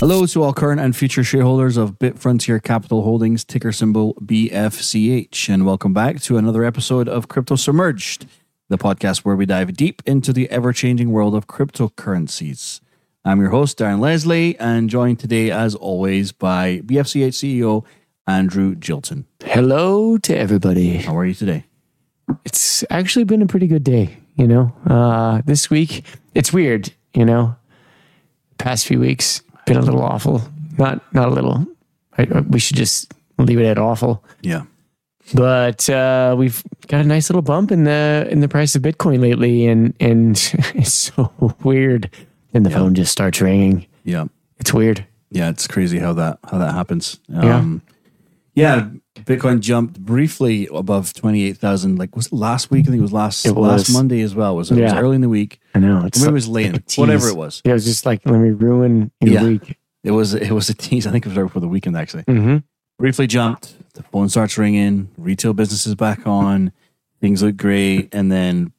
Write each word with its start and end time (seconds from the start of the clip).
Hello 0.00 0.24
to 0.24 0.42
all 0.42 0.54
current 0.54 0.80
and 0.80 0.96
future 0.96 1.22
shareholders 1.22 1.76
of 1.76 1.98
Bit 1.98 2.18
Frontier 2.18 2.58
Capital 2.58 3.02
Holdings, 3.02 3.44
ticker 3.44 3.70
symbol 3.70 4.14
BFCH, 4.14 5.52
and 5.52 5.66
welcome 5.66 5.92
back 5.92 6.22
to 6.22 6.38
another 6.38 6.64
episode 6.64 7.06
of 7.06 7.28
Crypto 7.28 7.54
Submerged, 7.54 8.24
the 8.70 8.78
podcast 8.78 9.26
where 9.26 9.36
we 9.36 9.44
dive 9.44 9.74
deep 9.74 10.00
into 10.06 10.32
the 10.32 10.48
ever 10.48 10.72
changing 10.72 11.10
world 11.10 11.34
of 11.34 11.46
cryptocurrencies. 11.46 12.80
I'm 13.26 13.42
your 13.42 13.50
host, 13.50 13.76
Darren 13.76 14.00
Leslie, 14.00 14.58
and 14.58 14.88
joined 14.88 15.20
today, 15.20 15.50
as 15.50 15.74
always, 15.74 16.32
by 16.32 16.78
BFCH 16.78 17.34
CEO 17.34 17.84
Andrew 18.26 18.74
Gilton. 18.76 19.26
Hello 19.44 20.16
to 20.16 20.34
everybody. 20.34 20.96
How 20.96 21.14
are 21.18 21.26
you 21.26 21.34
today? 21.34 21.64
It's 22.46 22.84
actually 22.88 23.26
been 23.26 23.42
a 23.42 23.46
pretty 23.46 23.66
good 23.66 23.84
day, 23.84 24.16
you 24.36 24.46
know. 24.46 24.74
Uh, 24.86 25.42
this 25.44 25.68
week, 25.68 26.06
it's 26.34 26.54
weird, 26.54 26.90
you 27.12 27.26
know. 27.26 27.54
Past 28.56 28.86
few 28.86 28.98
weeks 28.98 29.42
been 29.74 29.82
a 29.82 29.86
little 29.86 30.02
awful. 30.02 30.42
Not 30.78 31.00
not 31.14 31.28
a 31.28 31.30
little. 31.30 31.66
I, 32.18 32.24
we 32.48 32.58
should 32.58 32.76
just 32.76 33.12
leave 33.38 33.60
it 33.60 33.66
at 33.66 33.78
awful. 33.78 34.24
Yeah. 34.42 34.64
But 35.32 35.88
uh, 35.88 36.34
we've 36.36 36.62
got 36.88 37.00
a 37.02 37.04
nice 37.04 37.30
little 37.30 37.42
bump 37.42 37.70
in 37.70 37.84
the 37.84 38.26
in 38.30 38.40
the 38.40 38.48
price 38.48 38.74
of 38.74 38.82
Bitcoin 38.82 39.20
lately, 39.20 39.66
and 39.66 39.94
and 40.00 40.36
it's 40.74 40.92
so 40.92 41.54
weird. 41.62 42.10
And 42.52 42.66
the 42.66 42.70
Yeah. 42.70 42.76
phone 42.78 42.94
just 42.96 43.12
starts 43.12 43.40
ringing. 43.40 43.86
Yeah. 44.04 44.24
It's 44.58 44.74
weird. 44.74 45.06
Yeah, 45.30 45.50
it's 45.50 45.68
crazy 45.68 45.98
how 46.00 46.12
that 46.14 46.38
how 46.50 46.58
that 46.58 46.74
happens. 46.74 47.20
Um, 47.32 47.82
yeah. 48.54 48.88
Bitcoin 49.16 49.60
jumped 49.60 50.00
briefly 50.00 50.68
above 50.72 51.12
twenty 51.12 51.44
eight 51.44 51.58
thousand. 51.58 51.98
Like 51.98 52.16
was 52.16 52.26
it 52.26 52.32
last 52.32 52.70
week? 52.70 52.86
I 52.86 52.90
think 52.90 52.98
it 53.00 53.02
was 53.02 53.12
last 53.12 53.44
It 53.44 53.52
last. 53.52 53.92
Monday 53.92 54.20
as 54.22 54.34
well. 54.34 54.56
Was 54.56 54.70
it? 54.70 54.78
It 54.78 54.84
was 54.84 54.92
early 54.94 55.16
in 55.16 55.20
the 55.20 55.28
week. 55.28 55.60
I 55.74 55.78
know. 55.78 56.04
It's 56.06 56.22
it 56.22 56.32
was 56.32 56.48
late. 56.48 56.72
like 56.72 56.92
whatever 56.96 57.28
it 57.28 57.36
was. 57.36 57.60
Yeah, 57.64 57.72
it 57.72 57.74
was 57.74 57.84
just 57.84 58.06
like 58.06 58.22
let 58.24 58.38
me 58.38 58.50
ruin 58.50 59.10
your 59.20 59.34
Yeah. 59.34 59.44
week. 59.44 59.76
It 60.02 60.12
was 60.12 60.34
it 60.34 60.50
was 60.52 60.68
a 60.70 60.74
tease. 60.74 61.06
I 61.06 61.10
think 61.10 61.26
it 61.26 61.28
was 61.28 61.36
right 61.36 61.44
before 61.44 61.60
the 61.60 61.68
weekend 61.68 61.96
actually. 61.96 62.24
Mm-hmm. 62.24 62.58
Briefly 62.98 63.26
jumped. 63.26 63.76
The 63.94 64.02
phone 64.04 64.28
starts 64.28 64.56
ringing. 64.56 65.10
Retail 65.18 65.52
business 65.52 65.86
is 65.86 65.94
back 65.94 66.26
on. 66.26 66.72
Things 67.20 67.42
look 67.42 67.56
great, 67.56 68.14
and 68.14 68.32
then 68.32 68.72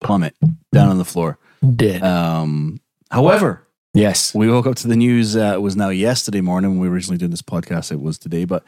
plummet 0.00 0.36
down 0.72 0.88
on 0.88 0.98
the 0.98 1.04
floor. 1.04 1.38
Dead. 1.76 2.02
Um, 2.02 2.80
however, 3.10 3.66
yes. 3.94 4.34
we 4.34 4.48
woke 4.48 4.66
up 4.66 4.76
to 4.76 4.88
the 4.88 4.96
news. 4.96 5.36
Uh, 5.36 5.52
it 5.54 5.62
was 5.62 5.74
now 5.76 5.88
yesterday 5.88 6.40
morning 6.40 6.70
when 6.72 6.80
we 6.80 6.88
originally 6.88 7.18
did 7.18 7.32
this 7.32 7.42
podcast. 7.42 7.90
It 7.90 8.00
was 8.00 8.18
today, 8.18 8.44
but 8.44 8.62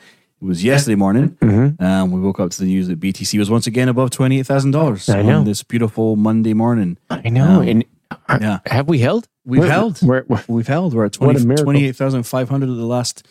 was 0.47 0.64
yesterday 0.64 0.95
morning. 0.95 1.31
Mm-hmm. 1.41 1.83
Um, 1.84 2.11
we 2.11 2.20
woke 2.20 2.41
up 2.41 2.50
to 2.50 2.59
the 2.59 2.67
news 2.67 2.89
that 2.89 3.00
BTC 3.00 3.39
was 3.39 3.50
once 3.50 3.67
again 3.67 3.89
above 3.89 4.11
twenty 4.11 4.39
eight 4.41 4.47
thousand 4.47 4.70
dollars 4.73 5.09
on 5.09 5.45
this 5.45 5.62
beautiful 5.62 6.17
Monday 6.17 6.55
morning. 6.55 6.98
I 7.11 7.28
know. 7.28 7.61
Um, 7.62 7.69
and 7.69 7.84
uh, 8.11 8.39
yeah. 8.41 8.59
have 8.67 8.89
we 8.89 8.98
held? 8.98 9.28
We've 9.45 9.61
We're- 9.61 9.70
held. 9.70 10.01
We're, 10.03 10.25
we're, 10.28 10.42
We've 10.48 10.67
held. 10.67 10.95
We're 10.95 11.06
at 11.06 11.17
What 11.17 11.36
a 11.36 11.45
20, 11.45 11.62
28,500 11.62 12.69
at 12.70 12.77
the 12.77 12.86
last 12.86 13.27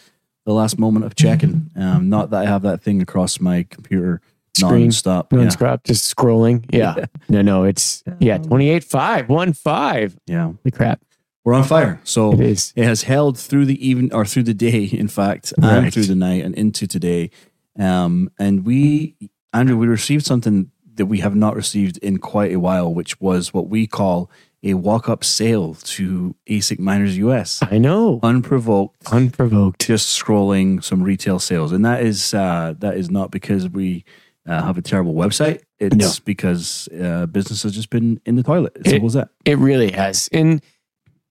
the 0.45 0.53
last 0.53 0.77
moment 0.77 1.05
of 1.05 1.15
checking. 1.15 1.71
Um, 1.75 2.09
not 2.09 2.29
that 2.31 2.43
I 2.43 2.45
have 2.45 2.63
that 2.63 2.81
thing 2.81 3.01
across 3.01 3.39
my 3.39 3.63
computer 3.69 4.21
Screen. 4.55 4.81
non-stop. 4.83 5.31
non 5.31 5.43
Yeah. 5.45 5.77
just 5.83 6.15
scrolling. 6.15 6.65
Yeah. 6.69 7.05
No, 7.29 7.41
no, 7.41 7.63
it's 7.63 8.03
yeah, 8.19 8.37
twenty 8.37 8.69
eight 8.69 8.83
five, 8.83 9.29
one 9.29 9.53
five. 9.53 10.17
yeah, 10.27 10.51
The 10.63 10.71
crap. 10.71 11.01
We're 11.43 11.53
on 11.53 11.63
fire. 11.63 11.99
So 12.03 12.33
It 12.33 12.39
is. 12.39 12.73
it 12.75 12.85
has 12.85 13.03
held 13.03 13.37
through 13.37 13.65
the 13.65 13.87
even 13.87 14.11
or 14.13 14.25
through 14.25 14.43
the 14.43 14.53
day, 14.53 14.83
in 14.85 15.07
fact, 15.07 15.53
and 15.61 15.93
through 15.93 16.05
the 16.05 16.15
night 16.15 16.43
and 16.45 16.55
into 16.55 16.87
today. 16.87 17.29
Um, 17.77 18.29
and 18.39 18.65
we, 18.65 19.15
Andrew, 19.51 19.77
we 19.77 19.87
received 19.87 20.25
something 20.25 20.71
that 20.95 21.07
we 21.07 21.19
have 21.19 21.35
not 21.35 21.55
received 21.55 21.97
in 21.99 22.17
quite 22.19 22.51
a 22.53 22.59
while, 22.59 22.93
which 22.93 23.19
was 23.19 23.53
what 23.53 23.67
we 23.67 23.87
call 23.87 24.29
a 24.65 24.75
walk-up 24.75 25.23
sale 25.25 25.73
to 25.83 26.35
ASIC 26.49 26.79
Miners 26.79 27.17
US, 27.17 27.61
I 27.69 27.79
know. 27.79 28.19
unprovoked. 28.23 29.11
Unprovoked. 29.11 29.85
just 29.85 30.17
scrolling 30.21 30.81
some 30.83 31.03
retail 31.03 31.39
sales, 31.39 31.71
and 31.73 31.83
that 31.83 32.01
is 32.03 32.33
uh, 32.33 32.73
that 32.79 32.95
is 32.95 33.09
not 33.09 33.29
because 33.31 33.67
we 33.67 34.05
uh, 34.47 34.61
have 34.63 34.77
a 34.77 34.81
terrible 34.81 35.15
website. 35.15 35.61
It's 35.79 35.95
No. 35.95 36.09
because 36.23 36.87
uh, 36.97 37.25
business 37.25 37.63
has 37.63 37.73
just 37.73 37.89
been 37.89 38.21
in 38.25 38.35
the 38.35 38.43
toilet. 38.43 38.71
It's 38.77 38.87
It- 38.87 38.91
simple 38.91 39.07
as 39.07 39.13
that. 39.13 39.29
It 39.43 39.57
really 39.57 39.91
has. 39.91 40.29
And 40.31 40.61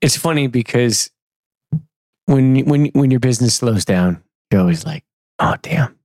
it's 0.02 0.16
funny 0.16 0.48
because 0.48 1.10
when 2.26 2.58
when 2.66 2.86
when 2.86 3.10
your 3.10 3.20
business 3.20 3.54
slows 3.54 3.84
down, 3.84 4.22
you're 4.50 4.60
always 4.60 4.84
like, 4.84 5.04
oh 5.38 5.54
damn, 5.62 5.96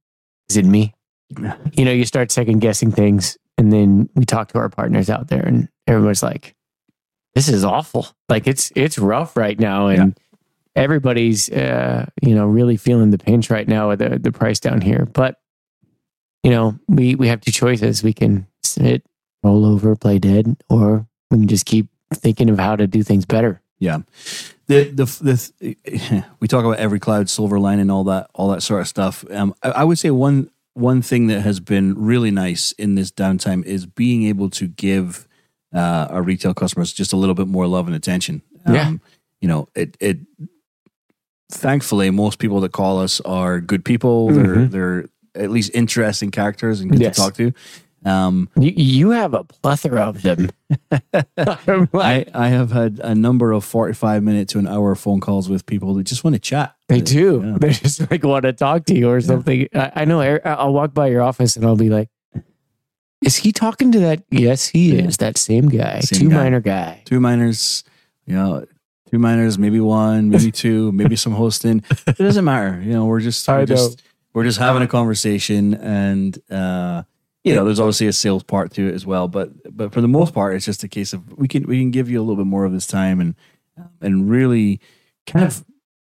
is 0.50 0.56
it 0.56 0.66
me? 0.66 0.94
Yeah. 1.30 1.58
You 1.74 1.84
know, 1.84 1.91
you 1.91 2.06
start 2.06 2.31
second 2.31 2.59
guessing 2.59 2.91
things. 2.91 3.38
And 3.58 3.74
then 3.74 4.08
we 4.13 4.24
talk 4.24 4.50
to 4.50 4.59
our 4.59 4.69
partners 4.69 5.09
out 5.09 5.28
there 5.28 5.44
and 5.44 5.68
everyone's 5.88 6.22
like, 6.22 6.56
this 7.34 7.50
is 7.50 7.63
awful. 7.63 8.08
Like 8.30 8.47
it's 8.47 8.72
it's 8.75 9.00
rough 9.00 9.35
right 9.35 9.59
now. 9.59 9.88
And 9.88 10.18
everybody's 10.75 11.50
uh, 11.50 12.06
you 12.22 12.35
know, 12.35 12.46
really 12.46 12.78
feeling 12.78 13.09
the 13.09 13.18
pinch 13.18 13.50
right 13.50 13.68
now 13.68 13.90
with 13.90 14.00
the, 14.00 14.19
the 14.19 14.31
price 14.31 14.59
down 14.59 14.81
here. 14.81 15.08
But 15.12 15.40
you 16.44 16.52
know, 16.52 16.79
we 16.88 17.16
we 17.16 17.28
have 17.28 17.41
two 17.41 17.52
choices. 17.52 18.03
We 18.03 18.14
can 18.14 18.47
sit, 18.64 19.03
roll 19.44 19.66
over, 19.66 19.96
play 19.96 20.19
dead, 20.19 20.56
or 20.69 21.08
we 21.31 21.40
can 21.40 21.47
just 21.47 21.66
keep 21.66 21.90
thinking 22.14 22.50
of 22.50 22.59
how 22.59 22.75
to 22.75 22.85
do 22.85 23.02
things 23.02 23.25
better. 23.25 23.62
Yeah, 23.80 24.00
the 24.68 24.86
the 24.86 25.06
the 25.22 26.24
we 26.40 26.48
talk 26.48 26.66
about 26.66 26.78
every 26.80 27.00
cloud 27.00 27.30
silver 27.30 27.60
line 27.60 27.80
and 27.80 27.92
all 27.92 28.04
that 28.06 28.30
all 28.34 28.50
that 28.50 28.64
sort 28.64 28.82
of 28.82 28.88
stuff. 28.88 29.24
Um, 29.30 29.54
I, 29.62 29.70
I 29.70 29.84
would 29.84 30.00
say 30.00 30.10
one 30.12 30.50
one 30.74 31.02
thing 31.02 31.28
that 31.28 31.42
has 31.42 31.60
been 31.60 31.94
really 31.96 32.32
nice 32.32 32.72
in 32.74 32.96
this 32.96 33.12
downtime 33.12 33.64
is 33.66 33.86
being 33.86 34.24
able 34.26 34.50
to 34.52 34.68
give 34.68 35.28
uh, 35.74 36.08
our 36.10 36.22
retail 36.24 36.54
customers 36.54 36.92
just 36.94 37.14
a 37.14 37.18
little 37.18 37.36
bit 37.36 37.48
more 37.48 37.68
love 37.68 37.88
and 37.88 37.96
attention. 37.96 38.42
Um, 38.66 38.74
Yeah. 38.76 38.92
you 39.42 39.48
know 39.48 39.70
it 39.76 39.96
it. 40.00 40.18
Thankfully, 41.50 42.09
most 42.09 42.40
people 42.40 42.59
that 42.62 42.74
call 42.74 43.00
us 43.00 43.22
are 43.22 43.62
good 43.62 43.86
people. 43.86 44.30
They're 44.32 44.56
Mhm. 44.56 44.72
they're 44.72 45.06
at 45.36 45.50
least 45.52 45.72
interesting 45.74 46.30
characters 46.32 46.82
and 46.82 46.92
good 46.92 47.00
Yes. 47.00 47.16
to 47.16 47.22
talk 47.22 47.36
to. 47.36 47.54
Um, 48.06 48.50
You, 48.58 48.72
you 48.75 49.09
have 49.09 49.34
a 49.34 49.44
plethora 49.44 50.02
of 50.02 50.22
them. 50.22 50.50
I, 50.91 52.25
I 52.34 52.47
have 52.50 52.72
had 52.72 53.00
a 53.03 53.13
number 53.16 53.52
of 53.52 53.66
45 53.66 54.24
minute 54.24 54.47
to 54.50 54.59
an 54.59 54.68
hour 54.68 54.96
phone 54.96 55.19
calls 55.19 55.50
with 55.50 55.66
people 55.66 55.94
that 55.96 56.03
just 56.03 56.24
want 56.24 56.35
to 56.35 56.40
chat. 56.40 56.75
they 56.88 57.02
do. 57.02 57.41
Yeah. 57.44 57.58
They 57.59 57.69
just 57.72 58.09
like 58.09 58.24
want 58.24 58.44
to 58.44 58.53
talk 58.53 58.85
to 58.85 58.96
you 58.96 59.09
or 59.09 59.19
something. 59.22 59.68
I, 59.74 59.91
I 59.96 60.06
know. 60.06 60.22
I, 60.22 60.38
I'll 60.46 60.74
walk 60.74 60.94
by 60.94 61.08
your 61.08 61.22
office 61.22 61.56
and 61.56 61.66
I'll 61.66 61.75
be 61.75 61.90
like, 61.90 62.09
"Is 63.24 63.35
he 63.38 63.52
talking 63.52 63.91
to 63.91 64.00
that?" 64.00 64.24
Yes, 64.29 64.68
he 64.68 64.96
Yeah. 64.96 65.06
is. 65.06 65.18
That 65.18 65.38
same 65.38 65.68
guy, 65.69 66.00
Same 66.02 66.19
two 66.19 66.29
guy. 66.29 66.35
minor 66.35 66.59
guy. 66.62 67.02
Two 67.06 67.19
miners, 67.19 67.84
you 68.25 68.35
know, 68.35 68.66
two 69.09 69.19
miners, 69.19 69.58
maybe 69.58 69.79
one, 69.79 70.29
maybe 70.29 70.52
two, 70.64 70.91
maybe 70.91 71.16
some 71.16 71.34
hosting. 71.34 71.84
It 72.08 72.18
doesn't 72.18 72.46
matter. 72.46 72.79
You 72.81 72.94
know, 72.94 73.06
we're 73.06 73.22
just, 73.22 73.47
we're 73.47 73.66
just, 73.66 74.02
we're 74.34 74.44
just 74.44 74.59
having 74.59 74.81
a 74.84 74.88
conversation 74.88 75.74
and, 75.74 76.38
uh, 76.52 77.03
you 77.47 77.56
know, 77.56 77.66
there's 77.66 77.80
obviously 77.80 78.08
a 78.08 78.13
sales 78.13 78.44
part 78.44 78.72
to 78.74 78.88
it 78.88 78.94
as 78.94 79.06
well, 79.06 79.28
but 79.28 79.50
but 79.75 79.94
for 79.94 80.02
the 80.02 80.08
most 80.08 80.34
part, 80.34 80.56
it's 80.56 80.66
just 80.66 80.84
a 80.84 80.88
case 80.88 81.13
of 81.13 81.38
we 81.38 81.47
can 81.47 81.63
we 81.68 81.80
can 81.80 81.91
give 81.91 82.09
you 82.09 82.19
a 82.19 82.24
little 82.24 82.35
bit 82.35 82.46
more 82.47 82.66
of 82.66 82.72
this 82.72 82.88
time 82.88 83.19
and 83.19 83.35
and 84.02 84.30
really 84.30 84.80
kind 85.25 85.46
of 85.46 85.63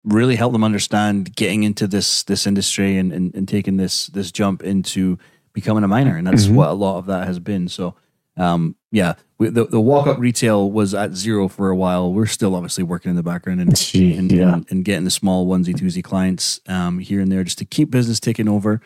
really 0.04 0.36
help 0.36 0.52
them 0.52 0.64
understand 0.64 1.34
getting 1.34 1.62
into 1.62 1.86
this 1.86 2.22
this 2.24 2.46
industry 2.46 2.98
and, 2.98 3.12
and, 3.12 3.34
and 3.34 3.48
taking 3.48 3.76
this 3.78 4.08
this 4.08 4.30
jump 4.30 4.62
into 4.62 5.18
becoming 5.54 5.82
a 5.84 5.88
miner 5.88 6.16
and 6.16 6.26
that's 6.26 6.46
Mhm. 6.46 6.54
what 6.54 6.68
a 6.68 6.72
lot 6.74 6.98
of 6.98 7.06
that 7.06 7.26
has 7.26 7.38
been 7.38 7.68
so 7.68 7.94
um 8.36 8.74
yeah 8.90 9.14
we, 9.38 9.48
the, 9.48 9.64
the 9.64 9.80
walk 9.80 10.06
up 10.06 10.18
retail 10.18 10.70
was 10.70 10.92
at 10.92 11.14
zero 11.14 11.48
for 11.48 11.70
a 11.70 11.76
while 11.76 12.12
we're 12.12 12.26
still 12.26 12.54
obviously 12.54 12.84
working 12.84 13.08
in 13.10 13.16
the 13.16 13.22
background 13.22 13.60
and 13.62 13.74
Gee, 13.76 14.14
and, 14.14 14.30
yeah. 14.30 14.52
and, 14.54 14.66
and 14.70 14.84
getting 14.84 15.04
the 15.04 15.10
small 15.10 15.46
onesie 15.46 15.74
twosie 15.74 16.04
clients 16.04 16.60
um, 16.68 16.98
here 16.98 17.20
and 17.20 17.32
there 17.32 17.42
just 17.44 17.58
to 17.58 17.64
keep 17.64 17.90
business 17.90 18.20
ticking 18.20 18.48
over. 18.48 18.80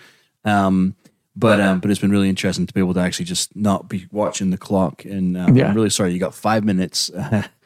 Um, 0.44 0.94
but 1.38 1.60
um, 1.60 1.78
but 1.80 1.90
it's 1.90 2.00
been 2.00 2.10
really 2.10 2.28
interesting 2.28 2.66
to 2.66 2.74
be 2.74 2.80
able 2.80 2.94
to 2.94 3.00
actually 3.00 3.26
just 3.26 3.54
not 3.54 3.88
be 3.88 4.06
watching 4.10 4.50
the 4.50 4.58
clock. 4.58 5.04
And 5.04 5.36
um, 5.36 5.56
Yeah. 5.56 5.68
I'm 5.68 5.74
really 5.74 5.90
sorry 5.90 6.12
you 6.12 6.18
got 6.18 6.34
five 6.34 6.64
minutes. 6.64 7.10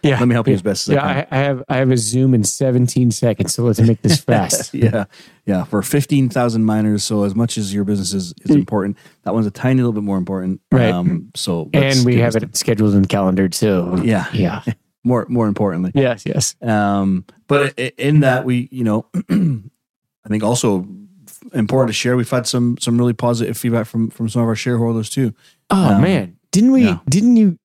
Yeah. 0.04 0.18
Let 0.18 0.26
me 0.26 0.34
help 0.34 0.48
you 0.48 0.54
as 0.54 0.62
best 0.62 0.88
as 0.88 0.94
Yeah, 0.94 1.06
I 1.06 1.12
can. 1.14 1.26
I, 1.30 1.36
I 1.38 1.42
have 1.44 1.62
I 1.68 1.76
have 1.76 1.90
a 1.92 1.96
Zoom 1.96 2.34
in 2.34 2.42
17 2.42 3.12
seconds, 3.12 3.54
so 3.54 3.62
let's 3.62 3.78
make 3.80 4.02
this 4.02 4.18
fast. 4.30 4.74
yeah, 4.74 5.04
yeah. 5.46 5.62
For 5.62 5.80
fifteen 5.80 6.28
thousand 6.28 6.64
miners, 6.64 7.04
so 7.04 7.22
as 7.22 7.36
much 7.36 7.56
as 7.56 7.72
your 7.72 7.84
business 7.84 8.12
is, 8.12 8.34
is 8.40 8.50
important, 8.56 8.98
that 9.22 9.32
one's 9.32 9.46
a 9.46 9.52
tiny 9.52 9.76
little 9.76 9.92
bit 9.92 10.02
more 10.02 10.18
important. 10.18 10.60
Right. 10.72 10.90
Um, 10.90 11.30
so 11.36 11.70
and 11.72 12.04
we 12.04 12.16
have 12.16 12.34
it 12.34 12.56
scheduled 12.56 12.96
in 12.96 13.04
calendar 13.04 13.48
too. 13.48 14.00
Yeah. 14.02 14.26
Yeah. 14.32 14.62
more 15.04 15.24
more 15.28 15.46
importantly. 15.46 15.92
yes, 15.94 16.24
yes. 16.26 16.56
Um, 16.60 17.24
but 17.46 17.78
in 17.78 18.20
that 18.20 18.44
we, 18.44 18.68
you 18.72 18.82
know, 18.82 19.06
I 19.30 20.28
think 20.28 20.42
also 20.42 20.84
important 21.54 21.88
to 21.90 21.92
share. 21.94 22.16
We've 22.16 22.30
had 22.30 22.46
some 22.46 22.76
some 22.78 22.98
really 22.98 23.12
positive 23.12 23.56
feedback 23.56 23.86
from 23.86 24.10
from 24.10 24.28
some 24.28 24.42
of 24.42 24.48
our 24.48 24.56
shareholders 24.56 25.10
too. 25.10 25.34
Oh 25.70 25.94
Um, 25.96 26.02
man, 26.02 26.36
didn't 26.52 26.72
we? 26.72 26.84
yeah. 26.84 26.98
Didn't 27.08 27.36
you? 27.36 27.56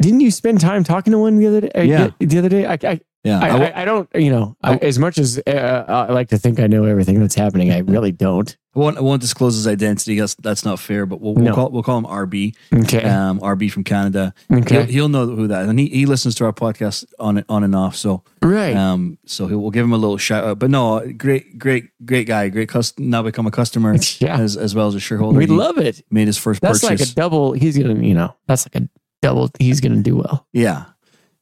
Didn't 0.00 0.20
you 0.20 0.30
spend 0.30 0.60
time 0.60 0.84
talking 0.84 1.10
to 1.12 1.18
one 1.18 1.38
the 1.38 1.46
other 1.48 1.60
day? 1.62 1.70
uh, 1.74 1.82
Yeah. 1.82 2.10
The 2.20 2.38
other 2.38 2.48
day, 2.48 2.66
I, 2.66 2.78
I 2.84 3.00
Yeah. 3.24 3.38
I, 3.38 3.48
I 3.48 3.82
I, 3.82 3.84
don't, 3.84 4.08
you 4.16 4.30
know, 4.30 4.56
I, 4.64 4.76
as 4.78 4.98
much 4.98 5.16
as 5.18 5.40
uh, 5.46 5.84
I 5.88 6.12
like 6.12 6.28
to 6.30 6.38
think 6.38 6.58
I 6.58 6.66
know 6.66 6.84
everything 6.84 7.20
that's 7.20 7.36
happening, 7.36 7.70
I 7.70 7.78
really 7.78 8.10
don't. 8.10 8.56
I 8.74 8.78
won't, 8.78 9.00
won't 9.02 9.20
disclose 9.20 9.54
his 9.54 9.66
identity. 9.66 10.18
That's 10.18 10.34
that's 10.36 10.64
not 10.64 10.80
fair. 10.80 11.04
But 11.06 11.20
we'll, 11.20 11.34
we'll 11.34 11.44
No. 11.44 11.54
call 11.54 11.70
we'll 11.70 11.82
call 11.82 11.98
him 11.98 12.04
RB. 12.06 12.56
Okay. 12.74 13.04
Um, 13.04 13.38
RB 13.40 13.70
from 13.70 13.84
Canada. 13.84 14.32
okay. 14.50 14.76
He'll, 14.76 14.86
he'll 14.86 15.08
know 15.10 15.26
who 15.26 15.46
that 15.46 15.64
is, 15.64 15.68
and 15.68 15.78
he, 15.78 15.88
he 15.88 16.06
listens 16.06 16.34
to 16.36 16.46
our 16.46 16.52
podcast 16.52 17.04
on 17.20 17.44
on 17.48 17.62
and 17.64 17.76
off. 17.76 17.94
So 17.96 18.24
right. 18.42 18.74
um, 18.74 19.18
so 19.26 19.46
we'll 19.46 19.70
give 19.70 19.84
him 19.84 19.92
a 19.92 19.98
little 19.98 20.16
shout 20.16 20.42
out. 20.44 20.58
But 20.58 20.70
no, 20.70 21.06
great 21.12 21.58
great 21.58 21.90
great 22.04 22.26
guy. 22.26 22.48
Great 22.48 22.70
cust- 22.70 22.98
now 22.98 23.22
become 23.22 23.46
a 23.46 23.50
customer 23.52 23.94
yeah. 24.18 24.38
as 24.38 24.56
as 24.56 24.74
well 24.74 24.88
as 24.88 24.94
a 24.94 25.00
shareholder. 25.00 25.38
We 25.38 25.44
He 25.46 25.52
love 25.52 25.76
it. 25.78 26.02
made 26.10 26.26
his 26.26 26.38
first 26.38 26.60
That's 26.62 26.80
purchase. 26.80 27.00
like 27.00 27.08
a 27.10 27.14
double. 27.14 27.52
He's 27.52 27.76
going 27.78 27.94
to, 28.00 28.04
you 28.06 28.14
know, 28.14 28.34
that's 28.48 28.64
like 28.66 28.82
a 28.82 28.88
double. 29.20 29.50
He's 29.60 29.80
going 29.80 29.94
to 29.96 30.02
do 30.02 30.16
well. 30.16 30.46
yeah, 30.52 30.86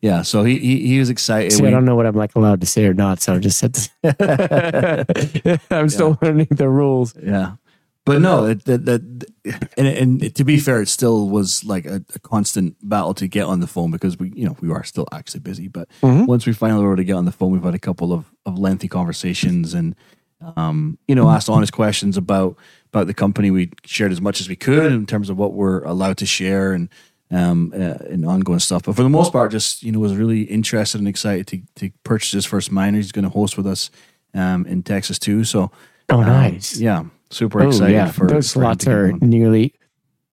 yeah. 0.03 0.23
So 0.23 0.45
he 0.45 0.59
he, 0.59 0.87
he 0.87 0.99
was 0.99 1.11
excited. 1.11 1.53
See, 1.53 1.63
We- 1.63 1.69
I 1.69 1.71
don't 1.71 1.85
know 1.85 1.97
what 1.97 2.07
I'm 2.07 2.15
like 2.17 2.35
allowed 2.37 2.61
to 2.61 2.67
say 2.67 2.87
or 2.87 2.95
not. 2.95 3.21
So 3.21 3.35
I 3.35 3.39
just 3.39 3.59
said. 3.59 3.77
I'm 5.71 5.89
still 5.89 6.19
learning 6.23 6.49
the 6.51 6.69
rules. 6.69 7.15
Yeah. 7.23 7.53
But 8.07 8.23
no, 8.23 8.47
it, 8.47 8.65
that, 8.65 8.87
that, 8.87 9.03
and, 9.77 9.87
and 9.87 10.35
to 10.35 10.43
be 10.43 10.59
fair, 10.59 10.81
it 10.81 10.89
still 10.89 11.29
was 11.29 11.63
like 11.65 11.85
a, 11.85 12.03
a 12.15 12.19
constant 12.21 12.77
battle 12.83 13.13
to 13.15 13.29
get 13.29 13.45
on 13.45 13.61
the 13.61 13.67
phone 13.67 13.91
because 13.91 14.19
we, 14.19 14.33
you 14.35 14.47
know, 14.47 14.57
we 14.61 14.71
are 14.73 14.83
still 14.85 15.07
actually 15.13 15.41
busy. 15.41 15.69
But 15.69 15.89
Mhm. 16.03 16.27
once 16.27 16.47
we 16.47 16.55
finally 16.55 16.83
were 16.83 16.93
able 16.93 16.97
to 16.97 17.05
get 17.05 17.13
on 17.17 17.27
the 17.27 17.31
phone, 17.33 17.53
we've 17.53 17.63
had 17.63 17.75
a 17.75 17.79
couple 17.79 18.13
of, 18.13 18.25
of 18.47 18.59
lengthy 18.59 18.89
conversations 18.89 19.75
and, 19.75 19.95
um, 20.57 20.99
you 21.07 21.15
know, 21.15 21.29
asked 21.29 21.51
honest 21.51 21.73
questions 21.75 22.17
about 22.17 22.57
about 22.93 23.07
the 23.07 23.15
company. 23.15 23.51
We 23.51 23.71
shared 23.85 24.11
as 24.13 24.21
much 24.23 24.41
as 24.41 24.49
we 24.49 24.57
could 24.57 24.91
in 24.93 25.05
terms 25.07 25.29
of 25.29 25.37
what 25.37 25.53
we're 25.53 25.83
allowed 25.85 26.17
to 26.17 26.27
share 26.27 26.73
and 26.73 26.89
um, 27.31 27.73
uh, 27.75 27.95
and 28.11 28.25
ongoing 28.27 28.59
stuff. 28.59 28.83
But 28.85 28.97
for 28.97 29.03
the 29.03 29.09
most 29.09 29.33
part, 29.33 29.51
just 29.53 29.83
you 29.83 29.93
know, 29.93 29.99
was 30.01 30.17
really 30.17 30.43
interested 30.43 30.99
and 30.99 31.09
excited 31.09 31.47
to 31.49 31.61
to 31.77 31.91
purchase 32.05 32.33
his 32.33 32.45
first 32.47 32.71
miner. 32.73 32.97
He's 32.97 33.13
going 33.13 33.25
to 33.25 33.31
host 33.31 33.57
with 33.57 33.67
us 33.67 33.91
um, 34.35 34.67
in 34.67 34.83
Texas 34.83 35.19
too. 35.19 35.45
So 35.45 35.71
Oh, 36.09 36.21
um, 36.21 36.27
nice. 36.27 36.77
yeah, 36.79 37.05
super 37.31 37.63
Oh, 37.63 37.69
excited 37.69 37.93
yeah. 37.95 38.11
for 38.11 38.27
Those 38.27 38.49
for 38.53 38.61
slots 38.61 38.87
are 38.89 39.13
nearly. 39.21 39.75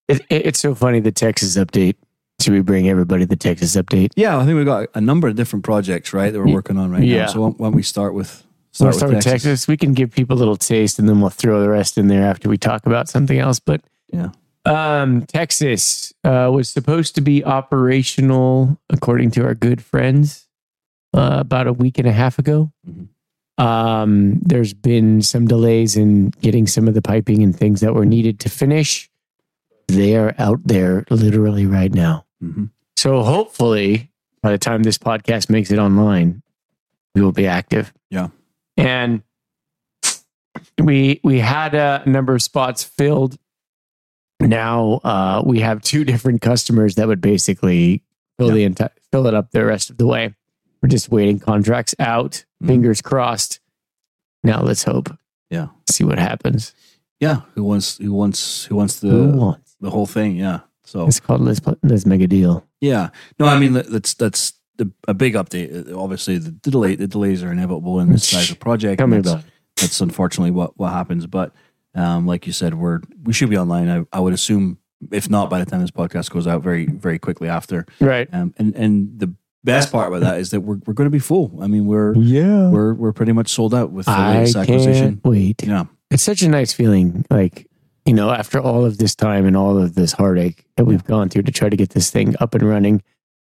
It, 0.07 0.21
it- 0.29 0.45
it's 0.47 0.59
so 0.59 0.73
funny 0.73 0.99
the 0.99 1.11
Texas 1.11 1.55
update. 1.57 1.95
Should 2.39 2.53
we 2.53 2.61
bring 2.61 2.87
everybody 2.87 3.25
the 3.25 3.35
Texas 3.35 3.75
update? 3.75 4.11
Yeah, 4.15 4.37
I 4.37 4.45
think 4.45 4.55
we've 4.57 4.65
got 4.65 4.89
a 4.93 5.01
number 5.01 5.27
of 5.27 5.35
different 5.35 5.65
projects, 5.65 6.13
right, 6.13 6.31
that 6.31 6.39
we're 6.39 6.53
working 6.53 6.77
on 6.77 6.91
right 6.91 7.01
yeah. 7.03 7.25
now. 7.25 7.27
So 7.31 7.41
why 7.49 7.65
don't 7.69 7.75
we 7.75 7.81
start 7.81 8.13
with 8.13 8.43
Start, 8.73 8.93
start, 8.93 8.95
start 8.95 9.13
with 9.15 9.23
Texas. 9.23 9.67
We 9.67 9.75
can 9.75 9.93
give 9.95 10.11
people 10.11 10.37
a 10.37 10.39
little 10.39 10.55
taste, 10.55 10.99
and 10.99 11.09
then 11.09 11.19
we'll 11.19 11.31
throw 11.31 11.61
the 11.61 11.69
rest 11.69 11.97
in 11.97 12.09
there 12.09 12.21
after 12.23 12.47
we 12.47 12.57
talk 12.59 12.85
about 12.85 13.09
something 13.09 13.39
else. 13.39 13.59
But 13.59 13.81
Yeah. 14.13 14.29
Um, 14.67 15.25
Texas 15.25 16.13
uh, 16.23 16.49
was 16.53 16.69
supposed 16.69 17.15
to 17.15 17.21
be 17.21 17.43
operational, 17.43 18.77
according 18.89 19.31
to 19.31 19.43
our 19.45 19.55
good 19.55 19.81
friends, 19.81 20.47
uh, 21.13 21.37
about 21.39 21.67
a 21.67 21.73
week 21.73 21.97
and 21.97 22.07
a 22.07 22.11
half 22.11 22.37
ago. 22.39 22.71
Mhm. 22.87 23.07
Um, 23.59 24.39
there's 24.43 24.73
been 24.73 25.21
some 25.23 25.47
delays 25.47 25.97
in 25.97 26.29
getting 26.41 26.67
some 26.67 26.87
of 26.87 26.93
the 26.93 27.01
piping 27.01 27.41
and 27.41 27.55
things 27.57 27.81
that 27.81 27.95
were 27.95 28.05
needed 28.05 28.39
to 28.41 28.49
finish. 28.49 29.09
They 29.87 30.15
are 30.15 30.35
out 30.37 30.59
there 30.65 31.05
literally 31.09 31.65
right 31.65 31.91
now. 31.93 32.25
Mhm. 32.43 32.69
So 32.97 33.23
hopefully, 33.23 34.11
by 34.43 34.51
the 34.51 34.57
time 34.59 34.83
this 34.83 34.97
podcast 34.99 35.49
makes 35.49 35.71
it 35.71 35.79
online, 35.79 36.43
we 37.15 37.21
will 37.21 37.31
be 37.31 37.47
active. 37.47 37.93
Yeah. 38.11 38.27
And 38.75 39.23
we 40.79 41.19
we 41.23 41.39
had 41.39 41.73
a 41.73 42.03
number 42.05 42.35
of 42.35 42.41
spots 42.43 42.83
filled. 42.83 43.37
Now 44.39 44.99
uh, 45.03 45.41
we 45.45 45.59
have 45.61 45.81
two 45.81 46.03
different 46.03 46.41
customers 46.41 46.95
that 46.95 47.07
would 47.07 47.21
basically 47.21 48.03
fill 48.37 48.51
the 48.51 48.63
entire 48.63 48.91
fill 49.11 49.25
it 49.27 49.33
up 49.33 49.51
the 49.51 49.65
rest 49.65 49.89
of 49.89 49.97
the 49.97 50.05
way. 50.05 50.33
We're 50.81 50.89
just 50.89 51.09
waiting 51.09 51.39
contracts 51.39 51.95
out. 51.99 52.45
Mhm. 52.63 52.67
Fingers 52.67 53.01
crossed. 53.01 53.59
Now 54.43 54.61
let's 54.61 54.83
hope. 54.83 55.09
Yeah. 55.49 55.67
See 55.89 56.03
what 56.03 56.19
happens. 56.19 56.73
Yeah, 57.19 57.41
who 57.55 57.63
wants 57.63 57.97
who 57.97 58.13
wants 58.13 58.65
who 58.65 58.75
wants 58.75 58.99
the 58.99 59.09
Who 59.09 59.31
wants? 59.31 59.75
the 59.81 59.89
whole 59.89 60.05
thing? 60.05 60.35
Yeah. 60.35 60.59
So 60.83 61.07
It's 61.07 61.19
called 61.19 61.41
let's 61.41 61.59
let's 61.81 62.05
make 62.05 62.21
a 62.21 62.27
deal. 62.27 62.63
yeah, 62.79 63.09
no, 63.39 63.45
I 63.47 63.57
mean 63.59 63.73
that's 63.73 64.13
that's 64.13 64.53
the, 64.77 64.91
a 65.07 65.13
big 65.15 65.33
update. 65.33 65.91
Uh, 65.91 65.99
Obviously, 65.99 66.37
the 66.37 66.51
delay 66.51 66.95
the 66.95 67.07
delays 67.07 67.41
are 67.43 67.51
inevitable 67.51 67.99
in 67.99 68.11
this 68.11 68.27
size 68.29 68.51
of 68.51 68.59
project. 68.59 68.99
Tell 68.99 69.07
me 69.07 69.17
that's, 69.17 69.31
about 69.33 69.43
that's 69.77 69.99
unfortunately 69.99 70.51
what 70.51 70.77
what 70.77 70.93
happens. 70.93 71.25
But 71.25 71.53
um, 71.97 72.25
like 72.27 72.45
you 72.47 72.53
said, 72.53 72.73
we're 72.75 73.01
we 73.23 73.33
should 73.33 73.49
be 73.49 73.57
online. 73.57 73.89
I, 73.89 74.05
I 74.13 74.19
would 74.19 74.33
assume, 74.33 74.77
if 75.11 75.29
not 75.29 75.49
by 75.49 75.59
the 75.59 75.65
time 75.69 75.81
this 75.81 75.91
podcast 75.91 76.29
goes 76.31 76.47
out, 76.47 76.61
very 76.61 76.85
very 76.85 77.19
quickly 77.19 77.49
after. 77.49 77.85
Right. 77.99 78.27
Um, 78.31 78.53
and 78.57 78.75
and 78.75 79.19
the 79.19 79.33
best 79.63 79.91
part 79.91 80.07
about 80.07 80.21
that 80.21 80.39
is 80.39 80.51
that 80.51 80.61
we're 80.61 80.79
we're 80.85 80.93
going 80.93 81.07
to 81.07 81.11
be 81.11 81.19
full. 81.19 81.57
I 81.61 81.67
mean, 81.67 81.85
we're 81.87 82.15
Yeah. 82.15 82.69
we're 82.69 82.93
we're 82.93 83.13
pretty 83.13 83.33
much 83.33 83.49
sold 83.49 83.73
out 83.73 83.91
with 83.91 84.05
the 84.05 84.11
I 84.11 84.37
latest 84.39 84.55
acquisition. 84.55 85.13
can't 85.15 85.25
wait. 85.25 85.63
Yeah, 85.63 85.85
It's 86.11 86.23
such 86.23 86.41
a 86.41 86.47
nice 86.49 86.71
feeling. 86.71 87.25
Like, 87.29 87.67
you 88.05 88.13
know, 88.13 88.31
after 88.31 88.59
all 88.59 88.85
of 88.85 88.97
this 88.99 89.13
time 89.15 89.45
and 89.45 89.57
all 89.57 89.77
of 89.77 89.95
this 89.95 90.13
heartache 90.13 90.65
that 90.77 90.85
we've 90.85 91.03
gone 91.03 91.27
through 91.29 91.43
to 91.43 91.51
try 91.51 91.67
to 91.69 91.75
get 91.75 91.89
this 91.89 92.09
thing 92.09 92.35
up 92.39 92.53
and 92.55 92.63
running, 92.63 93.03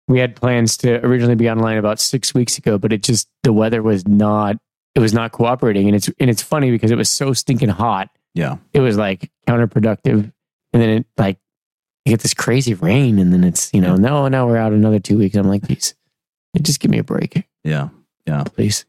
we 0.07 0.19
had 0.19 0.35
plans 0.35 0.77
to 0.77 1.03
originally 1.05 1.35
be 1.35 1.49
online 1.49 1.77
about 1.77 1.99
six 1.99 2.33
weeks 2.33 2.57
ago, 2.57 2.77
but 2.77 2.93
it 2.93 3.03
just, 3.03 3.27
the 3.43 3.51
weather 3.51 3.81
was 3.83 4.07
not, 4.07 4.55
it 4.93 4.99
was 4.99 5.13
not 5.13 5.31
cooperating. 5.33 5.87
And 5.87 5.95
it's, 5.95 6.09
and 6.19 6.29
it's 6.29 6.41
funny 6.43 6.71
because 6.71 6.91
it 6.91 6.95
was 6.97 7.09
so 7.09 7.33
stinking 7.33 7.69
hot. 7.69 8.09
Yeah, 8.35 8.57
It 8.73 8.81
was 8.81 8.97
like 8.97 9.31
counterproductive. 9.47 10.31
And 10.73 10.81
then 10.81 10.89
it 10.89 11.05
like, 11.17 11.39
you 12.03 12.11
get 12.11 12.19
this 12.19 12.35
crazy 12.35 12.75
rain 12.75 13.17
and 13.17 13.33
then 13.33 13.43
it's, 13.43 13.73
you 13.73 13.81
know, 13.81 13.95
no, 13.95 14.27
now 14.27 14.45
we're 14.45 14.57
out 14.57 14.73
another 14.73 14.99
two 14.99 15.17
weeks. 15.17 15.35
I'm 15.35 15.47
like, 15.47 15.67
geez, 15.67 15.95
just 16.61 16.79
give 16.79 16.91
me 16.91 16.99
a 16.99 17.03
break, 17.03 17.47
yeah. 17.63 17.89
Yeah. 18.27 18.43
Please. 18.43 18.85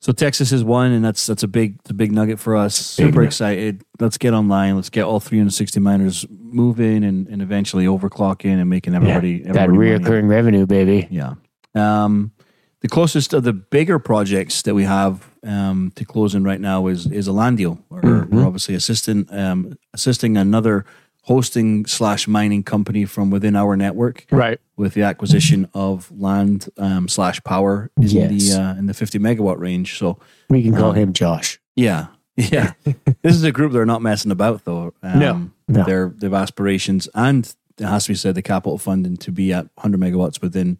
So 0.00 0.12
Texas 0.12 0.50
is 0.50 0.64
one, 0.64 0.92
and 0.92 1.04
that's 1.04 1.26
that's 1.26 1.42
a 1.42 1.48
big 1.48 1.78
a 1.88 1.92
big 1.92 2.10
nugget 2.10 2.40
for 2.40 2.56
us. 2.56 2.74
Super 2.74 3.18
nugget. 3.18 3.26
excited. 3.26 3.84
Let's 4.00 4.16
get 4.16 4.32
online. 4.32 4.74
Let's 4.76 4.88
get 4.88 5.04
all 5.04 5.20
360 5.20 5.78
miners 5.78 6.26
moving 6.30 7.04
and, 7.04 7.28
and 7.28 7.42
eventually 7.42 7.84
overclocking 7.84 8.58
and 8.58 8.70
making 8.70 8.94
everybody 8.94 9.42
that 9.42 9.56
everybody 9.56 9.92
money. 9.98 10.04
reoccurring 10.04 10.28
revenue, 10.28 10.64
baby. 10.64 11.06
Yeah. 11.10 11.34
Um, 11.74 12.32
the 12.80 12.88
closest 12.88 13.32
of 13.34 13.44
the 13.44 13.52
bigger 13.52 13.98
projects 13.98 14.62
that 14.62 14.74
we 14.74 14.84
have 14.84 15.28
um, 15.42 15.92
to 15.96 16.04
closing 16.04 16.42
right 16.42 16.60
now 16.60 16.86
is 16.86 17.06
is 17.06 17.26
a 17.26 17.32
land 17.32 17.56
deal. 17.58 17.78
We're, 17.88 18.00
Mhm. 18.02 18.30
we're 18.30 18.44
obviously 18.46 18.74
assisting 18.74 19.26
um, 19.30 19.76
assisting 19.94 20.36
another 20.36 20.84
hosting 21.24 21.84
slash 21.86 22.26
mining 22.26 22.62
company 22.62 23.04
from 23.04 23.30
within 23.30 23.54
our 23.54 23.76
network 23.76 24.24
Right. 24.30 24.58
with 24.76 24.94
the 24.94 25.02
acquisition 25.02 25.68
of 25.74 26.10
land 26.18 26.68
um, 26.78 27.08
slash 27.08 27.42
power 27.44 27.90
in 27.98 28.02
Yes. 28.08 28.30
the 28.54 28.60
uh, 28.62 28.74
in 28.78 28.86
the 28.86 28.94
50 28.94 29.18
megawatt 29.18 29.58
range. 29.58 29.98
So 29.98 30.18
We 30.48 30.62
can 30.62 30.74
call 30.74 30.90
Um, 30.90 30.96
him 30.96 31.12
Josh. 31.12 31.60
yeah, 31.76 32.06
yeah. 32.36 32.72
this 33.22 33.34
is 33.36 33.44
a 33.44 33.52
group 33.52 33.72
that 33.72 33.78
are 33.78 33.86
not 33.86 34.02
messing 34.02 34.32
about 34.32 34.64
though. 34.64 34.94
Um, 35.02 35.18
No, 35.18 35.50
no. 35.68 35.84
they're 35.84 36.12
they 36.16 36.26
have 36.26 36.34
aspirations, 36.34 37.08
and 37.14 37.54
it 37.78 37.84
has 37.86 38.04
to 38.04 38.10
be 38.12 38.14
said 38.16 38.34
the 38.34 38.42
capital 38.42 38.78
funding 38.78 39.16
to 39.18 39.30
be 39.32 39.52
at 39.52 39.66
100 39.76 40.00
megawatts 40.00 40.40
within 40.42 40.78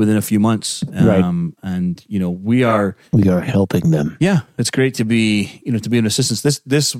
within 0.00 0.16
a 0.16 0.22
few 0.22 0.40
months. 0.40 0.82
Right. 0.90 1.22
Um, 1.22 1.54
and 1.62 2.02
you 2.08 2.18
know 2.18 2.30
we 2.30 2.64
are. 2.64 2.96
We 3.12 3.28
are 3.28 3.40
helping 3.40 3.90
them. 3.92 4.16
Yeah, 4.18 4.40
it's 4.58 4.70
great 4.72 4.94
to 4.94 5.04
be 5.04 5.62
you 5.64 5.70
know 5.72 5.78
to 5.78 5.88
be 5.90 5.98
an 5.98 6.06
assistance. 6.06 6.42
This 6.42 6.60
this 6.66 6.96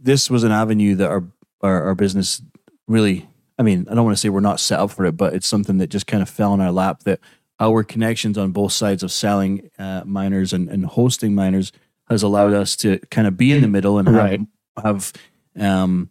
this 0.00 0.30
was 0.30 0.44
an 0.44 0.52
avenue 0.52 0.94
that 0.96 1.10
our 1.10 1.24
our, 1.60 1.82
our 1.88 1.94
business 1.96 2.40
really. 2.86 3.28
I 3.58 3.62
mean, 3.62 3.86
I 3.88 3.94
don't 3.94 4.04
want 4.04 4.16
to 4.16 4.20
say 4.20 4.28
we're 4.30 4.40
not 4.40 4.58
set 4.60 4.80
up 4.80 4.90
for 4.90 5.04
it, 5.06 5.16
but 5.16 5.32
it's 5.32 5.46
something 5.46 5.78
that 5.78 5.88
just 5.88 6.06
kind 6.06 6.22
of 6.22 6.28
fell 6.28 6.54
in 6.54 6.60
our 6.60 6.72
lap. 6.72 7.04
That 7.04 7.20
our 7.60 7.82
connections 7.84 8.36
on 8.36 8.50
both 8.52 8.72
sides 8.72 9.02
of 9.02 9.10
selling 9.12 9.70
uh, 9.78 10.02
miners 10.04 10.52
and, 10.52 10.68
and 10.68 10.84
hosting 10.84 11.34
miners 11.34 11.70
has 12.10 12.22
allowed 12.22 12.52
us 12.52 12.76
to 12.76 12.98
kind 13.10 13.26
of 13.28 13.36
be 13.36 13.52
in 13.52 13.62
the 13.62 13.68
middle 13.68 13.98
and 13.98 14.08
have, 14.08 14.16
Right. 14.16 14.40
have 14.82 15.12
um, 15.58 16.10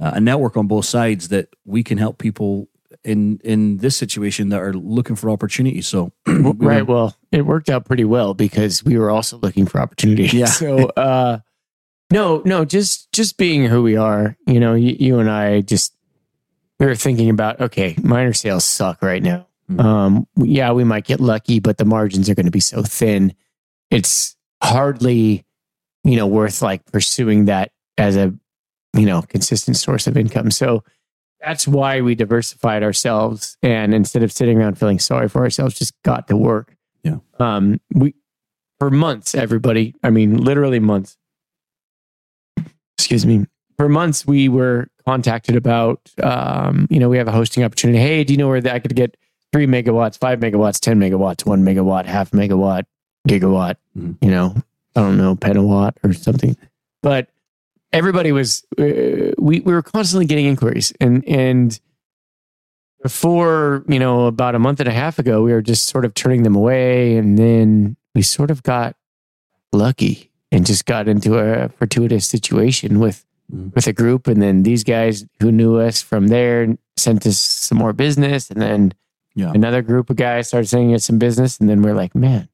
uh, 0.00 0.12
a 0.14 0.20
network 0.20 0.56
on 0.56 0.68
both 0.68 0.84
sides 0.86 1.28
that 1.28 1.48
we 1.64 1.82
can 1.82 1.98
help 1.98 2.18
people 2.18 2.68
in 3.08 3.40
in 3.44 3.78
this 3.78 3.96
situation 3.96 4.50
that 4.50 4.60
are 4.60 4.72
looking 4.74 5.16
for 5.16 5.30
opportunities. 5.30 5.86
So 5.88 6.12
we 6.26 6.40
were- 6.42 6.52
Right. 6.54 6.86
Well, 6.86 7.16
it 7.32 7.46
worked 7.46 7.68
out 7.70 7.84
pretty 7.84 8.04
well 8.04 8.34
because 8.34 8.84
we 8.84 8.98
were 8.98 9.10
also 9.10 9.38
looking 9.38 9.66
for 9.66 9.80
opportunity. 9.80 10.24
Yeah. 10.36 10.46
So, 10.58 10.86
uh, 10.96 11.38
no, 12.10 12.42
no, 12.44 12.64
just 12.64 13.10
just 13.12 13.36
being 13.36 13.66
who 13.66 13.82
we 13.82 13.96
are. 13.96 14.36
You 14.46 14.60
know, 14.60 14.74
you, 14.74 14.96
you 14.98 15.18
and 15.18 15.30
I 15.30 15.60
just 15.60 15.94
we 16.78 16.86
were 16.86 16.94
thinking 16.94 17.28
about 17.30 17.60
okay, 17.60 17.96
minor 18.02 18.32
sales 18.32 18.64
suck 18.64 19.02
right 19.02 19.22
now. 19.22 19.46
Mhm. 19.70 19.84
Um, 19.84 20.26
yeah, 20.36 20.72
we 20.72 20.84
might 20.84 21.04
get 21.04 21.20
lucky, 21.20 21.60
but 21.60 21.76
the 21.76 21.84
margins 21.84 22.30
are 22.30 22.34
going 22.34 22.46
to 22.46 22.52
be 22.52 22.60
so 22.60 22.82
thin. 22.82 23.34
It's 23.90 24.36
hardly, 24.62 25.44
you 26.04 26.16
know, 26.16 26.26
worth 26.26 26.62
like 26.62 26.84
pursuing 26.90 27.44
that 27.46 27.72
as 27.98 28.16
a 28.16 28.32
you 28.94 29.04
know 29.04 29.20
consistent 29.22 29.76
source 29.76 30.06
of 30.06 30.16
income. 30.16 30.50
So 30.50 30.82
that's 31.40 31.66
why 31.68 32.00
we 32.00 32.14
diversified 32.14 32.82
ourselves 32.82 33.56
and 33.62 33.94
instead 33.94 34.22
of 34.22 34.32
sitting 34.32 34.58
around 34.58 34.78
feeling 34.78 34.98
sorry 34.98 35.28
for 35.28 35.42
ourselves 35.42 35.78
just 35.78 35.94
got 36.02 36.26
to 36.28 36.36
work 36.36 36.74
Yeah. 37.04 37.18
um 37.38 37.80
we 37.94 38.14
for 38.78 38.90
months 38.90 39.34
everybody 39.34 39.94
i 40.02 40.10
mean 40.10 40.36
literally 40.38 40.78
months 40.80 41.16
excuse 42.96 43.24
me 43.26 43.46
for 43.76 43.88
months 43.88 44.26
we 44.26 44.48
were 44.48 44.88
contacted 45.06 45.56
about 45.56 46.00
um 46.22 46.86
you 46.90 46.98
know 46.98 47.08
we 47.08 47.18
have 47.18 47.28
a 47.28 47.32
hosting 47.32 47.62
opportunity 47.64 47.98
hey 47.98 48.24
do 48.24 48.32
you 48.32 48.38
know 48.38 48.48
where 48.48 48.62
i 48.72 48.78
could 48.78 48.94
get 48.96 49.16
three 49.50 49.66
megawatts, 49.66 50.18
five 50.18 50.40
megawatts, 50.40 50.78
10 50.78 51.00
megawatts, 51.00 51.46
one 51.46 51.62
megawatt, 51.64 52.04
half 52.04 52.32
megawatt, 52.32 52.84
gigawatt, 53.26 53.76
Mhm. 53.96 54.18
you 54.20 54.30
know, 54.30 54.54
I 54.94 55.00
don't 55.00 55.16
know, 55.16 55.36
petawatt 55.36 55.92
or 56.04 56.12
something. 56.12 56.54
But 57.02 57.30
everybody 57.92 58.32
was, 58.32 58.64
uh, 58.78 59.32
we, 59.38 59.60
we 59.60 59.72
were 59.72 59.82
constantly 59.82 60.26
getting 60.26 60.46
inquiries. 60.46 60.92
And, 61.00 61.26
and 61.28 61.78
before, 63.02 63.84
you 63.88 63.98
know, 63.98 64.26
about 64.26 64.54
a 64.54 64.58
month 64.58 64.80
and 64.80 64.88
a 64.88 64.92
half 64.92 65.18
ago, 65.18 65.42
we 65.42 65.52
were 65.52 65.62
just 65.62 65.86
sort 65.86 66.04
of 66.04 66.14
turning 66.14 66.42
them 66.42 66.56
away. 66.56 67.16
And 67.16 67.38
then 67.38 67.96
we 68.14 68.22
sort 68.22 68.50
of 68.50 68.62
got 68.62 68.96
lucky 69.72 70.30
and 70.50 70.66
just 70.66 70.84
got 70.86 71.08
into 71.08 71.38
a 71.38 71.68
fortuitous 71.70 72.26
situation 72.26 72.98
with, 73.00 73.24
Mhm. 73.52 73.74
with 73.74 73.86
a 73.86 73.92
group. 73.92 74.26
And 74.26 74.42
then 74.42 74.62
these 74.62 74.84
guys 74.84 75.24
who 75.40 75.50
knew 75.52 75.76
us 75.76 76.02
from 76.02 76.28
there 76.28 76.76
sent 76.96 77.26
us 77.26 77.38
some 77.38 77.78
more 77.78 77.92
business. 77.92 78.50
And 78.50 78.60
then 78.60 78.92
Yeah. 79.34 79.52
another 79.54 79.80
group 79.82 80.10
of 80.10 80.16
guys 80.16 80.48
started 80.48 80.66
sending 80.68 80.94
us 80.94 81.04
some 81.04 81.18
business. 81.18 81.58
And 81.58 81.68
then 81.68 81.80
we're 81.82 81.94
like, 81.94 82.14
man, 82.14 82.48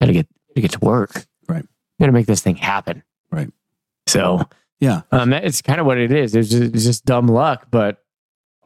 gotta 0.00 0.12
get, 0.12 0.28
gotta 0.50 0.60
get 0.60 0.72
to 0.72 0.78
work. 0.80 1.26
Right. 1.48 1.66
Gotta 2.00 2.12
make 2.12 2.26
this 2.26 2.40
thing 2.40 2.56
happen. 2.56 3.02
Right. 3.32 3.50
So, 4.08 4.42
Yeah. 4.80 5.02
um, 5.12 5.30
that, 5.30 5.44
it's 5.44 5.62
kind 5.62 5.80
of 5.80 5.86
what 5.86 5.98
it 5.98 6.10
is. 6.12 6.34
It's 6.34 6.48
just, 6.50 6.74
it's 6.74 6.84
just 6.84 7.04
dumb 7.04 7.26
luck, 7.28 7.66
but 7.70 8.02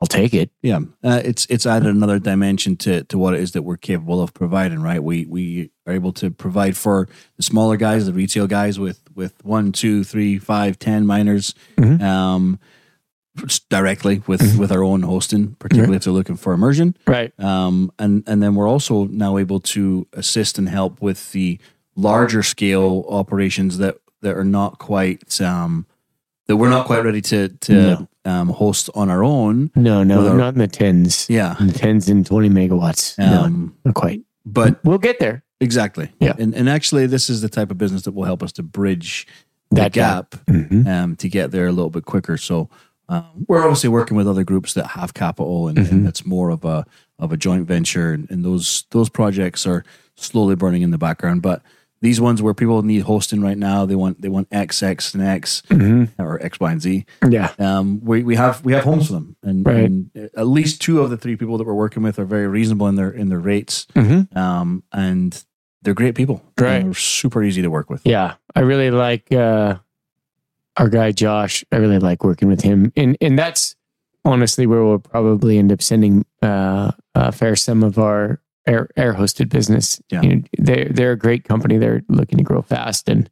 I'll 0.00 0.06
take 0.08 0.34
it. 0.34 0.50
Yeah, 0.62 0.80
uh, 1.04 1.20
it's 1.24 1.46
it's 1.48 1.64
added 1.64 1.88
another 1.94 2.18
dimension 2.18 2.76
to 2.78 3.04
to 3.04 3.16
what 3.18 3.34
it 3.34 3.40
is 3.40 3.52
that 3.52 3.62
we're 3.62 3.76
capable 3.76 4.20
of 4.20 4.34
providing. 4.34 4.82
Right, 4.82 5.00
we 5.02 5.26
we 5.26 5.70
are 5.86 5.92
able 5.92 6.12
to 6.14 6.30
provide 6.32 6.76
for 6.76 7.08
the 7.36 7.42
smaller 7.44 7.76
guys, 7.76 8.04
the 8.06 8.12
retail 8.12 8.48
guys 8.48 8.80
with 8.80 9.00
with 9.14 9.32
one, 9.44 9.70
two, 9.70 10.02
three, 10.02 10.38
five, 10.38 10.76
ten 10.80 11.06
miners, 11.06 11.54
Mhm. 11.78 12.02
um, 12.02 12.58
directly 13.70 14.22
with 14.26 14.40
Mhm. 14.40 14.58
with 14.58 14.72
our 14.72 14.82
own 14.82 15.02
hosting, 15.02 15.54
particularly 15.60 15.96
if 15.96 16.04
they're 16.04 16.12
looking 16.12 16.36
for 16.36 16.52
immersion. 16.52 16.96
Right. 17.06 17.32
Um, 17.38 17.92
and 17.98 18.24
and 18.26 18.42
then 18.42 18.56
we're 18.56 18.68
also 18.68 19.04
now 19.04 19.38
able 19.38 19.60
to 19.60 20.06
assist 20.12 20.58
and 20.58 20.68
help 20.68 21.00
with 21.00 21.30
the 21.32 21.58
larger 21.96 22.42
scale 22.42 23.04
operations 23.08 23.78
that 23.78 23.98
that 24.22 24.36
are 24.36 24.44
not 24.44 24.78
quite 24.78 25.40
um, 25.40 25.86
that 26.46 26.56
we're 26.56 26.70
not 26.70 26.86
quite 26.86 27.04
ready 27.04 27.20
to 27.22 27.48
to 27.48 27.72
No. 27.72 28.08
um, 28.24 28.48
host 28.48 28.88
on 28.94 29.10
our 29.10 29.22
own. 29.22 29.70
No, 29.76 30.02
no, 30.02 30.22
Well, 30.22 30.34
not 30.34 30.54
in 30.54 30.58
the 30.58 30.68
tens. 30.68 31.26
Yeah. 31.28 31.56
In 31.60 31.68
the 31.68 31.72
tens 31.74 32.08
and 32.08 32.24
20 32.26 32.48
megawatts. 32.48 33.18
no, 33.18 33.42
Um, 33.44 33.74
not 33.84 33.94
quite. 33.94 34.22
but 34.46 34.82
We'll 34.84 34.98
get 34.98 35.18
there. 35.18 35.42
exactly. 35.60 36.10
Yeah. 36.20 36.34
And 36.38 36.54
and 36.54 36.68
actually 36.68 37.06
this 37.06 37.28
is 37.28 37.42
the 37.42 37.48
type 37.48 37.70
of 37.70 37.78
business 37.78 38.02
that 38.02 38.12
will 38.12 38.24
help 38.24 38.42
us 38.42 38.52
to 38.52 38.62
bridge 38.62 39.26
that 39.70 39.76
That 39.76 39.92
gap 39.92 40.30
Mhm. 40.46 40.86
um, 40.86 41.16
to 41.16 41.28
get 41.28 41.50
there 41.50 41.66
a 41.66 41.72
little 41.72 41.90
bit 41.90 42.04
quicker. 42.04 42.36
So 42.36 42.68
um, 43.08 43.24
we're 43.48 43.62
obviously 43.62 43.88
working 43.88 44.16
with 44.16 44.28
other 44.28 44.44
groups 44.44 44.74
that 44.74 44.86
have 44.88 45.12
capital 45.14 45.68
and, 45.68 45.78
Mhm. 45.78 45.90
and 45.90 46.06
it's 46.08 46.24
more 46.24 46.50
of 46.50 46.64
a 46.64 46.84
of 47.18 47.30
a 47.32 47.36
joint 47.36 47.66
venture 47.68 48.12
and, 48.12 48.28
and 48.30 48.44
those 48.44 48.84
those 48.90 49.08
projects 49.08 49.66
are 49.66 49.84
slowly 50.16 50.54
burning 50.56 50.82
in 50.82 50.90
the 50.90 50.98
background. 50.98 51.40
But 51.42 51.62
these 52.02 52.20
ones 52.20 52.42
where 52.42 52.52
people 52.52 52.82
need 52.82 53.02
hosting 53.02 53.40
right 53.40 53.56
now, 53.56 53.86
they 53.86 53.94
want 53.94 54.20
they 54.20 54.28
want 54.28 54.48
X, 54.52 54.82
X, 54.82 55.14
and 55.14 55.22
X 55.22 55.62
Mhm. 55.70 56.10
or 56.18 56.42
X, 56.44 56.60
Y, 56.60 56.70
and 56.72 56.82
Z. 56.82 57.04
Yeah. 57.30 57.50
Um, 57.58 58.00
we, 58.04 58.22
we 58.22 58.34
have 58.36 58.62
we 58.64 58.72
have 58.74 58.84
homes 58.84 59.06
for 59.06 59.14
them, 59.14 59.36
and, 59.42 59.64
Right. 59.64 59.84
and 59.84 60.10
at 60.36 60.46
least 60.46 60.82
two 60.82 61.00
of 61.00 61.08
the 61.10 61.16
three 61.16 61.36
people 61.36 61.56
that 61.58 61.66
we're 61.66 61.72
working 61.74 62.02
with 62.02 62.18
are 62.18 62.24
very 62.26 62.46
reasonable 62.48 62.88
in 62.88 62.96
their 62.96 63.10
in 63.10 63.28
their 63.30 63.38
rates, 63.40 63.86
Mhm. 63.94 64.36
um, 64.36 64.82
and 64.92 65.42
they're 65.82 65.94
great 65.94 66.14
people. 66.14 66.42
Right. 66.60 66.82
They're 66.84 66.92
super 66.94 67.42
easy 67.42 67.62
to 67.62 67.70
work 67.70 67.88
with. 67.88 68.02
Yeah, 68.04 68.34
I 68.54 68.60
really 68.60 68.90
like 68.90 69.32
uh, 69.32 69.76
our 70.76 70.88
guy 70.88 71.12
Josh. 71.12 71.64
I 71.72 71.76
really 71.76 71.98
like 71.98 72.24
working 72.24 72.48
with 72.48 72.62
him, 72.62 72.92
and 72.96 73.16
and 73.20 73.38
that's 73.38 73.76
honestly 74.24 74.66
where 74.66 74.84
we'll 74.84 74.98
probably 74.98 75.58
end 75.58 75.72
up 75.72 75.82
sending 75.82 76.24
uh, 76.42 76.90
a 77.14 77.32
fair 77.32 77.54
sum 77.56 77.82
of 77.82 77.98
our 77.98 78.40
air 78.66 78.88
air 78.96 79.14
hosted 79.14 79.48
business. 79.48 80.00
Yeah. 80.10 80.22
You 80.22 80.36
know, 80.36 80.42
they're 80.58 80.88
they're 80.90 81.12
a 81.12 81.18
great 81.18 81.44
company. 81.44 81.78
They're 81.78 82.02
looking 82.08 82.38
to 82.38 82.44
grow 82.44 82.62
fast, 82.62 83.08
and 83.08 83.28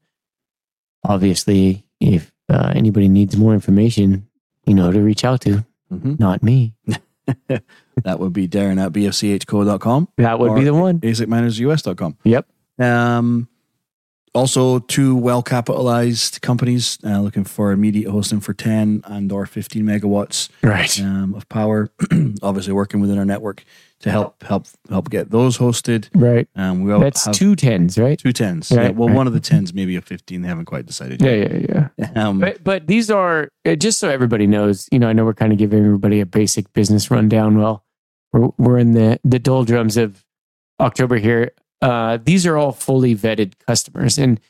obviously, 1.04 1.86
if 2.00 2.32
uh, 2.48 2.72
anybody 2.74 3.08
needs 3.08 3.36
more 3.36 3.54
information, 3.54 4.28
you 4.66 4.74
know 4.74 4.90
to 4.92 5.00
reach 5.00 5.24
out 5.24 5.40
to. 5.42 5.64
hmm 5.88 6.14
Not 6.18 6.42
me. 6.42 6.74
That 8.02 8.18
would 8.18 8.32
be 8.32 8.48
Darren 8.48 8.84
at 8.84 8.92
bfchco.com, 8.92 10.08
That 10.16 10.38
would 10.38 10.54
be 10.54 10.64
the 10.64 10.72
one. 10.74 11.00
asicminersus.com. 11.00 12.16
Yep. 12.24 12.46
Um, 12.78 13.46
also, 14.34 14.78
two 14.78 15.16
well 15.16 15.42
capitalized 15.42 16.40
companies 16.40 16.98
uh, 17.04 17.20
looking 17.20 17.44
for 17.44 17.72
immediate 17.72 18.10
hosting 18.10 18.40
for 18.40 18.54
10 18.54 19.02
and 19.06 19.32
or 19.32 19.46
15 19.46 19.84
megawatts 19.84 20.48
Right. 20.62 21.00
um, 21.00 21.34
of 21.34 21.48
power. 21.48 21.90
Obviously, 22.42 22.72
working 22.72 23.00
within 23.00 23.18
our 23.18 23.24
network 23.24 23.64
to 24.00 24.10
help 24.10 24.42
help 24.42 24.66
help 24.88 25.10
get 25.10 25.30
those 25.30 25.58
hosted. 25.58 26.08
Right. 26.14 26.48
Um, 26.56 26.82
we 26.84 26.92
all 26.92 27.00
That's 27.00 27.26
have 27.26 27.34
two 27.34 27.54
tens, 27.56 27.98
right? 27.98 28.18
two 28.18 28.32
tens. 28.32 28.70
Right, 28.70 28.84
yeah, 28.84 28.90
well, 28.90 29.08
right. 29.08 29.16
one 29.16 29.26
of 29.26 29.32
the 29.32 29.40
tens, 29.40 29.74
maybe 29.74 29.94
a 29.96 30.00
15. 30.00 30.40
They 30.42 30.48
haven't 30.48 30.64
quite 30.66 30.86
decided 30.86 31.20
Yeah, 31.20 31.30
yet. 31.32 31.68
yeah, 31.68 31.88
yeah. 31.98 32.10
Um, 32.28 32.38
But 32.40 32.62
but 32.64 32.86
these 32.86 33.10
are 33.10 33.48
uh, 33.66 33.74
just 33.74 33.98
so 33.98 34.08
everybody 34.08 34.46
knows. 34.46 34.88
You 34.92 34.98
know, 35.00 35.08
I 35.08 35.12
know 35.12 35.24
we're 35.24 35.34
kind 35.34 35.52
of 35.52 35.58
giving 35.58 35.84
everybody 35.84 36.20
a 36.20 36.26
basic 36.26 36.72
business 36.72 37.10
rundown. 37.10 37.58
Well, 37.58 37.84
we're 38.32 38.48
we're 38.58 38.78
in 38.78 38.92
the 38.92 39.18
the 39.24 39.38
doldrums 39.38 39.96
of 39.96 40.24
October 40.78 41.16
here. 41.16 41.50
Uh, 41.82 42.18
these 42.22 42.46
are 42.46 42.56
all 42.56 42.72
fully 42.72 43.14
vetted 43.14 43.54
customers, 43.66 44.18
and 44.18 44.40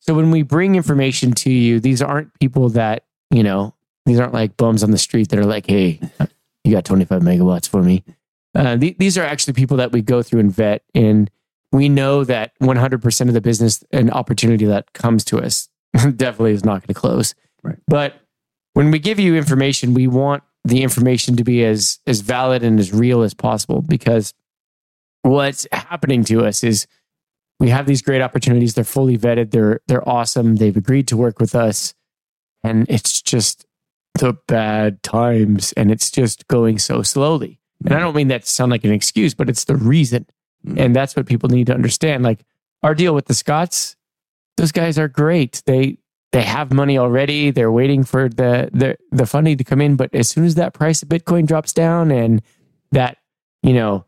so 0.00 0.14
when 0.14 0.30
we 0.30 0.42
bring 0.42 0.76
information 0.76 1.32
to 1.32 1.50
you, 1.50 1.80
these 1.80 2.00
aren't 2.00 2.38
people 2.38 2.68
that 2.70 3.04
you 3.30 3.42
know. 3.42 3.74
These 4.04 4.20
aren't 4.20 4.34
like 4.34 4.56
bums 4.56 4.84
on 4.84 4.92
the 4.92 4.98
street 4.98 5.30
that 5.30 5.38
are 5.38 5.44
like, 5.44 5.66
"Hey, 5.66 6.00
you 6.64 6.72
got 6.72 6.84
25 6.84 7.22
megawatts 7.22 7.68
for 7.68 7.82
me." 7.82 8.04
Uh, 8.54 8.76
th- 8.76 8.96
these 8.98 9.18
are 9.18 9.24
actually 9.24 9.54
people 9.54 9.76
that 9.78 9.92
we 9.92 10.00
go 10.00 10.22
through 10.22 10.40
and 10.40 10.52
vet, 10.52 10.84
and 10.94 11.30
we 11.72 11.88
know 11.88 12.24
that 12.24 12.52
100% 12.60 13.28
of 13.28 13.34
the 13.34 13.40
business 13.40 13.84
and 13.90 14.10
opportunity 14.10 14.64
that 14.64 14.92
comes 14.92 15.24
to 15.24 15.38
us 15.38 15.68
definitely 15.94 16.52
is 16.52 16.64
not 16.64 16.80
going 16.80 16.88
to 16.88 16.94
close. 16.94 17.34
Right. 17.62 17.76
But 17.88 18.14
when 18.74 18.90
we 18.90 18.98
give 18.98 19.18
you 19.18 19.34
information, 19.34 19.92
we 19.92 20.06
want 20.06 20.42
the 20.64 20.82
information 20.82 21.36
to 21.36 21.44
be 21.44 21.64
as 21.64 22.00
as 22.06 22.20
valid 22.20 22.62
and 22.62 22.78
as 22.80 22.92
real 22.92 23.22
as 23.22 23.34
possible 23.34 23.82
because 23.82 24.32
what's 25.28 25.66
happening 25.72 26.24
to 26.24 26.44
us 26.44 26.62
is 26.62 26.86
we 27.58 27.70
have 27.70 27.86
these 27.86 28.02
great 28.02 28.22
opportunities. 28.22 28.74
They're 28.74 28.84
fully 28.84 29.16
vetted. 29.18 29.50
They're 29.50 29.80
they're 29.88 30.06
awesome. 30.08 30.56
They've 30.56 30.76
agreed 30.76 31.08
to 31.08 31.16
work 31.16 31.40
with 31.40 31.54
us, 31.54 31.94
and 32.62 32.86
it's 32.88 33.22
just 33.22 33.66
the 34.18 34.34
bad 34.46 35.02
times, 35.02 35.72
and 35.72 35.90
it's 35.90 36.10
just 36.10 36.46
going 36.48 36.78
so 36.78 37.02
slowly. 37.02 37.60
And 37.84 37.94
I 37.94 37.98
don't 38.00 38.16
mean 38.16 38.28
that 38.28 38.44
to 38.44 38.50
sound 38.50 38.70
like 38.72 38.84
an 38.84 38.92
excuse, 38.92 39.34
but 39.34 39.48
it's 39.48 39.64
the 39.64 39.76
reason. 39.76 40.26
Mhm. 40.66 40.78
And 40.78 40.96
that's 40.96 41.14
what 41.16 41.26
people 41.26 41.48
need 41.48 41.66
to 41.66 41.74
understand. 41.74 42.24
Like 42.24 42.40
our 42.82 42.94
deal 42.94 43.14
with 43.14 43.26
the 43.26 43.34
Scots, 43.34 43.96
those 44.56 44.72
guys 44.72 44.98
are 44.98 45.08
great. 45.08 45.62
They 45.66 45.98
they 46.32 46.42
have 46.42 46.72
money 46.72 46.98
already. 46.98 47.50
They're 47.50 47.72
waiting 47.72 48.04
for 48.04 48.28
the 48.28 48.68
the 48.72 48.96
the 49.12 49.26
funding 49.26 49.56
to 49.58 49.64
come 49.64 49.80
in. 49.80 49.96
But 49.96 50.14
as 50.14 50.28
soon 50.28 50.44
as 50.44 50.54
that 50.56 50.74
price 50.74 51.02
of 51.02 51.08
Bitcoin 51.08 51.46
drops 51.46 51.72
down 51.72 52.10
and 52.10 52.42
that, 52.92 53.18
you 53.62 53.72
know, 53.72 54.04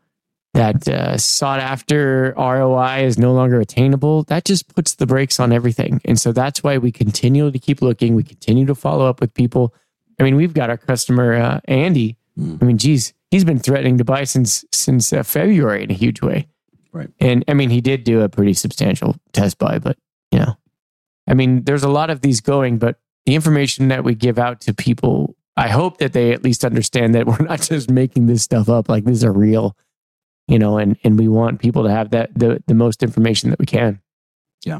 that 0.53 0.87
uh, 0.87 1.17
sought 1.17 1.59
after 1.59 2.33
ROI 2.37 3.03
is 3.03 3.17
no 3.17 3.33
longer 3.33 3.59
attainable, 3.61 4.23
that 4.23 4.45
just 4.45 4.73
puts 4.73 4.95
the 4.95 5.05
brakes 5.05 5.39
on 5.39 5.53
everything. 5.53 6.01
And 6.05 6.19
so 6.19 6.31
that's 6.31 6.63
why 6.63 6.77
we 6.77 6.91
continue 6.91 7.51
to 7.51 7.59
keep 7.59 7.81
looking. 7.81 8.15
We 8.15 8.23
continue 8.23 8.65
to 8.65 8.75
follow 8.75 9.07
up 9.07 9.21
with 9.21 9.33
people. 9.33 9.73
I 10.19 10.23
mean, 10.23 10.35
we've 10.35 10.53
got 10.53 10.69
our 10.69 10.77
customer 10.77 11.33
uh, 11.33 11.59
Andy. 11.65 12.17
Mm. 12.37 12.61
I 12.61 12.65
mean, 12.65 12.77
geez, 12.77 13.13
he's 13.31 13.45
been 13.45 13.59
threatening 13.59 13.97
to 13.99 14.03
buy 14.03 14.23
since 14.23 14.65
since 14.71 15.13
uh, 15.13 15.23
February 15.23 15.83
in 15.83 15.91
a 15.91 15.95
huge 15.95 16.21
way. 16.21 16.47
Right. 16.91 17.09
And 17.19 17.45
I 17.47 17.53
mean, 17.53 17.69
he 17.69 17.81
did 17.81 18.03
do 18.03 18.21
a 18.21 18.29
pretty 18.29 18.53
substantial 18.53 19.15
test 19.33 19.59
buy, 19.59 19.79
but 19.79 19.97
you 20.31 20.39
know, 20.39 20.57
I 21.27 21.35
mean, 21.35 21.63
there's 21.63 21.83
a 21.83 21.89
lot 21.89 22.09
of 22.09 22.21
these 22.21 22.41
going, 22.41 22.79
but 22.79 22.99
the 23.25 23.35
information 23.35 23.89
that 23.89 24.03
we 24.03 24.15
give 24.15 24.39
out 24.39 24.61
to 24.61 24.73
people, 24.73 25.35
I 25.55 25.67
hope 25.67 25.99
that 25.99 26.13
they 26.13 26.31
at 26.31 26.43
least 26.43 26.65
understand 26.65 27.13
that 27.13 27.27
we're 27.27 27.45
not 27.45 27.61
just 27.69 27.89
making 27.91 28.25
this 28.25 28.41
stuff 28.41 28.69
up. 28.69 28.89
Like 28.89 29.05
these 29.05 29.23
are 29.23 29.31
real, 29.31 29.77
you 30.49 30.57
know, 30.57 30.77
and 30.77 30.97
and 31.03 31.17
we 31.17 31.27
want 31.27 31.59
people 31.59 31.83
to 31.83 31.91
have 31.91 32.09
that 32.09 32.31
the 32.37 32.61
the 32.67 32.73
most 32.73 33.03
information 33.03 33.51
that 33.51 33.59
we 33.59 33.65
can. 33.65 34.01
yeah, 34.65 34.79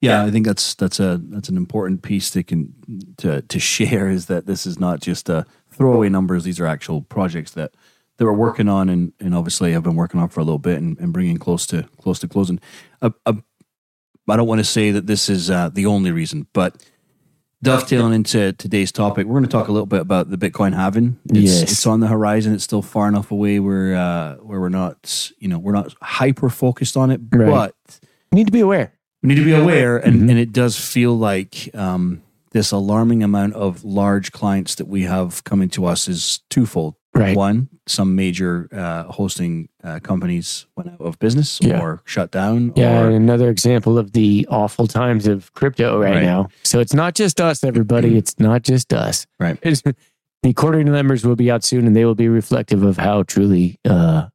Yeah, 0.00 0.24
I 0.24 0.30
think 0.30 0.46
that's 0.46 0.74
that's 0.74 1.00
a 1.00 1.18
that's 1.30 1.48
an 1.48 1.56
important 1.56 2.02
piece 2.02 2.30
to 2.30 2.42
can 2.42 2.74
to 3.16 3.42
to 3.42 3.58
share 3.58 4.08
is 4.08 4.26
that 4.26 4.46
this 4.46 4.66
is 4.66 4.78
not 4.78 5.00
just 5.00 5.28
a 5.28 5.46
throwaway 5.70 6.08
numbers. 6.08 6.44
These 6.44 6.60
are 6.60 6.66
actual 6.66 7.02
projects 7.02 7.52
that 7.52 7.74
that 8.18 8.24
we're 8.24 8.32
working 8.32 8.68
on 8.68 8.88
and 8.90 9.12
and 9.18 9.34
obviously 9.34 9.72
have 9.72 9.82
been 9.82 9.96
working 9.96 10.20
on 10.20 10.28
for 10.28 10.40
a 10.40 10.44
little 10.44 10.58
bit 10.58 10.78
and, 10.78 10.98
and 10.98 11.12
bringing 11.12 11.38
close 11.38 11.66
to 11.68 11.84
close 11.98 12.18
to 12.20 12.28
closing. 12.28 12.60
Uh, 13.00 13.10
uh, 13.24 13.34
I 14.28 14.36
don't 14.36 14.48
want 14.48 14.58
to 14.58 14.64
say 14.64 14.90
that 14.90 15.06
this 15.06 15.28
is 15.30 15.50
uh, 15.50 15.70
the 15.72 15.86
only 15.86 16.10
reason, 16.10 16.48
but 16.52 16.84
dovetailing 17.62 18.12
into 18.12 18.52
today's 18.54 18.92
topic, 18.92 19.26
we're 19.26 19.34
going 19.34 19.44
to 19.44 19.50
talk 19.50 19.68
a 19.68 19.72
little 19.72 19.86
bit 19.86 20.00
about 20.00 20.30
the 20.30 20.36
Bitcoin 20.38 20.74
halving. 20.74 21.18
It's, 21.26 21.38
Yes. 21.60 21.62
it's 21.62 21.86
on 21.86 22.00
the 22.00 22.06
horizon. 22.08 22.52
It's 22.54 22.64
still 22.64 22.82
far 22.82 23.08
enough 23.08 23.30
away 23.30 23.58
where 23.60 23.94
uh, 23.96 24.34
where 24.36 24.60
we're 24.60 24.68
not, 24.68 25.30
you 25.38 25.48
know, 25.48 25.58
we're 25.58 25.72
not 25.72 25.94
hyper 26.02 26.48
focused 26.50 26.96
on 26.96 27.10
it, 27.10 27.20
Right. 27.32 27.48
but 27.50 27.74
We 28.32 28.36
need 28.36 28.46
to 28.46 28.52
be 28.52 28.60
aware. 28.60 28.92
we 29.22 29.28
need 29.30 29.36
to 29.36 29.44
be 29.44 29.54
aware, 29.54 29.96
and, 29.96 30.22
Mhm. 30.22 30.30
and 30.30 30.38
it 30.38 30.52
does 30.52 30.76
feel 30.78 31.16
like 31.16 31.70
um, 31.74 32.22
this 32.52 32.70
alarming 32.72 33.22
amount 33.22 33.54
of 33.54 33.84
large 33.84 34.32
clients 34.32 34.74
that 34.76 34.86
we 34.88 35.02
have 35.02 35.42
coming 35.44 35.68
to 35.70 35.84
us 35.86 36.08
is 36.08 36.40
twofold. 36.50 36.94
Right. 37.18 37.36
One, 37.36 37.68
some 37.86 38.14
major 38.14 38.68
uh, 38.72 39.04
hosting 39.04 39.68
uh, 39.82 40.00
companies 40.00 40.66
went 40.76 40.90
out 40.90 41.00
of 41.00 41.18
business 41.18 41.58
Yeah. 41.62 41.80
or 41.80 42.02
shut 42.04 42.30
down. 42.30 42.72
Yeah, 42.76 43.00
Or, 43.02 43.10
another 43.10 43.48
example 43.48 43.96
of 43.98 44.12
the 44.12 44.46
awful 44.50 44.86
times 44.86 45.26
of 45.26 45.52
crypto 45.54 46.00
right, 46.00 46.14
Right. 46.16 46.22
now. 46.22 46.48
So 46.62 46.78
it's 46.80 46.92
not 46.94 47.14
just 47.14 47.40
us, 47.40 47.64
everybody. 47.64 48.16
It's 48.18 48.38
not 48.38 48.62
just 48.62 48.92
us. 48.92 49.26
Right. 49.40 49.58
It's, 49.62 49.82
the 50.42 50.52
quarterly 50.52 50.84
numbers 50.84 51.24
will 51.24 51.36
be 51.36 51.50
out 51.50 51.64
soon, 51.64 51.86
and 51.86 51.96
they 51.96 52.04
will 52.04 52.14
be 52.14 52.28
reflective 52.28 52.82
of 52.82 52.98
how 52.98 53.22
truly 53.22 53.78
uh, 53.84 54.26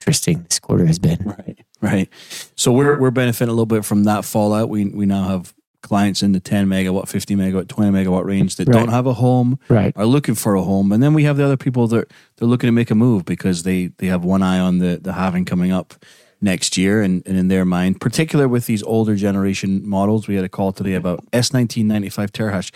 interesting 0.00 0.44
this 0.48 0.58
quarter 0.60 0.86
has 0.86 0.98
been. 0.98 1.18
Right. 1.24 1.58
Right. 1.80 2.08
So 2.56 2.72
we're 2.72 2.98
we're 2.98 3.10
benefiting 3.12 3.48
a 3.50 3.52
little 3.52 3.66
bit 3.66 3.84
from 3.84 4.04
that 4.04 4.24
fallout. 4.24 4.68
We 4.68 4.86
we 4.86 5.06
now 5.06 5.28
have 5.28 5.54
clients 5.88 6.22
in 6.22 6.32
the 6.32 6.40
10 6.40 6.66
megawatt, 6.68 7.08
50 7.08 7.34
megawatt, 7.36 7.68
20 7.68 7.90
megawatt 7.90 8.24
range 8.24 8.56
that 8.56 8.68
Right. 8.68 8.74
don't 8.78 8.88
have 8.90 9.06
a 9.06 9.14
home, 9.14 9.58
Right. 9.68 9.92
are 9.96 10.06
looking 10.06 10.34
for 10.36 10.54
a 10.54 10.62
home. 10.62 10.92
And 10.92 11.02
then 11.02 11.14
we 11.14 11.24
have 11.24 11.36
the 11.36 11.44
other 11.44 11.56
people 11.56 11.86
that 11.88 12.08
they're 12.36 12.48
looking 12.48 12.68
to 12.68 12.72
make 12.72 12.90
a 12.90 12.94
move 12.94 13.24
because 13.24 13.62
they 13.64 13.90
they 13.98 14.06
have 14.08 14.24
one 14.24 14.42
eye 14.42 14.58
on 14.60 14.78
the 14.78 14.98
the 15.02 15.12
halving 15.14 15.44
coming 15.44 15.72
up 15.72 15.94
next 16.40 16.76
year 16.76 17.02
and, 17.02 17.22
and 17.26 17.36
in 17.36 17.48
their 17.48 17.64
mind, 17.64 18.00
particular 18.00 18.46
with 18.46 18.66
these 18.66 18.82
older 18.84 19.16
generation 19.16 19.82
models. 19.88 20.28
We 20.28 20.36
had 20.36 20.44
a 20.44 20.48
call 20.48 20.72
today 20.72 20.94
about 20.94 21.24
S19 21.32 21.84
95 21.86 22.30
terahash. 22.32 22.70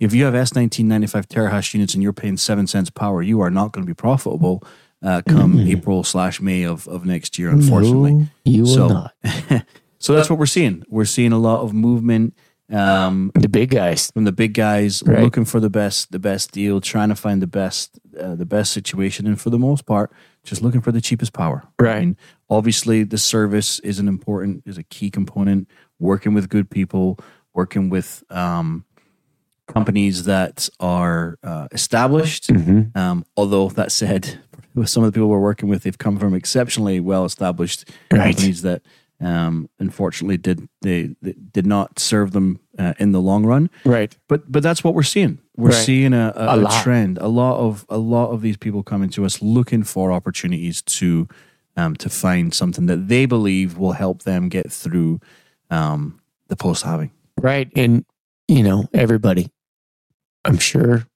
If 0.00 0.12
you 0.12 0.24
have 0.24 0.34
S19 0.34 0.84
95 0.86 1.28
terahash 1.28 1.72
units 1.74 1.94
and 1.94 2.02
you're 2.02 2.12
paying 2.12 2.36
seven 2.36 2.66
cents 2.66 2.90
power, 2.90 3.22
you 3.22 3.40
are 3.40 3.50
not 3.50 3.70
going 3.72 3.86
to 3.86 3.90
be 3.90 3.94
profitable 3.94 4.62
uh, 5.02 5.20
come 5.28 5.60
April 5.60 6.02
slash 6.02 6.40
May 6.40 6.64
of, 6.64 6.88
of 6.88 7.04
next 7.04 7.38
year, 7.38 7.50
unfortunately. 7.50 8.14
No, 8.14 8.26
you 8.44 8.62
will 8.62 8.74
So- 8.74 8.88
not. 8.88 9.12
So 9.98 10.12
that's 10.14 10.28
what 10.28 10.38
we're 10.38 10.44
seeing. 10.58 10.82
We're 10.90 11.06
seeing 11.06 11.32
a 11.32 11.38
lot 11.38 11.60
of 11.62 11.72
movement 11.72 12.34
um, 12.72 13.30
The 13.34 13.48
big 13.48 13.70
guys. 13.70 14.10
from 14.12 14.24
the 14.24 14.32
big 14.32 14.54
guys, 14.54 15.02
Right. 15.06 15.20
looking 15.22 15.44
for 15.44 15.60
the 15.60 15.70
best, 15.70 16.12
the 16.12 16.18
best 16.18 16.52
deal, 16.52 16.80
trying 16.80 17.08
to 17.10 17.14
find 17.14 17.42
the 17.42 17.46
best, 17.46 17.98
uh, 18.18 18.34
the 18.34 18.46
best 18.46 18.72
situation, 18.72 19.26
and 19.26 19.40
for 19.40 19.50
the 19.50 19.58
most 19.58 19.84
part, 19.86 20.10
just 20.44 20.62
looking 20.62 20.80
for 20.80 20.92
the 20.92 21.00
cheapest 21.00 21.32
power. 21.32 21.64
Right. 21.78 21.96
I 21.96 22.00
mean, 22.00 22.16
obviously, 22.48 23.04
the 23.04 23.18
service 23.18 23.78
is 23.80 23.98
an 23.98 24.08
important, 24.08 24.62
is 24.66 24.78
a 24.78 24.82
key 24.82 25.10
component. 25.10 25.68
Working 26.00 26.34
with 26.34 26.48
good 26.48 26.68
people, 26.70 27.18
working 27.54 27.88
with 27.90 28.24
um, 28.30 28.84
companies 29.66 30.24
that 30.24 30.68
are 30.80 31.38
uh, 31.42 31.68
established. 31.72 32.48
Mhm. 32.48 32.94
Um, 32.96 33.24
although 33.36 33.68
that 33.70 33.92
said, 33.92 34.38
with 34.74 34.88
some 34.90 35.02
of 35.04 35.12
the 35.12 35.16
people 35.16 35.28
we're 35.28 35.38
working 35.40 35.68
with, 35.68 35.82
they've 35.84 35.96
come 35.98 36.18
from 36.18 36.34
exceptionally 36.34 37.00
well 37.00 37.24
established 37.24 37.88
Right. 38.12 38.34
companies 38.34 38.62
that 38.62 38.82
um, 39.24 39.68
unfortunately 39.78 40.36
did 40.36 40.68
they, 40.82 41.14
they 41.22 41.32
did 41.52 41.66
not 41.66 41.98
serve 41.98 42.32
them 42.32 42.60
uh, 42.78 42.92
in 42.98 43.12
the 43.12 43.20
long 43.20 43.46
run. 43.46 43.70
Right. 43.84 44.16
But 44.28 44.50
but 44.52 44.62
that's 44.62 44.84
what 44.84 44.94
we're 44.94 45.02
seeing. 45.02 45.38
We're 45.56 45.70
Right. 45.70 45.84
seeing 45.86 46.12
a, 46.12 46.32
a, 46.36 46.58
A 46.58 46.64
a 46.64 46.82
trend. 46.82 47.18
A 47.18 47.28
lot 47.28 47.58
of 47.58 47.86
a 47.88 47.98
lot 47.98 48.30
of 48.30 48.40
these 48.42 48.56
people 48.56 48.82
coming 48.82 49.08
to 49.10 49.24
us 49.24 49.40
looking 49.40 49.82
for 49.84 50.12
opportunities 50.12 50.82
to 50.98 51.26
um, 51.76 51.96
to 51.96 52.08
find 52.10 52.52
something 52.54 52.86
that 52.86 53.08
they 53.08 53.26
believe 53.26 53.78
will 53.78 53.92
help 53.92 54.22
them 54.22 54.48
get 54.48 54.70
through 54.70 55.20
um, 55.70 56.20
the 56.48 56.56
post 56.56 56.84
halving. 56.84 57.10
Right. 57.40 57.68
And, 57.74 58.04
you 58.46 58.62
know, 58.62 58.84
everybody, 58.92 59.50
I'm 60.44 60.58
sure 60.58 61.06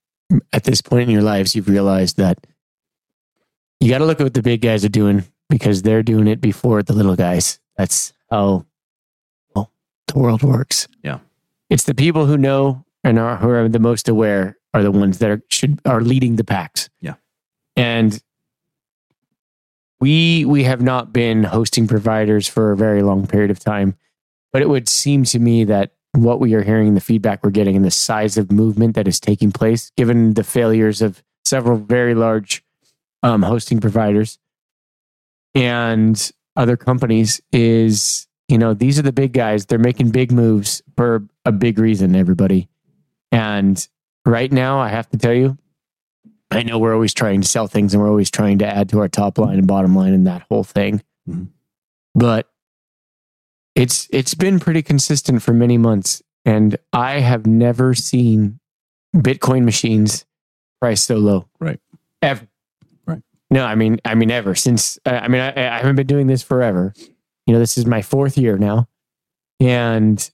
at 0.53 0.65
this 0.65 0.81
point 0.83 1.03
in 1.05 1.11
your 1.11 1.23
lives, 1.23 1.55
you've 1.55 1.69
realized 1.69 2.17
that 2.17 2.38
you 3.81 3.88
got 3.91 3.99
to 3.99 4.05
look 4.07 4.21
at 4.21 4.25
what 4.25 4.35
the 4.35 4.43
big 4.43 4.61
guys 4.61 4.85
are 4.85 4.88
doing 4.88 5.25
because 5.49 5.83
they're 5.83 6.03
doing 6.03 6.27
it 6.27 6.41
before 6.41 6.83
the 6.83 6.93
little 6.93 7.15
guys. 7.17 7.61
That's 7.79 8.13
how 8.31 8.67
well, 9.55 9.71
the 10.09 10.19
world 10.19 10.43
works. 10.43 10.87
Yeah. 11.03 11.21
It's 11.71 11.85
the 11.85 11.95
people 11.95 12.27
who 12.27 12.37
know 12.37 12.85
and 13.05 13.19
are, 13.19 13.37
who 13.37 13.49
are 13.49 13.69
the 13.69 13.79
most 13.79 14.09
aware 14.09 14.59
are 14.75 14.83
the 14.83 14.91
ones 14.91 15.19
that 15.19 15.31
are, 15.31 15.43
should, 15.49 15.81
are 15.87 16.03
leading 16.03 16.37
the 16.37 16.45
packs. 16.45 16.91
Yeah. 17.01 17.15
And 17.77 18.21
we, 20.01 20.45
we 20.45 20.65
have 20.65 20.83
not 20.83 21.13
been 21.13 21.45
hosting 21.45 21.87
providers 21.87 22.47
for 22.47 22.73
a 22.73 22.77
very 22.77 23.03
long 23.03 23.27
period 23.27 23.51
of 23.51 23.61
time. 23.61 23.97
But 24.53 24.63
it 24.63 24.69
would 24.69 24.89
seem 24.89 25.25
to 25.25 25.39
me 25.39 25.65
that 25.65 25.93
what 26.13 26.41
we 26.41 26.55
are 26.55 26.63
hearing, 26.63 26.95
the 26.95 27.01
feedback 27.01 27.45
we're 27.45 27.51
getting, 27.51 27.77
and 27.77 27.85
the 27.85 27.91
size 27.91 28.37
of 28.37 28.51
movement 28.51 28.95
that 28.97 29.07
is 29.07 29.21
taking 29.21 29.53
place, 29.53 29.93
given 29.97 30.35
the 30.35 30.45
failures 30.45 31.01
of 31.01 31.23
several 31.45 31.79
very 31.79 32.15
large 32.15 32.65
um, 33.23 33.43
hosting 33.43 33.81
providers 33.81 34.39
and 35.55 36.31
other 36.59 36.77
companies, 36.77 37.40
is 37.53 38.27
you 38.49 38.59
know 38.59 38.75
these 38.75 38.99
are 38.99 39.03
the 39.03 39.12
big 39.12 39.33
guys. 39.33 39.66
They're 39.66 39.79
making 39.79 40.11
big 40.11 40.31
moves 40.33 40.83
for 40.97 41.27
a 41.47 41.53
big 41.53 41.79
reason. 41.79 42.14
Everybody, 42.14 42.68
and 43.33 43.87
right 44.27 44.53
now, 44.53 44.79
I 44.79 44.88
have 44.88 45.09
to 45.11 45.16
tell 45.18 45.33
you, 45.35 45.57
I 46.51 46.62
know 46.62 46.79
we're 46.79 46.94
always 46.94 47.14
trying 47.14 47.40
to 47.42 47.49
sell 47.49 47.66
things 47.66 47.94
and 47.94 48.03
we're 48.03 48.09
always 48.11 48.31
trying 48.31 48.59
to 48.59 48.66
add 48.66 48.88
to 48.90 49.01
our 49.01 49.09
top 49.09 49.38
line 49.38 49.59
and 49.59 49.66
bottom 49.66 49.94
line 49.94 50.12
and 50.12 50.27
that 50.27 50.42
whole 50.51 50.64
thing, 50.64 51.03
Mhm. 51.29 51.49
but 52.14 52.49
it's 53.75 54.09
it's 54.11 54.35
been 54.35 54.59
pretty 54.59 54.83
consistent 54.83 55.42
for 55.42 55.53
many 55.53 55.79
months 55.79 56.21
and 56.44 56.77
i 56.92 57.21
have 57.21 57.47
never 57.47 57.94
seen 57.94 58.59
bitcoin 59.14 59.62
machines 59.64 60.25
priced 60.81 61.05
so 61.05 61.16
low 61.16 61.47
Right. 61.61 61.79
ever. 62.23 62.49
No 63.51 63.65
i 63.65 63.75
mean 63.75 63.99
i 64.05 64.15
mean 64.15 64.31
ever 64.31 64.55
since 64.55 64.99
uh, 65.07 65.11
i 65.23 65.29
mean 65.29 65.41
I, 65.41 65.49
I 65.51 65.79
haven't 65.79 65.97
been 65.97 66.07
doing 66.07 66.27
this 66.27 66.43
forever 66.43 66.93
you 67.47 67.53
know 67.53 67.59
this 67.59 67.79
is 67.79 67.87
my 67.87 68.03
fourth 68.03 68.37
year 68.39 68.59
now 68.59 68.89
and 69.61 70.31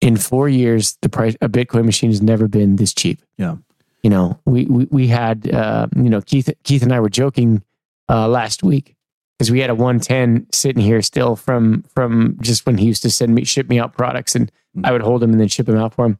in 0.00 0.16
four 0.16 0.48
years 0.48 0.96
the 1.02 1.08
price 1.08 1.36
a 1.40 1.48
bitcoin 1.48 1.84
machine 1.84 2.10
has 2.10 2.22
never 2.22 2.48
been 2.48 2.76
this 2.76 2.94
cheap 2.94 3.20
Yeah. 3.38 3.56
you 4.02 4.10
know 4.10 4.38
we 4.46 4.64
we, 4.66 4.84
we 4.90 5.06
had 5.08 5.52
uh, 5.52 5.86
you 5.96 6.10
know 6.10 6.20
keith 6.20 6.48
keith 6.64 6.82
and 6.82 6.92
i 6.92 7.00
were 7.00 7.10
joking 7.10 7.62
uh, 8.08 8.26
last 8.28 8.62
week 8.62 8.96
because 9.38 9.50
we 9.50 9.60
had 9.60 9.70
a 9.70 9.74
110 9.74 10.46
sitting 10.52 10.82
here 10.82 11.00
still 11.02 11.36
from 11.36 11.82
from 11.94 12.36
just 12.40 12.66
when 12.66 12.76
he 12.78 12.86
used 12.86 13.02
to 13.02 13.10
send 13.10 13.34
me 13.34 13.44
ship 13.44 13.68
me 13.68 13.78
out 13.78 13.92
products 13.94 14.34
and 14.34 14.50
Mm. 14.76 14.86
I 14.86 14.92
would 14.92 15.02
hold 15.02 15.20
him 15.20 15.32
and 15.32 15.40
then 15.40 15.48
ship 15.48 15.68
him 15.68 15.76
out 15.76 15.94
for 15.94 16.06
him. 16.06 16.16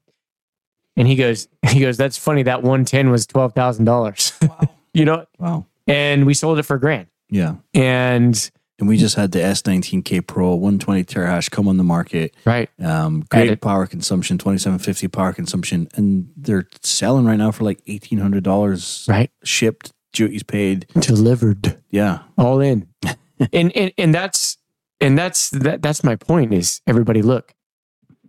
And 0.96 1.06
he 1.06 1.14
goes, 1.14 1.46
he 1.68 1.78
goes, 1.78 1.96
that's 1.96 2.18
funny. 2.18 2.42
That 2.42 2.64
110 2.64 3.08
was 3.08 3.24
twelve 3.24 3.52
thousand 3.52 3.84
dollars. 3.84 4.32
Wow. 4.42 4.58
You 4.94 5.04
know, 5.04 5.26
wow. 5.38 5.66
and 5.86 6.26
we 6.26 6.34
sold 6.34 6.58
it 6.58 6.64
for 6.64 6.76
a 6.76 6.80
grand. 6.80 7.06
Yeah. 7.28 7.56
And 7.74 8.50
And 8.78 8.88
we 8.88 8.96
just 8.96 9.14
had 9.16 9.30
the 9.32 9.38
S19K 9.40 10.26
Pro 10.26 10.54
120 10.54 11.04
terahash 11.04 11.50
come 11.50 11.68
on 11.68 11.76
the 11.76 11.84
market. 11.84 12.34
right, 12.44 12.68
Um, 12.82 13.20
great 13.30 13.46
Edit. 13.48 13.60
power 13.60 13.86
consumption, 13.86 14.36
2750 14.38 15.08
power 15.08 15.32
consumption, 15.32 15.88
and 15.94 16.30
they're 16.36 16.66
selling 16.82 17.24
right 17.26 17.36
now 17.38 17.50
for 17.52 17.64
like 17.64 17.84
$1,800 17.84 19.08
right, 19.08 19.30
shipped, 19.44 19.92
duties 20.12 20.42
paid. 20.42 20.86
delivered 20.98 21.78
Yeah. 21.90 22.20
all 22.36 22.60
in. 22.60 22.88
and, 23.52 23.74
and 23.76 23.92
and 23.96 24.14
that's 24.14 24.58
and 25.00 25.16
that's 25.16 25.50
that 25.50 25.80
that's 25.82 26.02
my 26.04 26.16
point 26.16 26.52
is 26.52 26.80
everybody 26.86 27.22
look. 27.22 27.54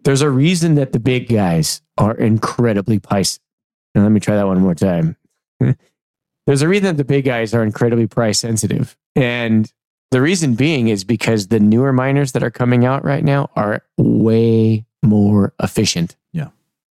There's 0.04 0.22
a 0.22 0.30
reason 0.30 0.76
that 0.76 0.94
the 0.94 1.00
big 1.00 1.28
guys 1.28 1.82
are 1.98 2.16
incredibly 2.16 2.98
price. 3.00 3.40
And 3.94 4.04
let 4.04 4.12
me 4.12 4.20
try 4.20 4.36
that 4.36 4.48
one 4.48 4.60
more 4.62 4.74
time. 4.76 5.16
There's 6.48 6.62
a 6.62 6.68
reason 6.68 6.86
that 6.86 6.98
the 6.98 7.04
big 7.06 7.26
guys 7.26 7.54
are 7.54 7.64
incredibly 7.64 8.08
price 8.08 8.40
sensitive. 8.40 8.98
And 9.16 9.72
the 10.12 10.22
reason 10.22 10.56
being 10.56 10.88
is 10.88 11.04
because 11.04 11.48
the 11.48 11.60
newer 11.60 11.94
miners 11.94 12.32
that 12.34 12.44
are 12.44 12.52
coming 12.52 12.86
out 12.86 13.04
right 13.06 13.24
now 13.24 13.50
are 13.56 13.84
way 13.98 14.86
more 15.04 15.54
efficient. 15.62 16.16
Yeah. 16.34 16.50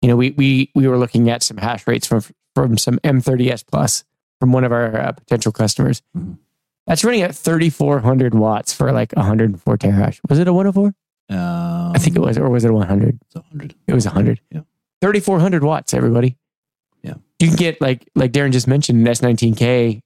You 0.01 0.09
know, 0.09 0.17
we 0.17 0.31
we 0.33 0.71
we 0.75 0.87
were 0.89 0.99
looking 0.99 1.29
at 1.31 1.43
some 1.43 1.57
hash 1.57 1.87
rates 1.87 2.07
from 2.07 2.23
from 2.55 2.79
some 2.79 2.99
M30S 3.01 3.65
plus 3.71 4.05
from 4.41 4.53
one 4.53 4.65
of 4.65 4.73
our 4.73 4.97
uh, 4.97 5.13
potential 5.13 5.53
customers. 5.53 6.03
Mhm. 6.17 6.39
That's 6.87 7.05
running 7.05 7.23
at 7.23 7.35
3400 7.35 8.35
watts 8.35 8.73
for 8.73 8.91
like 8.93 9.13
104 9.13 9.79
terahash. 9.79 10.19
Was 10.29 10.39
it 10.41 10.49
a 10.49 10.53
104? 10.53 10.87
Um, 11.31 11.93
I 11.95 11.99
think 11.99 12.17
it 12.17 12.21
was, 12.21 12.37
or 12.37 12.51
was 12.51 12.65
it 12.65 12.71
a 12.71 12.75
100? 12.75 13.19
it's 13.25 13.35
100. 13.37 13.75
It 13.87 13.95
was 13.95 14.05
100. 14.05 14.41
Yeah. 14.51 14.63
3400 15.01 15.63
watts, 15.63 15.95
everybody. 15.95 16.37
You 17.43 17.49
can 17.49 17.57
get 17.57 17.81
like 17.81 18.09
like 18.15 18.33
Darren 18.33 18.53
just 18.53 18.69
mentioned 18.69 19.07
an 19.07 19.13
S19K 19.13 20.01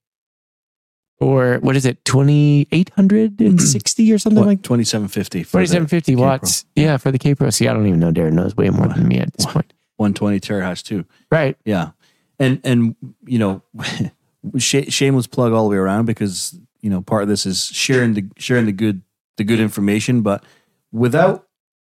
or 1.18 1.58
what 1.60 1.76
is 1.76 1.86
it? 1.86 2.04
2860 2.04 4.12
or 4.12 4.18
something 4.18 4.38
What, 4.40 4.46
like 4.46 4.62
2750 4.62 5.42
for 5.44 5.58
the 5.58 5.62
2750 5.66 6.12
K 6.12 6.16
Pro. 6.16 6.24
watts. 6.24 6.64
Yeah, 6.74 6.96
for 6.96 7.10
the 7.10 7.18
K 7.18 7.34
Pro. 7.34 7.50
See, 7.50 7.68
I 7.68 7.72
don't 7.72 7.86
even 7.86 8.00
know 8.00 8.12
Darren 8.12 8.32
knows 8.32 8.56
way 8.56 8.70
more 8.70 8.88
than 8.88 9.06
me 9.08 9.18
at 9.18 9.32
this 9.34 9.46
point. 9.46 9.72
120 9.96 10.40
terahash 10.40 10.82
too. 10.82 11.04
Right. 11.30 11.56
Yeah. 11.64 11.90
And, 12.38 12.60
and, 12.64 12.96
you 13.24 13.38
know, 13.38 13.62
sh- 14.58 14.88
shameless 14.88 15.26
plug 15.26 15.54
all 15.54 15.64
the 15.64 15.70
way 15.70 15.78
around 15.78 16.04
because, 16.04 16.58
you 16.82 16.90
know, 16.90 17.00
part 17.00 17.22
of 17.22 17.28
this 17.28 17.46
is 17.46 17.64
sharing 17.66 18.12
the, 18.12 18.26
sharing 18.36 18.66
the 18.66 18.72
good, 18.72 19.00
the 19.38 19.44
good 19.44 19.58
information, 19.58 20.20
but 20.20 20.44
without 20.92 21.45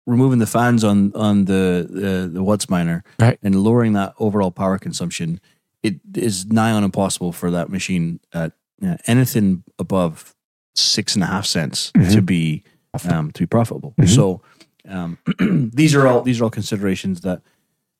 removing 0.06 0.38
the 0.38 0.46
fans 0.46 0.84
on, 0.84 1.12
on 1.14 1.44
the, 1.46 1.86
the, 1.90 2.28
the 2.32 2.40
WhatsMiner 2.44 3.02
Right. 3.18 3.38
and 3.42 3.54
lowering 3.56 3.92
that 3.94 4.14
overall 4.18 4.50
power 4.50 4.78
consumption, 4.78 5.40
it 5.82 5.96
is 6.14 6.46
nigh 6.46 6.70
on 6.70 6.84
impossible 6.84 7.32
for 7.32 7.50
that 7.50 7.68
machine 7.70 8.20
at 8.32 8.52
you 8.80 8.88
know, 8.88 8.96
anything 9.06 9.64
above 9.78 10.34
six 10.74 11.14
and 11.14 11.24
a 11.24 11.26
half 11.26 11.46
cents 11.46 11.90
to 11.92 11.98
Mhm. 12.00 12.26
be 12.26 12.62
um, 13.10 13.30
to 13.32 13.42
be 13.42 13.46
profitable. 13.46 13.94
Mhm. 13.98 14.08
So 14.08 14.42
um, 14.88 15.18
these 15.74 15.94
are 15.94 16.06
all 16.06 16.22
these 16.22 16.40
are 16.40 16.44
all 16.44 16.50
considerations 16.50 17.20
that 17.22 17.42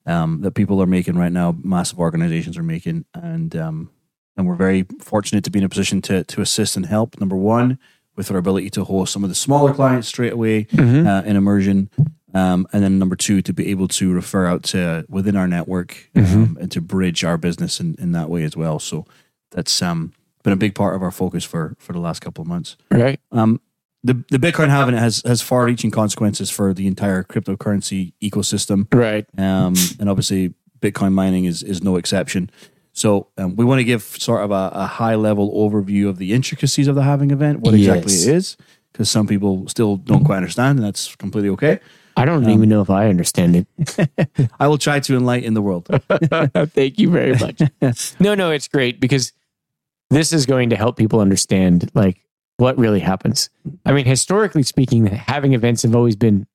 um, 0.05 0.41
that 0.41 0.51
people 0.51 0.81
are 0.81 0.85
making 0.87 1.17
right 1.17 1.31
now. 1.31 1.55
Massive 1.61 1.99
organizations 1.99 2.57
are 2.57 2.63
making, 2.63 3.05
and 3.13 3.55
um, 3.55 3.89
and 4.37 4.47
we're 4.47 4.55
very 4.55 4.85
fortunate 5.01 5.43
to 5.43 5.51
be 5.51 5.59
in 5.59 5.65
a 5.65 5.69
position 5.69 6.01
to 6.03 6.23
to 6.23 6.41
assist 6.41 6.77
and 6.77 6.85
help. 6.85 7.19
Number 7.19 7.35
one, 7.35 7.77
with 8.17 8.31
our 8.31 8.37
ability 8.37 8.69
to 8.71 8.83
host 8.83 9.13
some 9.13 9.23
of 9.23 9.29
the 9.29 9.35
smaller 9.35 9.73
clients 9.73 10.07
straight 10.07 10.33
away 10.33 10.65
Mhm. 10.65 11.05
uh, 11.07 11.23
in 11.25 11.37
immersion. 11.37 11.89
Um, 12.33 12.67
and 12.73 12.83
then 12.83 12.99
number 12.99 13.15
two, 13.15 13.41
to 13.43 13.53
be 13.53 13.69
able 13.69 13.87
to 13.89 14.11
refer 14.11 14.47
out 14.47 14.63
to 14.63 15.05
within 15.07 15.35
our 15.37 15.47
network 15.47 16.09
um, 16.15 16.23
Mhm. 16.25 16.57
and 16.57 16.71
to 16.71 16.81
bridge 16.81 17.23
our 17.23 17.37
business 17.37 17.79
in, 17.79 17.95
in 17.99 18.11
that 18.11 18.29
way 18.29 18.43
as 18.43 18.57
well. 18.57 18.79
So 18.79 19.05
that's 19.51 19.81
um, 19.81 20.11
been 20.43 20.51
a 20.51 20.57
big 20.57 20.75
part 20.75 20.95
of 20.95 21.01
our 21.03 21.11
focus 21.11 21.43
for 21.45 21.75
for 21.79 21.93
the 21.93 21.99
last 21.99 22.19
couple 22.19 22.41
of 22.41 22.47
months. 22.47 22.75
Right. 22.91 23.19
Um, 23.31 23.61
the 24.03 24.23
the 24.29 24.39
Bitcoin 24.39 24.69
halving 24.69 24.95
has 24.97 25.21
has 25.25 25.41
far 25.41 25.65
reaching 25.65 25.89
consequences 25.91 26.49
for 26.49 26.73
the 26.73 26.85
entire 26.87 27.23
cryptocurrency 27.23 28.13
ecosystem, 28.21 28.87
Right. 28.93 29.25
um, 29.37 29.73
and 29.99 30.09
obviously 30.09 30.53
Bitcoin 30.81 31.13
mining 31.13 31.45
is 31.45 31.63
is 31.63 31.81
no 31.83 31.95
exception. 31.95 32.49
So 32.97 33.27
um, 33.37 33.55
we 33.55 33.63
want 33.63 33.77
to 33.79 33.83
give 33.83 34.01
sort 34.01 34.43
of 34.43 34.49
a, 34.49 34.71
a 34.73 34.87
high 34.87 35.13
level 35.13 35.53
overview 35.53 36.09
of 36.09 36.17
the 36.17 36.33
intricacies 36.33 36.87
of 36.87 36.95
the 36.95 37.03
halving 37.03 37.29
event, 37.29 37.59
what 37.59 37.75
exactly 37.75 38.11
Yes. 38.13 38.25
it 38.25 38.35
is, 38.35 38.57
because 38.91 39.07
some 39.07 39.27
people 39.27 39.67
still 39.67 39.97
don't 39.97 40.25
quite 40.25 40.37
understand, 40.37 40.79
and 40.79 40.85
that's 40.87 41.15
completely 41.15 41.49
okay. 41.51 41.79
I 42.15 42.25
don't 42.25 42.43
Um, 42.43 42.49
even 42.49 42.69
know 42.69 42.81
if 42.81 42.89
I 42.89 43.07
understand 43.09 43.55
it. 43.55 44.47
I 44.59 44.67
will 44.67 44.79
try 44.79 44.99
to 44.99 45.15
enlighten 45.15 45.53
the 45.53 45.61
world. 45.61 45.85
Thank 46.73 46.97
you 46.97 47.11
very 47.11 47.35
much. 47.37 47.61
no, 48.19 48.33
no, 48.33 48.49
it's 48.49 48.67
great 48.67 48.99
because 48.99 49.31
this 50.09 50.33
is 50.33 50.47
going 50.47 50.71
to 50.71 50.75
help 50.75 50.97
people 50.97 51.19
understand 51.19 51.91
like 51.93 52.23
what 52.57 52.75
really 52.79 52.99
happens. 53.01 53.51
I 53.85 53.91
mean, 53.93 54.05
historically 54.05 54.63
speaking, 54.63 55.05
halving 55.05 55.53
events 55.53 55.83
have 55.83 55.95
always 55.95 56.15
been 56.15 56.47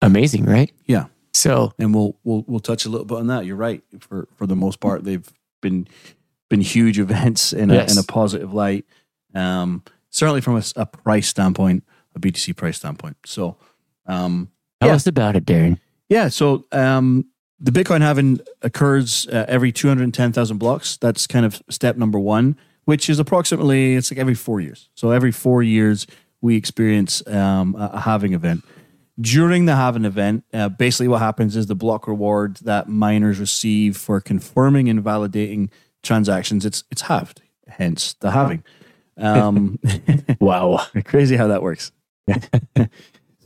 amazing, 0.00 0.46
right? 0.46 0.72
Yeah. 0.86 1.06
So 1.34 1.74
and 1.78 1.94
we'll 1.94 2.16
we'll 2.24 2.44
we'll 2.46 2.60
touch 2.60 2.86
a 2.86 2.88
little 2.88 3.04
bit 3.04 3.18
on 3.18 3.26
that. 3.26 3.44
You're 3.44 3.56
right. 3.56 3.82
For 4.00 4.26
for 4.36 4.46
the 4.46 4.56
most 4.56 4.80
part, 4.80 5.04
they've 5.04 5.28
been 5.62 5.88
been 6.50 6.60
huge 6.60 6.98
events 6.98 7.54
in 7.54 7.70
a 7.70 7.74
Yes. 7.74 7.92
in 7.92 7.98
a 7.98 8.02
positive 8.02 8.52
light. 8.52 8.84
Um, 9.34 9.82
certainly 10.10 10.42
from 10.42 10.60
a 10.76 10.84
price 10.84 11.26
standpoint, 11.28 11.84
a 12.14 12.20
BTC 12.20 12.54
price 12.54 12.76
standpoint. 12.76 13.16
So, 13.24 13.56
um, 14.06 14.50
tell 14.80 14.90
Yeah. 14.90 14.96
us 14.96 15.06
about 15.06 15.34
it, 15.36 15.46
Darren. 15.46 15.78
yeah. 16.10 16.28
So 16.28 16.66
um, 16.72 17.24
the 17.58 17.70
Bitcoin 17.70 18.02
halving 18.02 18.40
occurs 18.60 19.26
uh, 19.28 19.46
every 19.48 19.72
two 19.72 19.88
hundred 19.88 20.12
ten 20.12 20.32
thousand 20.32 20.58
blocks. 20.58 20.98
That's 20.98 21.26
kind 21.26 21.46
of 21.46 21.62
step 21.70 21.96
number 21.96 22.18
one, 22.18 22.56
which 22.84 23.08
is 23.08 23.18
approximately 23.18 23.94
it's 23.94 24.10
like 24.10 24.18
every 24.18 24.34
four 24.34 24.60
years. 24.60 24.90
So 24.94 25.10
every 25.10 25.32
four 25.32 25.62
years 25.62 26.06
we 26.42 26.56
experience 26.56 27.26
um, 27.28 27.74
a, 27.76 27.92
a 27.94 28.00
halving 28.00 28.34
event 28.34 28.64
during 29.20 29.66
the 29.66 29.76
halving 29.76 30.04
event, 30.04 30.44
uh, 30.52 30.68
basically 30.68 31.08
what 31.08 31.20
happens 31.20 31.56
is 31.56 31.66
the 31.66 31.74
block 31.74 32.06
reward 32.06 32.56
that 32.58 32.88
miners 32.88 33.38
receive 33.38 33.96
for 33.96 34.20
confirming 34.20 34.88
and 34.88 35.02
validating 35.04 35.70
transactions, 36.02 36.64
it's 36.66 36.84
it's 36.90 37.02
halved, 37.02 37.42
hence 37.68 38.14
the 38.20 38.30
halving. 38.30 38.64
Um, 39.18 39.78
Wow. 40.40 40.86
crazy 41.04 41.36
how 41.36 41.48
that 41.48 41.62
works. 41.62 41.92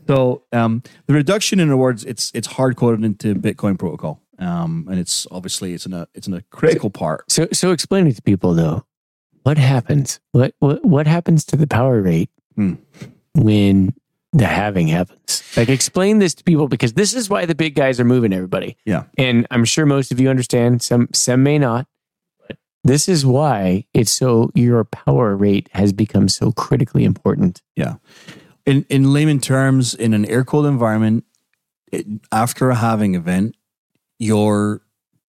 so 0.07 0.43
um, 0.53 0.83
the 1.07 1.15
reduction 1.15 1.61
in 1.61 1.69
rewards, 1.71 2.05
it's 2.05 2.31
it's 2.35 2.47
hard 2.47 2.77
coded 2.77 3.05
into 3.05 3.35
Bitcoin 3.35 3.79
protocol, 3.79 4.21
um, 4.39 4.87
and 4.91 4.99
it's 5.01 5.27
obviously 5.31 5.75
it's 5.75 5.87
in 5.87 5.93
a 5.93 6.07
it's 6.15 6.27
in 6.29 6.35
a 6.35 6.43
critical 6.51 6.91
part. 6.91 7.31
So 7.31 7.49
so 7.53 7.73
explain 7.73 8.07
it 8.07 8.15
to 8.17 8.23
people 8.23 8.55
though. 8.55 8.85
What 9.43 9.59
happens? 9.59 10.21
What 10.33 10.55
what 10.61 10.85
what 10.85 11.07
happens 11.07 11.45
to 11.47 11.57
the 11.57 11.67
power 11.67 12.01
rate 12.01 12.31
Hmm. 12.55 12.75
when 13.35 13.95
the 14.33 14.47
halving 14.47 14.89
happens? 14.89 15.43
Like 15.57 15.69
explain 15.69 16.19
this 16.19 16.35
to 16.35 16.45
people 16.45 16.69
because 16.69 16.93
this 16.95 17.15
is 17.15 17.29
why 17.29 17.47
the 17.47 17.55
big 17.55 17.75
guys 17.75 17.99
are 18.01 18.05
moving 18.05 18.33
everybody. 18.33 18.77
Yeah. 18.85 19.05
And 19.17 19.47
I'm 19.51 19.65
sure 19.65 19.87
most 19.87 20.13
of 20.13 20.21
you 20.21 20.29
understand, 20.29 20.83
some 20.83 21.09
some 21.13 21.43
may 21.43 21.59
not. 21.59 21.87
But 22.47 22.59
this 22.85 23.09
is 23.09 23.25
why 23.25 23.87
it's 23.95 24.11
so 24.11 24.51
your 24.55 24.85
power 24.85 25.37
rate 25.37 25.69
has 25.73 25.93
become 25.93 26.29
so 26.29 26.53
critically 26.53 27.05
important. 27.05 27.63
Yeah. 27.75 27.95
In 28.65 28.85
in 28.89 29.13
layman 29.13 29.41
terms, 29.41 29.95
in 29.95 30.13
an 30.13 30.25
air 30.27 30.45
cooled 30.45 30.67
environment, 30.67 31.25
it, 31.93 32.07
after 32.33 32.71
a 32.71 32.75
halving 32.75 33.15
event, 33.15 33.57
your 34.19 34.83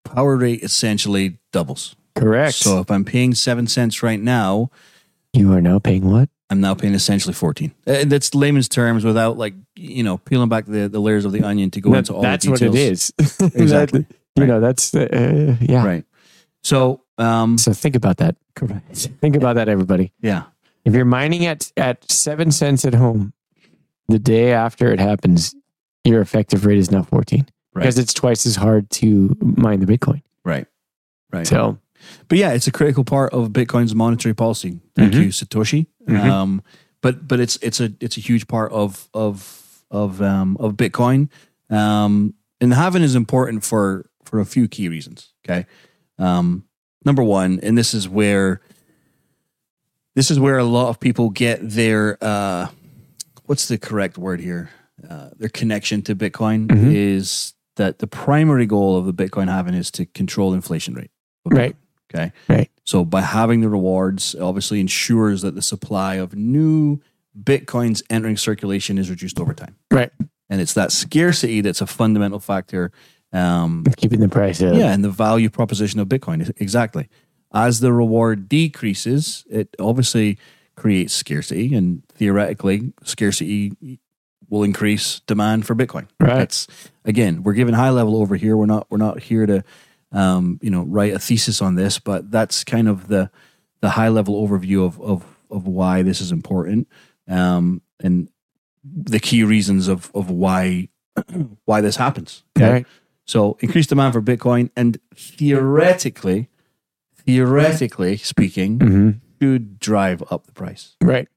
power 0.03 0.37
rate 0.37 0.63
essentially 0.63 1.39
doubles. 1.51 1.95
Correct. 2.15 2.55
So 2.55 2.79
if 2.79 2.89
I'm 2.89 3.05
paying 3.05 3.35
seven 3.35 3.67
cents 3.67 4.01
right 4.01 4.19
now, 4.19 4.71
you 5.37 5.53
are 5.53 5.61
now 5.61 5.79
paying 5.79 6.09
what? 6.09 6.29
I'm 6.49 6.61
now 6.61 6.73
paying 6.75 6.93
essentially 6.93 7.33
14. 7.33 7.73
Uh, 7.85 8.05
that's 8.05 8.33
layman's 8.33 8.69
terms 8.69 9.03
without 9.03 9.37
like, 9.37 9.53
you 9.75 10.01
know, 10.03 10.17
peeling 10.17 10.47
back 10.49 10.65
the, 10.65 10.87
the 10.87 10.99
layers 10.99 11.25
of 11.25 11.31
the 11.33 11.43
onion 11.43 11.69
to 11.71 11.81
go 11.81 11.91
That- 11.91 11.97
into 11.99 12.13
all 12.15 12.21
that's 12.21 12.47
what 12.47 12.61
it 12.61 12.73
is. 12.75 13.11
Exactly. 13.19 14.01
That- 14.01 14.15
you 14.35 14.43
Right. 14.43 14.47
know, 14.49 14.59
that's 14.59 14.93
uh, 14.93 15.55
yeah. 15.61 15.83
Right. 15.83 16.05
So, 16.63 17.01
um, 17.17 17.57
So 17.57 17.73
think 17.73 17.95
about 17.95 18.17
that. 18.17 18.35
correct. 18.55 18.95
Think 19.19 19.35
about 19.35 19.55
that, 19.55 19.67
everybody. 19.67 20.13
Yeah. 20.21 20.43
If 20.85 20.93
you're 20.93 21.05
mining 21.05 21.45
at 21.47 21.71
at 21.75 22.09
seven 22.09 22.51
cents 22.51 22.85
at 22.85 22.93
home, 22.93 23.33
the 24.07 24.19
day 24.19 24.53
after 24.53 24.91
it 24.93 24.99
happens, 24.99 25.55
your 26.05 26.21
effective 26.21 26.65
rate 26.65 26.77
is 26.77 26.91
now 26.91 27.01
14 27.03 27.45
Right. 27.73 27.81
because 27.81 27.97
it's 27.97 28.13
twice 28.13 28.45
as 28.45 28.55
hard 28.55 28.89
to 28.91 29.35
mine 29.41 29.79
the 29.81 29.85
Bitcoin. 29.97 30.21
Right. 30.45 30.67
Right. 31.33 31.45
So 31.47 31.77
but 32.27 32.37
yeah, 32.37 32.51
it's 32.53 32.67
a 32.67 32.71
critical 32.71 33.03
part 33.03 33.33
of 33.33 33.49
Bitcoin's 33.49 33.93
monetary 33.95 34.33
policy. 34.35 34.79
Thank 34.95 35.13
Mhm. 35.13 35.23
you, 35.23 35.27
Satoshi. 35.29 35.87
Mhm. 36.07 36.19
Um, 36.29 36.61
but 37.01 37.27
but 37.27 37.39
it's 37.39 37.57
it's 37.61 37.79
a 37.79 37.91
it's 37.99 38.17
a 38.17 38.21
huge 38.21 38.47
part 38.47 38.71
of 38.71 39.07
of 39.13 39.83
of 39.91 40.21
um, 40.21 40.57
of 40.59 40.73
Bitcoin. 40.73 41.29
Um, 41.69 42.33
and 42.61 42.73
halving 42.73 43.03
is 43.03 43.15
important 43.15 43.63
for 43.63 44.09
for 44.25 44.39
a 44.39 44.45
few 44.45 44.67
key 44.67 44.89
reasons. 44.89 45.33
Okay. 45.47 45.65
Um, 46.19 46.63
number 47.05 47.23
one, 47.23 47.59
and 47.61 47.77
this 47.77 47.93
is 47.93 48.09
where 48.09 48.61
this 50.15 50.31
is 50.31 50.39
where 50.39 50.57
a 50.57 50.63
lot 50.63 50.89
of 50.89 50.99
people 50.99 51.29
get 51.29 51.59
their 51.61 52.17
uh, 52.23 52.67
what's 53.45 53.67
the 53.67 53.77
correct 53.77 54.17
word 54.17 54.39
here? 54.41 54.69
Uh, 55.07 55.29
their 55.37 55.49
connection 55.49 56.01
to 56.01 56.15
Bitcoin 56.15 56.67
Mhm. 56.67 56.93
is 56.93 57.53
that 57.75 57.99
the 57.99 58.07
primary 58.07 58.65
goal 58.65 58.97
of 58.97 59.05
the 59.05 59.13
Bitcoin 59.13 59.47
halving 59.47 59.75
is 59.75 59.91
to 59.91 60.05
control 60.07 60.53
inflation 60.55 60.95
rate. 60.95 61.11
Right. 61.45 61.75
Okay. 62.13 62.31
Right. 62.47 62.69
So 62.83 63.03
by 63.03 63.21
halving 63.21 63.61
the 63.61 63.69
rewards, 63.69 64.35
obviously 64.35 64.79
ensures 64.79 65.41
that 65.41 65.55
the 65.55 65.61
supply 65.61 66.15
of 66.15 66.35
new 66.35 67.01
bitcoins 67.37 68.01
entering 68.09 68.37
circulation 68.37 68.97
is 68.97 69.09
reduced 69.09 69.39
over 69.39 69.53
time. 69.53 69.75
Right. 69.91 70.11
And 70.49 70.61
it's 70.61 70.73
that 70.73 70.91
scarcity 70.91 71.61
that's 71.61 71.81
a 71.81 71.87
fundamental 71.87 72.39
factor. 72.39 72.91
Um, 73.33 73.83
keeping 73.97 74.21
the 74.21 74.29
price 74.29 74.61
up. 74.61 74.73
yeah, 74.73 74.93
and 74.93 75.03
the 75.03 75.09
value 75.09 75.49
proposition 75.49 75.99
of 75.99 76.07
Bitcoin 76.07 76.49
exactly. 76.61 77.09
As 77.53 77.81
the 77.81 77.91
reward 77.91 78.47
decreases, 78.47 79.45
it 79.49 79.75
obviously 79.79 80.37
creates 80.77 81.13
scarcity, 81.13 81.75
and 81.75 82.07
theoretically, 82.07 82.93
scarcity 83.03 83.99
will 84.49 84.63
increase 84.63 85.19
demand 85.27 85.65
for 85.65 85.75
Bitcoin. 85.75 86.07
Right. 86.21 86.37
That's 86.37 86.67
again, 87.03 87.43
we're 87.43 87.53
giving 87.53 87.73
high 87.73 87.89
level 87.89 88.15
over 88.15 88.37
here. 88.37 88.55
We're 88.55 88.65
not 88.65 88.87
we're 88.89 88.97
not 88.97 89.19
here 89.19 89.45
to 89.45 89.63
um, 90.17 90.59
you 90.61 90.69
know 90.71 90.83
write 90.83 91.13
a 91.13 91.19
thesis 91.19 91.61
on 91.61 91.75
this, 91.75 91.99
but 91.99 92.31
that's 92.31 92.63
kind 92.63 92.89
of 92.89 93.07
the 93.07 93.29
the 93.81 93.91
high 93.91 94.09
level 94.09 94.45
overview 94.45 94.85
of 94.85 94.99
of 94.99 95.23
of 95.49 95.67
why 95.67 96.01
this 96.01 96.19
is 96.19 96.31
important 96.31 96.87
um, 97.29 97.81
and 97.99 98.29
the 98.83 99.19
key 99.19 99.43
reasons 99.43 99.87
of 99.87 100.11
of 100.15 100.29
why 100.29 100.89
why 101.65 101.81
this 101.81 101.95
happens. 101.95 102.43
Okay? 102.57 102.71
Right. 102.71 102.87
So 103.25 103.57
increased 103.59 103.89
demand 103.89 104.13
for 104.13 104.21
Bitcoin 104.21 104.71
and 104.75 104.97
theoretically, 105.15 106.49
theoretically 107.15 108.17
speaking, 108.17 108.79
hmm 108.79 109.11
should 109.39 109.77
drive 109.77 110.23
up 110.31 110.47
the 110.47 110.51
price. 110.51 110.95
Right. 110.99 111.27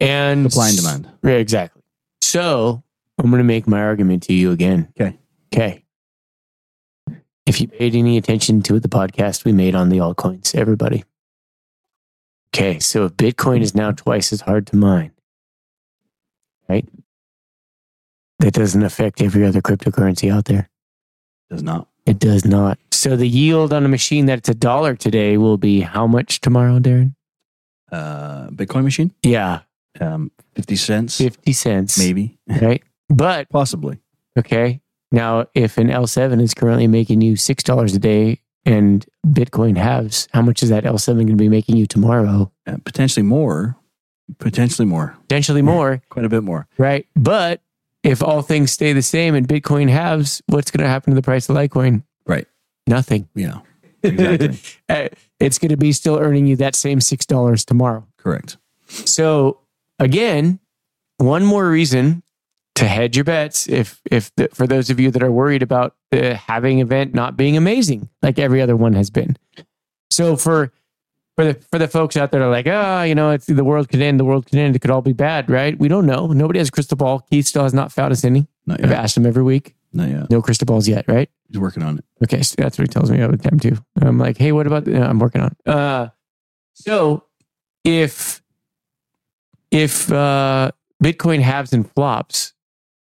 And 0.00 0.50
Supply 0.50 0.68
and 0.68 0.76
demand. 0.78 1.10
Yeah, 1.22 1.32
exactly. 1.32 1.82
So 2.22 2.82
I'm 3.18 3.28
going 3.28 3.36
to 3.36 3.44
make 3.44 3.66
my 3.66 3.82
argument 3.82 4.22
to 4.24 4.32
you 4.32 4.50
again. 4.50 4.88
Okay. 4.98 5.18
Okay. 5.52 5.84
If 7.48 7.60
you 7.62 7.68
paid 7.68 7.94
any 7.94 8.18
attention 8.18 8.60
to 8.62 8.78
the 8.78 8.88
podcast 8.88 9.44
we 9.46 9.52
made 9.52 9.74
on 9.74 9.88
the 9.88 9.98
altcoins, 9.98 10.54
everybody. 10.54 11.04
Okay. 12.54 12.78
So 12.78 13.06
if 13.06 13.12
Bitcoin 13.12 13.62
is 13.62 13.74
now 13.74 13.90
twice 13.92 14.32
as 14.34 14.42
hard 14.42 14.66
to 14.68 14.76
mine, 14.76 15.12
right? 16.68 16.86
That 18.40 18.52
doesn't 18.52 18.82
affect 18.82 19.22
every 19.22 19.46
other 19.46 19.62
cryptocurrency 19.62 20.30
out 20.32 20.44
there. 20.44 20.68
Does 21.50 21.62
not. 21.62 21.88
It 22.04 22.18
does 22.18 22.44
not. 22.44 22.78
So 22.90 23.16
the 23.16 23.26
yield 23.28 23.72
on 23.72 23.84
a 23.84 23.88
machine 23.88 24.26
that's 24.26 24.48
a 24.48 24.54
dollar 24.54 24.94
today 24.94 25.38
will 25.38 25.56
be 25.58 25.80
how 25.80 26.06
much 26.06 26.40
tomorrow, 26.40 26.78
Darren? 26.78 27.14
Uh, 27.90 28.48
Bitcoin 28.48 28.84
machine, 28.84 29.12
Yeah, 29.22 29.60
um, 30.00 30.30
fifty 30.54 30.76
cents, 30.76 31.16
50 31.16 31.52
cents. 31.54 31.98
maybe, 31.98 32.38
Right. 32.46 32.82
But 33.08 33.48
possibly. 33.48 33.98
Okay. 34.38 34.80
Now, 35.10 35.46
if 35.54 35.78
an 35.78 35.88
L7 35.88 36.40
is 36.42 36.54
currently 36.54 36.86
making 36.86 37.20
you 37.22 37.34
$6 37.34 37.94
a 37.94 37.98
day 37.98 38.40
and 38.64 39.06
Bitcoin 39.26 39.76
halves, 39.76 40.28
how 40.32 40.42
much 40.42 40.62
is 40.62 40.68
that 40.68 40.84
L7 40.84 41.14
going 41.14 41.26
to 41.28 41.36
be 41.36 41.48
making 41.48 41.76
you 41.76 41.86
tomorrow? 41.86 42.52
Uh, 42.66 42.76
potentially 42.84 43.24
more. 43.24 43.76
Potentially 44.38 44.84
more. 44.86 45.16
Potentially 45.22 45.62
more, 45.62 46.02
Quite 46.10 46.26
a 46.26 46.28
bit 46.28 46.44
more. 46.44 46.66
right? 46.76 47.06
But 47.16 47.62
if 48.02 48.22
all 48.22 48.42
things 48.42 48.70
stay 48.70 48.92
the 48.92 49.00
same 49.02 49.34
and 49.34 49.48
Bitcoin 49.48 49.88
halves, 49.88 50.42
what's 50.48 50.70
going 50.70 50.82
to 50.84 50.88
happen 50.88 51.12
to 51.12 51.14
the 51.14 51.22
price 51.22 51.48
of 51.48 51.56
Litecoin? 51.56 52.02
Right. 52.26 52.46
Nothing. 52.86 53.28
Yeah. 53.34 53.60
exactly. 54.02 54.58
Uh, 54.88 55.08
it's 55.40 55.58
going 55.58 55.70
to 55.70 55.76
be 55.78 55.92
still 55.92 56.18
earning 56.18 56.46
you 56.46 56.56
that 56.56 56.74
same 56.76 56.98
$6 56.98 57.64
tomorrow. 57.64 58.06
Correct. 58.18 58.58
So 58.86 59.60
again, 59.98 60.60
one 61.16 61.44
more 61.44 61.68
reason 61.68 62.22
to 62.78 62.86
hedge 62.86 63.16
your 63.16 63.24
bets 63.24 63.68
if 63.68 64.00
if 64.10 64.34
the, 64.36 64.48
for 64.52 64.66
those 64.66 64.90
of 64.90 65.00
you 65.00 65.10
that 65.10 65.22
are 65.22 65.32
worried 65.32 65.62
about 65.62 65.94
the 66.10 66.34
halving 66.34 66.80
event 66.80 67.14
not 67.14 67.36
being 67.36 67.56
amazing 67.56 68.08
like 68.22 68.38
every 68.38 68.62
other 68.62 68.76
one 68.76 68.92
has 68.92 69.10
been. 69.10 69.36
So 70.10 70.36
for 70.36 70.72
for 71.36 71.44
the 71.44 71.54
for 71.54 71.78
the 71.78 71.86
folks 71.88 72.16
out 72.16 72.32
there 72.32 72.40
that 72.40 72.46
are 72.46 72.50
like, 72.50 72.66
oh, 72.66 73.02
you 73.02 73.14
know, 73.14 73.30
it's 73.30 73.46
the 73.46 73.62
world 73.62 73.88
could 73.88 74.00
end, 74.00 74.18
the 74.18 74.24
world 74.24 74.46
could 74.46 74.58
end, 74.58 74.74
it 74.74 74.80
could 74.80 74.90
all 74.90 75.02
be 75.02 75.12
bad, 75.12 75.48
right? 75.48 75.78
We 75.78 75.86
don't 75.86 76.06
know. 76.06 76.26
Nobody 76.28 76.58
has 76.58 76.68
a 76.68 76.72
crystal 76.72 76.96
ball. 76.96 77.20
Keith 77.30 77.46
still 77.46 77.62
has 77.62 77.72
not 77.74 77.92
found 77.92 78.12
us 78.12 78.24
any. 78.24 78.48
Not 78.66 78.82
I've 78.82 78.90
asked 78.92 79.16
him 79.16 79.26
every 79.26 79.44
week. 79.44 79.76
Not 79.92 80.08
yet. 80.08 80.30
No 80.30 80.42
crystal 80.42 80.66
balls 80.66 80.88
yet, 80.88 81.06
right? 81.08 81.30
He's 81.48 81.58
working 81.58 81.82
on 81.82 81.98
it. 81.98 82.04
Okay, 82.24 82.42
so 82.42 82.56
that's 82.58 82.76
what 82.78 82.88
he 82.88 82.92
tells 82.92 83.10
me 83.10 83.22
all 83.22 83.30
the 83.30 83.38
time 83.38 83.60
too. 83.60 83.76
I'm 84.00 84.18
like, 84.18 84.36
hey, 84.36 84.52
what 84.52 84.66
about? 84.66 84.84
The, 84.84 85.00
I'm 85.00 85.18
working 85.18 85.40
on. 85.40 85.54
it. 85.64 85.70
Uh, 85.70 86.08
so 86.74 87.24
if 87.84 88.42
if 89.70 90.10
uh, 90.10 90.72
Bitcoin 91.02 91.40
halves 91.40 91.72
and 91.72 91.90
flops, 91.92 92.52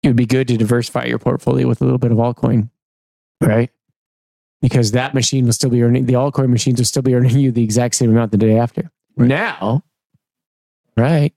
it 0.05 0.09
would 0.09 0.15
be 0.15 0.27
good 0.27 0.47
to 0.47 0.55
diversify 0.55 1.05
your 1.05 1.17
portfolio 1.17 1.67
with 1.67 1.81
a 1.81 1.83
little 1.83 1.97
bit 1.97 2.11
of 2.11 2.19
altcoin, 2.19 2.69
right? 3.41 3.71
Because 4.61 4.91
that 4.91 5.15
machine 5.15 5.45
will 5.45 5.53
still 5.53 5.71
be 5.71 5.81
earning 5.81 6.05
the 6.05 6.13
altcoin 6.13 6.49
machines 6.49 6.79
will 6.79 6.85
still 6.85 7.01
be 7.01 7.15
earning 7.15 7.37
you 7.39 7.51
the 7.51 7.63
exact 7.63 7.95
same 7.95 8.11
amount 8.11 8.31
the 8.31 8.37
day 8.37 8.57
after. 8.57 8.91
Right. 9.17 9.27
Now, 9.27 9.83
right? 10.95 11.33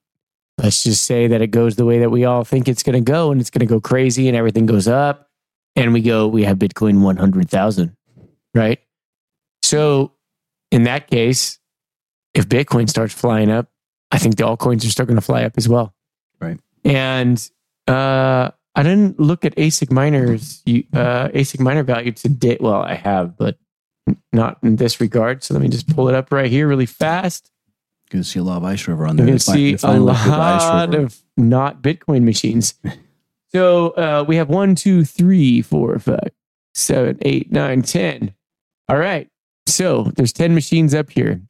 Let's 0.58 0.82
just 0.82 1.04
say 1.04 1.28
that 1.28 1.40
it 1.40 1.46
goes 1.46 1.76
the 1.76 1.86
way 1.86 2.00
that 2.00 2.10
we 2.10 2.26
all 2.26 2.44
think 2.44 2.68
it's 2.68 2.82
going 2.82 3.02
to 3.02 3.12
go, 3.12 3.30
and 3.32 3.40
it's 3.40 3.48
going 3.48 3.60
to 3.60 3.66
go 3.66 3.80
crazy, 3.80 4.28
and 4.28 4.36
everything 4.36 4.66
goes 4.66 4.86
up, 4.86 5.30
and 5.74 5.94
we 5.94 6.02
go, 6.02 6.28
we 6.28 6.44
have 6.44 6.58
Bitcoin 6.58 7.00
one 7.00 7.16
hundred 7.16 7.48
thousand, 7.48 7.96
right? 8.54 8.80
So, 9.62 10.12
in 10.70 10.82
that 10.82 11.06
case, 11.06 11.58
if 12.34 12.48
Bitcoin 12.48 12.88
starts 12.88 13.14
flying 13.14 13.50
up, 13.50 13.70
I 14.10 14.18
think 14.18 14.36
the 14.36 14.44
altcoins 14.44 14.84
are 14.84 14.90
still 14.90 15.06
going 15.06 15.16
to 15.16 15.22
fly 15.22 15.44
up 15.44 15.54
as 15.56 15.68
well. 15.68 15.94
Right. 16.40 16.58
And 16.84 17.50
uh, 17.86 18.50
I 18.78 18.82
didn't 18.84 19.18
look 19.18 19.44
at 19.44 19.56
ASIC 19.56 19.90
miners, 19.90 20.62
uh, 20.66 21.28
ASIC 21.34 21.58
miner 21.60 21.82
value 21.82 22.12
today. 22.12 22.58
Well, 22.60 22.80
I 22.80 22.94
have, 22.94 23.36
but 23.36 23.58
not 24.32 24.58
in 24.62 24.76
this 24.76 25.00
regard. 25.00 25.42
So 25.42 25.52
let 25.54 25.62
me 25.62 25.68
just 25.68 25.92
pull 25.94 26.08
it 26.08 26.14
up 26.14 26.30
right 26.30 26.48
here 26.50 26.68
really 26.68 26.86
fast. 26.86 27.50
You're 28.10 28.18
Going 28.18 28.22
to 28.22 28.28
see 28.28 28.38
a 28.38 28.42
lot 28.44 28.58
of 28.58 28.64
Ice 28.64 28.86
River 28.86 29.06
on 29.06 29.16
there. 29.16 29.26
You're 29.26 29.36
there. 29.38 29.38
going 29.38 29.38
to 29.40 29.44
Fi- 29.44 29.52
see 29.54 29.72
a 29.74 29.78
finally 29.78 30.00
look 30.06 30.16
Ice 30.16 30.62
lot 30.62 30.94
of 30.94 31.18
not 31.36 31.82
Bitcoin 31.82 32.22
machines. 32.22 32.74
So 33.50 33.90
uh, 33.92 34.26
we 34.28 34.36
have 34.36 34.50
one, 34.50 34.74
two, 34.74 35.06
three, 35.06 35.62
four, 35.62 35.98
five, 35.98 36.28
seven, 36.74 37.16
eight, 37.22 37.50
nine, 37.50 37.80
ten. 37.80 38.34
All 38.90 38.98
right. 38.98 39.26
So 39.66 40.12
there's 40.16 40.34
ten 40.34 40.54
machines 40.54 40.92
up 40.92 41.08
here. 41.08 41.40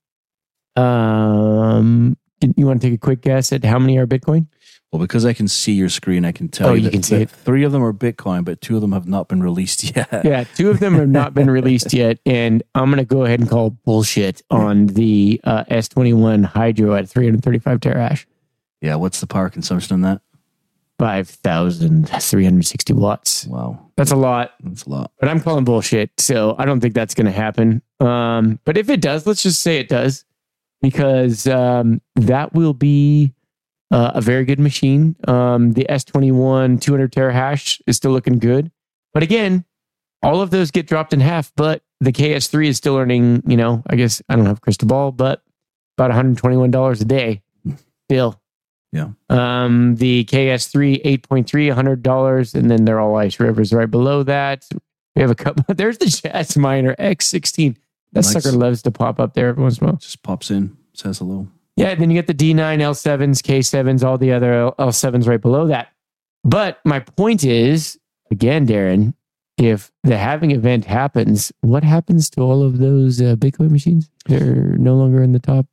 Um, 0.77 2.17
you 2.57 2.67
want 2.67 2.81
to 2.81 2.87
take 2.87 2.95
a 2.95 2.99
quick 3.01 3.21
guess 3.23 3.53
at 3.53 3.65
how 3.65 3.81
many 3.81 3.99
are 3.99 4.07
Bitcoin? 4.07 4.47
Well, 4.93 5.01
because 5.01 5.27
I 5.27 5.35
can 5.35 5.49
see 5.49 5.73
your 5.73 5.91
screen, 5.91 6.25
I 6.25 6.33
can 6.33 6.49
tell 6.49 6.71
Oh, 6.71 6.73
you, 6.73 6.85
you 6.85 6.91
can 6.91 7.03
see 7.03 7.17
it. 7.17 7.29
three 7.31 7.63
of 7.65 7.73
them 7.73 7.83
are 7.85 7.93
Bitcoin, 7.93 8.43
but 8.45 8.63
two 8.63 8.75
of 8.75 8.81
them 8.81 8.93
have 8.93 9.07
not 9.07 9.29
been 9.29 9.43
released 9.43 9.85
yet. 9.97 10.09
Yeah, 10.25 10.45
two 10.45 10.71
of 10.71 10.81
them 10.81 10.95
have 10.95 11.09
not 11.11 11.35
been 11.35 11.51
released 11.51 11.93
yet, 11.93 12.19
and 12.25 12.63
I'm 12.75 12.87
going 12.87 12.97
to 12.97 13.05
go 13.05 13.25
ahead 13.25 13.39
and 13.41 13.51
call 13.51 13.69
bullshit 13.71 14.41
on 14.51 14.87
the 14.87 15.41
uh, 15.45 15.65
S21 15.65 16.45
Hydro 16.47 16.95
at 16.95 17.07
335 17.09 17.81
terahash, 17.81 18.25
Yeah, 18.81 18.95
What's 18.95 19.21
the 19.21 19.27
power 19.27 19.51
consumption 19.51 19.93
on 19.93 20.01
that? 20.03 20.23
5,360 20.99 22.93
watts. 22.93 23.47
Wow, 23.47 23.79
That's 23.97 24.11
a 24.11 24.17
lot. 24.17 24.55
that's 24.63 24.85
a 24.85 24.91
lot. 24.91 25.13
but 25.21 25.29
I'm 25.29 25.41
calling 25.41 25.65
bullshit. 25.65 26.11
So 26.19 26.55
I 26.59 26.65
don't 26.65 26.81
think 26.81 26.95
that's 26.95 27.15
going 27.15 27.27
to 27.27 27.31
happen. 27.33 27.83
Um, 28.01 28.59
but 28.65 28.77
if 28.77 28.89
it 28.91 29.01
does, 29.01 29.27
let's 29.27 29.43
just 29.43 29.61
say 29.61 29.79
it 29.79 29.89
does, 29.89 30.25
because 30.81 31.47
um, 31.47 32.01
that 32.17 32.53
will 32.55 32.75
be 32.75 33.33
uh, 33.91 34.13
a 34.15 34.21
very 34.21 34.45
good 34.45 34.61
machine. 34.61 35.17
Um, 35.27 35.73
the 35.73 35.87
S21 35.89 36.81
200 36.81 37.13
terahash 37.13 37.81
is 37.87 37.97
still 37.97 38.13
looking 38.13 38.39
good. 38.39 38.71
But 39.15 39.23
again, 39.23 39.65
all 40.23 40.41
of 40.41 40.51
those 40.51 40.71
get 40.71 40.87
dropped 40.87 41.13
in 41.13 41.21
half, 41.21 41.53
but 41.57 41.83
the 42.01 42.13
KS3 42.13 42.69
is 42.69 42.77
still 42.77 42.97
earning, 42.97 43.43
you 43.47 43.57
know, 43.57 43.83
I 43.87 43.97
guess 43.97 44.23
I 44.29 44.37
don't 44.37 44.47
have 44.47 44.61
crystal 44.61 44.89
ball, 44.89 45.13
but 45.13 45.43
about 45.97 46.11
$121 46.11 47.01
a 47.01 47.05
day 47.05 47.43
bill. 48.09 48.41
Yeah. 48.93 49.11
Um, 49.29 49.97
the 49.97 50.25
KS3 50.25 51.05
8.3 51.05 51.75
$100 51.75 52.55
and 52.55 52.71
then 52.71 52.85
they're 52.85 53.01
all 53.01 53.17
ice 53.17 53.39
rivers 53.39 53.73
right 53.73 53.91
below 53.91 54.23
that. 54.23 54.67
We 55.15 55.23
have 55.23 55.31
a 55.31 55.35
couple. 55.35 55.65
There's 55.75 55.99
the 55.99 56.07
Jasminer 56.07 56.97
X16. 56.97 57.77
That 58.13 58.25
sucker 58.25 58.53
loves 58.53 58.83
to 58.83 58.91
pop 58.91 59.21
up 59.21 59.35
there 59.35 59.49
every 59.49 59.63
once 59.63 59.79
in 59.79 59.85
a 59.85 59.91
while. 59.91 59.97
Just 59.97 60.23
pops 60.23 60.51
in, 60.51 60.77
says 60.95 61.19
hello. 61.19 61.49
Yeah, 61.79 61.95
then 61.95 62.11
you 62.11 62.15
get 62.21 62.27
the 62.27 62.35
D9, 62.35 62.57
L7s, 62.81 63.41
K7s, 63.41 64.05
all 64.05 64.19
the 64.19 64.33
other 64.33 64.53
L- 64.53 64.75
L7s 64.79 65.27
right 65.29 65.41
below 65.41 65.67
that. 65.69 65.89
But 66.45 66.79
my 66.85 67.01
point 67.01 67.45
is, 67.45 67.99
again, 68.31 68.67
Darren, 68.67 69.15
if 69.59 69.91
the 70.03 70.17
halving 70.19 70.51
event 70.51 70.85
happens, 70.85 71.53
what 71.61 71.85
happens 71.85 72.31
to 72.31 72.41
all 72.41 72.63
of 72.63 72.79
those 72.79 73.21
uh, 73.21 73.37
Bitcoin 73.37 73.71
machines? 73.71 74.11
They're 74.27 74.77
no 74.79 74.97
longer 74.97 75.23
in 75.23 75.33
the 75.33 75.39
top. 75.39 75.67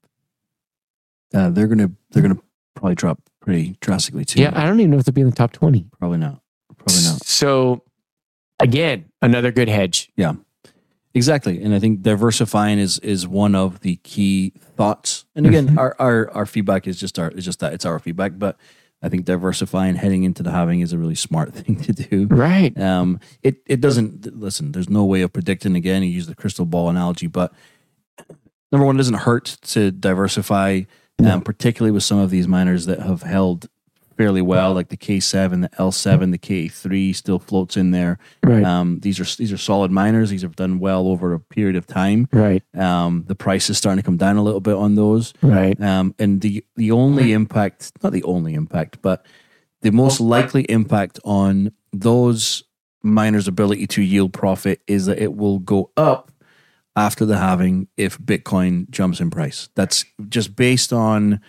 Uh, 1.33 1.49
they're 1.49 1.67
gonna 1.67 1.91
they're 2.11 2.21
gonna 2.21 2.39
probably 2.75 2.95
drop 2.95 3.19
pretty 3.41 3.75
drastically 3.81 4.25
too. 4.25 4.41
Yeah, 4.41 4.51
I 4.55 4.65
don't 4.65 4.79
even 4.79 4.91
know 4.91 4.97
if 4.97 5.05
they'll 5.05 5.13
be 5.13 5.21
in 5.21 5.29
the 5.29 5.35
top 5.35 5.51
20. 5.51 5.87
probably 5.99 6.17
not. 6.17 6.39
Probably 6.77 7.03
not. 7.03 7.23
So, 7.25 7.83
again, 8.59 9.05
another 9.21 9.51
good 9.51 9.69
hedge. 9.69 10.11
Exactly, 11.15 11.63
and 11.63 11.73
I 11.73 11.79
think 11.79 12.01
diversifying 12.01 12.77
is 12.77 12.99
is 12.99 13.25
one 13.25 13.55
of 13.55 13.79
the 13.79 13.95
key 14.03 14.51
thoughts. 14.75 15.23
And 15.33 15.47
again, 15.47 15.77
our, 15.79 15.95
our 15.97 16.29
our 16.31 16.45
feedback 16.45 16.87
is 16.87 16.99
just 16.99 17.17
our 17.17 17.31
is 17.31 17.45
just 17.45 17.61
that 17.61 17.71
it's 17.71 17.85
our 17.85 17.99
feedback, 17.99 18.33
but 18.37 18.57
I 19.01 19.07
think 19.07 19.23
diversifying 19.23 19.95
heading 19.95 20.23
into 20.23 20.43
the 20.43 20.51
halving 20.51 20.81
is 20.81 20.91
a 20.91 20.97
really 20.97 21.15
smart 21.15 21.53
thing 21.55 21.79
to 21.83 21.93
do. 21.93 22.27
Right. 22.27 22.77
Um, 22.77 23.21
it 23.43 23.61
it 23.65 23.79
doesn't 23.79 24.37
listen. 24.37 24.73
There's 24.73 24.89
no 24.89 25.05
way 25.05 25.21
of 25.21 25.31
predicting. 25.31 25.77
Again, 25.77 26.03
you 26.03 26.09
use 26.09 26.27
the 26.27 26.35
crystal 26.35 26.65
ball 26.65 26.89
analogy, 26.89 27.27
but 27.27 27.53
number 28.73 28.85
one, 28.85 28.95
it 28.95 28.97
doesn't 28.97 29.13
hurt 29.13 29.57
to 29.61 29.91
diversify, 29.91 30.81
um, 31.23 31.41
particularly 31.41 31.93
with 31.93 32.03
some 32.03 32.17
of 32.17 32.29
these 32.29 32.45
miners 32.45 32.87
that 32.87 32.99
have 32.99 33.21
held 33.21 33.69
fairly 34.17 34.41
well, 34.41 34.73
like 34.73 34.89
the 34.89 34.97
K7, 34.97 35.61
the 35.61 35.69
L7, 35.77 36.31
the 36.31 36.37
K3 36.37 37.15
still 37.15 37.39
floats 37.39 37.77
in 37.77 37.91
there. 37.91 38.17
Right. 38.43 38.63
Um, 38.63 38.99
these 38.99 39.19
are 39.19 39.37
these 39.37 39.51
are 39.51 39.57
solid 39.57 39.91
miners. 39.91 40.29
These 40.29 40.41
have 40.41 40.55
done 40.55 40.79
well 40.79 41.07
over 41.07 41.33
a 41.33 41.39
period 41.39 41.75
of 41.75 41.85
time. 41.87 42.27
right. 42.31 42.63
Um, 42.75 43.25
the 43.27 43.35
price 43.35 43.69
is 43.69 43.77
starting 43.77 44.01
to 44.01 44.05
come 44.05 44.17
down 44.17 44.37
a 44.37 44.43
little 44.43 44.61
bit 44.61 44.75
on 44.75 44.95
those. 44.95 45.33
Right. 45.41 45.79
Um, 45.81 46.15
and 46.19 46.41
the 46.41 46.65
the 46.75 46.91
only 46.91 47.33
impact, 47.33 47.91
not 48.03 48.13
the 48.13 48.23
only 48.23 48.53
impact, 48.53 49.01
but 49.01 49.25
the 49.81 49.91
most 49.91 50.19
likely 50.19 50.63
impact 50.63 51.19
on 51.23 51.71
those 51.93 52.63
miners' 53.03 53.47
ability 53.47 53.87
to 53.87 54.01
yield 54.01 54.33
profit 54.33 54.81
is 54.87 55.05
that 55.05 55.19
it 55.19 55.35
will 55.35 55.59
go 55.59 55.91
up 55.95 56.31
after 56.95 57.25
the 57.25 57.37
halving 57.37 57.87
if 57.97 58.17
Bitcoin 58.17 58.89
jumps 58.89 59.19
in 59.19 59.29
price. 59.29 59.69
That's 59.75 60.05
just 60.29 60.55
based 60.55 60.93
on 60.93 61.41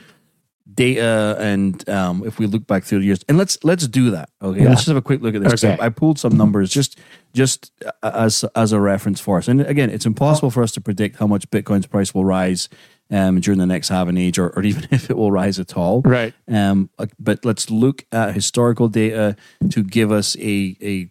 data 0.74 1.36
and 1.38 1.88
um, 1.88 2.22
if 2.26 2.38
we 2.38 2.46
look 2.46 2.66
back 2.66 2.82
through 2.84 2.98
the 2.98 3.04
years 3.06 3.20
and 3.28 3.38
let's 3.38 3.56
let's 3.62 3.86
do 3.86 4.10
that 4.10 4.28
okay 4.42 4.62
Yeah. 4.62 4.68
let's 4.70 4.80
just 4.80 4.88
have 4.88 4.96
a 4.96 5.02
quick 5.02 5.22
look 5.22 5.34
at 5.34 5.42
this 5.42 5.62
Okay. 5.64 5.80
I, 5.80 5.88
pulled 5.90 6.18
some 6.18 6.36
numbers 6.36 6.70
just 6.70 6.98
just 7.32 7.70
as 8.02 8.44
as 8.56 8.72
a 8.72 8.80
reference 8.80 9.20
for 9.20 9.38
us 9.38 9.46
and 9.48 9.60
again 9.60 9.90
it's 9.90 10.06
impossible 10.06 10.50
for 10.50 10.62
us 10.62 10.72
to 10.72 10.80
predict 10.80 11.16
how 11.18 11.26
much 11.28 11.48
bitcoin's 11.50 11.86
price 11.86 12.12
will 12.14 12.24
rise 12.24 12.68
um, 13.12 13.38
during 13.40 13.58
the 13.60 13.66
next 13.66 13.88
halving 13.90 14.16
age 14.16 14.38
or, 14.40 14.48
or 14.50 14.62
even 14.70 14.88
if 14.90 15.08
it 15.08 15.16
will 15.16 15.30
rise 15.30 15.60
at 15.60 15.76
all 15.76 16.02
Right. 16.02 16.34
um, 16.48 16.90
uh, 16.98 17.06
but 17.20 17.44
let's 17.44 17.70
look 17.70 18.04
at 18.10 18.34
historical 18.34 18.88
data 18.88 19.36
to 19.70 19.82
give 19.84 20.10
us 20.10 20.36
a 20.38 20.76
a 20.82 21.10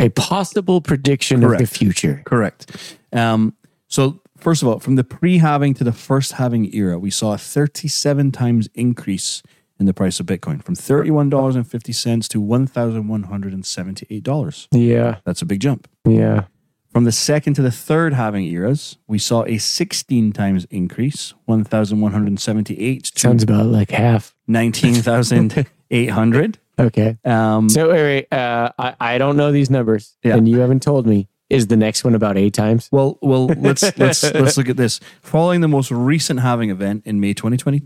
A 0.00 0.08
possible 0.10 0.80
prediction 0.80 1.44
of 1.44 1.58
the 1.58 1.66
future. 1.66 2.22
Correct. 2.24 2.98
Um, 3.12 3.54
so 3.88 4.20
first 4.38 4.62
of 4.62 4.68
all, 4.68 4.78
from 4.78 4.94
the 4.96 5.04
pre-halving 5.04 5.74
to 5.74 5.84
the 5.84 5.92
first 5.92 6.32
halving 6.32 6.72
era, 6.74 6.98
we 6.98 7.10
saw 7.10 7.34
a 7.34 7.38
37 7.38 8.32
times 8.32 8.68
increase 8.74 9.42
in 9.78 9.86
the 9.86 9.94
price 9.94 10.18
of 10.20 10.26
Bitcoin 10.26 10.62
from 10.62 10.74
$31.50 10.74 12.28
to 12.28 12.40
$1,178. 12.42 14.68
Yeah. 14.72 15.16
That's 15.24 15.40
a 15.42 15.46
big 15.46 15.60
jump. 15.60 15.88
Yeah. 16.04 16.44
From 16.92 17.04
the 17.04 17.12
second 17.12 17.54
to 17.54 17.62
the 17.62 17.70
third 17.70 18.14
halving 18.14 18.44
eras, 18.46 18.96
we 19.06 19.18
saw 19.18 19.44
a 19.44 19.58
16 19.58 20.32
times 20.32 20.64
increase, 20.70 21.34
1,178 21.44 23.04
to 23.04 23.20
Sounds 23.20 23.42
about 23.42 23.66
like 23.66 23.90
half. 23.90 24.34
19,800. 24.48 26.58
Okay. 26.80 27.16
Um, 27.24 27.68
So 27.68 27.88
wait, 27.90 28.02
wait, 28.02 28.32
uh, 28.32 28.70
I, 28.78 28.94
I 29.00 29.18
don't 29.18 29.36
know 29.36 29.50
these 29.50 29.68
numbers, 29.68 30.16
Yeah. 30.22 30.36
and 30.36 30.46
you 30.48 30.60
haven't 30.60 30.80
told 30.80 31.08
me. 31.08 31.26
Is 31.50 31.66
the 31.68 31.76
next 31.76 32.04
one 32.04 32.14
about 32.14 32.36
eight 32.36 32.52
times? 32.54 32.88
Well, 32.92 33.18
well, 33.22 33.46
let's 33.46 33.82
let's 33.98 34.22
let's 34.34 34.56
look 34.58 34.68
at 34.68 34.76
this. 34.76 35.00
Following 35.22 35.60
the 35.62 35.68
most 35.68 35.90
recent 35.90 36.40
halving 36.40 36.68
event 36.70 37.02
in 37.06 37.20
May 37.20 37.32
2020, 37.32 37.82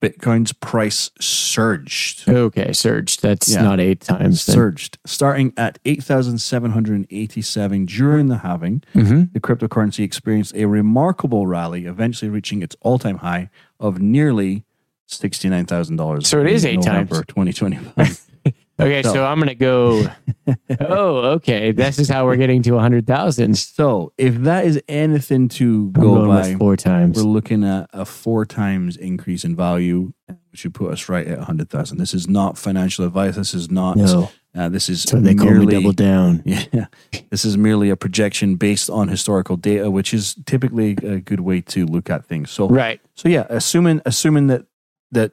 Bitcoin's 0.00 0.52
price 0.54 1.10
surged. 1.20 2.26
Okay, 2.28 2.72
surged. 2.72 3.20
That's 3.22 3.52
Yeah. 3.52 3.62
not 3.62 3.80
eight 3.80 4.00
times. 4.00 4.46
then. 4.46 4.54
Surged, 4.54 4.98
starting 5.04 5.52
at 5.58 5.78
8,787 5.84 7.84
during 7.86 8.28
the 8.28 8.38
halving. 8.38 8.82
Mhm. 8.94 9.32
The 9.32 9.40
cryptocurrency 9.40 10.02
experienced 10.04 10.54
a 10.56 10.64
remarkable 10.64 11.46
rally, 11.46 11.84
eventually 11.86 12.30
reaching 12.30 12.62
its 12.62 12.74
all 12.80 12.98
time 12.98 13.18
high 13.18 13.50
of 13.78 14.00
nearly 14.00 14.64
$69,000. 15.08 16.26
So 16.26 16.40
it 16.40 16.46
is 16.50 16.64
eight 16.64 16.80
times. 16.82 17.10
November 17.10 17.24
2025. 17.24 18.20
Okay, 18.80 19.02
So- 19.02 19.12
so, 19.12 19.24
I'm 19.26 19.38
gonna 19.38 19.54
go. 19.54 20.06
oh, 20.80 21.16
okay. 21.36 21.72
This 21.72 21.98
is 21.98 22.08
how 22.08 22.24
we're 22.24 22.36
getting 22.36 22.62
to 22.62 22.76
a 22.76 22.80
hundred 22.80 23.06
thousand. 23.06 23.56
so 23.56 24.12
if 24.18 24.34
that 24.38 24.64
is 24.64 24.80
anything 24.88 25.48
to 25.50 25.90
go 25.90 26.26
by, 26.26 26.54
four 26.56 26.76
times. 26.76 27.16
we're 27.16 27.30
looking 27.30 27.62
at 27.64 27.88
a 27.92 28.04
four 28.04 28.44
times 28.46 28.96
increase 28.96 29.44
in 29.44 29.54
value, 29.54 30.12
which 30.50 30.64
would 30.64 30.74
put 30.74 30.90
us 30.92 31.08
right 31.08 31.26
at 31.26 31.38
100,000. 31.38 31.98
This 31.98 32.12
is 32.14 32.26
not 32.28 32.58
financial 32.58 33.04
advice. 33.04 33.36
This 33.36 33.54
is 33.54 33.70
not, 33.70 33.96
No, 33.98 34.30
uh, 34.56 34.68
this 34.68 34.88
is 34.88 35.02
so 35.02 35.20
they 35.20 35.34
call 35.34 35.46
merely, 35.50 35.66
me 35.66 35.72
double 35.74 35.92
down. 35.92 36.42
Yeah, 36.46 36.86
this 37.30 37.44
is 37.44 37.56
merely 37.56 37.90
a 37.90 37.96
projection 37.96 38.56
based 38.56 38.90
on 38.90 39.08
historical 39.08 39.56
data, 39.56 39.90
which 39.90 40.12
is 40.12 40.34
typically 40.46 40.92
a 41.02 41.20
good 41.20 41.40
way 41.40 41.60
to 41.60 41.86
look 41.86 42.10
at 42.10 42.24
things. 42.26 42.50
So, 42.50 42.68
Right. 42.68 43.00
so 43.14 43.28
yeah, 43.28 43.46
assuming 43.48 44.00
assuming 44.06 44.48
that 44.48 44.64
that 45.12 45.32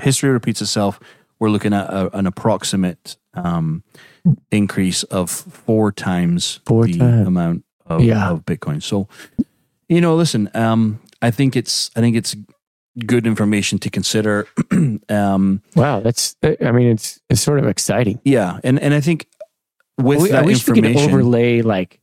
history 0.00 0.30
repeats 0.30 0.60
itself, 0.62 0.98
we're 1.42 1.50
looking 1.50 1.72
at 1.74 1.86
a, 1.90 2.16
an 2.16 2.24
approximate 2.26 3.16
um, 3.34 3.82
increase 4.52 5.02
of 5.02 5.28
four 5.28 5.90
times 5.90 6.60
Four 6.66 6.86
the 6.86 6.98
times. 6.98 7.26
amount 7.26 7.64
of, 7.86 8.00
Yeah. 8.00 8.30
of 8.30 8.44
Bitcoin. 8.46 8.80
So, 8.80 9.08
you 9.88 10.00
know, 10.00 10.14
listen, 10.14 10.48
um, 10.54 11.00
I 11.20 11.32
think 11.32 11.56
it's 11.56 11.90
I 11.96 12.00
think 12.00 12.14
it's 12.16 12.36
good 13.06 13.26
information 13.26 13.78
to 13.80 13.90
consider. 13.90 14.46
um, 15.08 15.62
Wow. 15.74 15.98
That's. 16.00 16.36
I 16.44 16.70
mean, 16.70 16.88
it's 16.92 17.18
it's 17.28 17.40
sort 17.40 17.58
of 17.58 17.66
exciting. 17.66 18.20
yeah, 18.24 18.60
and 18.62 18.78
and 18.78 18.94
I 18.94 19.00
think 19.00 19.26
with 19.98 20.22
We- 20.22 20.28
I 20.30 20.32
that 20.36 20.44
wish 20.46 20.66
we 20.68 20.74
could 20.74 20.84
information, 20.84 21.10
overlay 21.12 21.62
like 21.62 21.98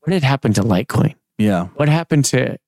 what 0.00 0.12
had 0.12 0.24
happened 0.24 0.56
to 0.56 0.62
Litecoin. 0.62 1.14
yeah, 1.38 1.66
What 1.76 1.88
happened 1.88 2.24
to 2.26 2.58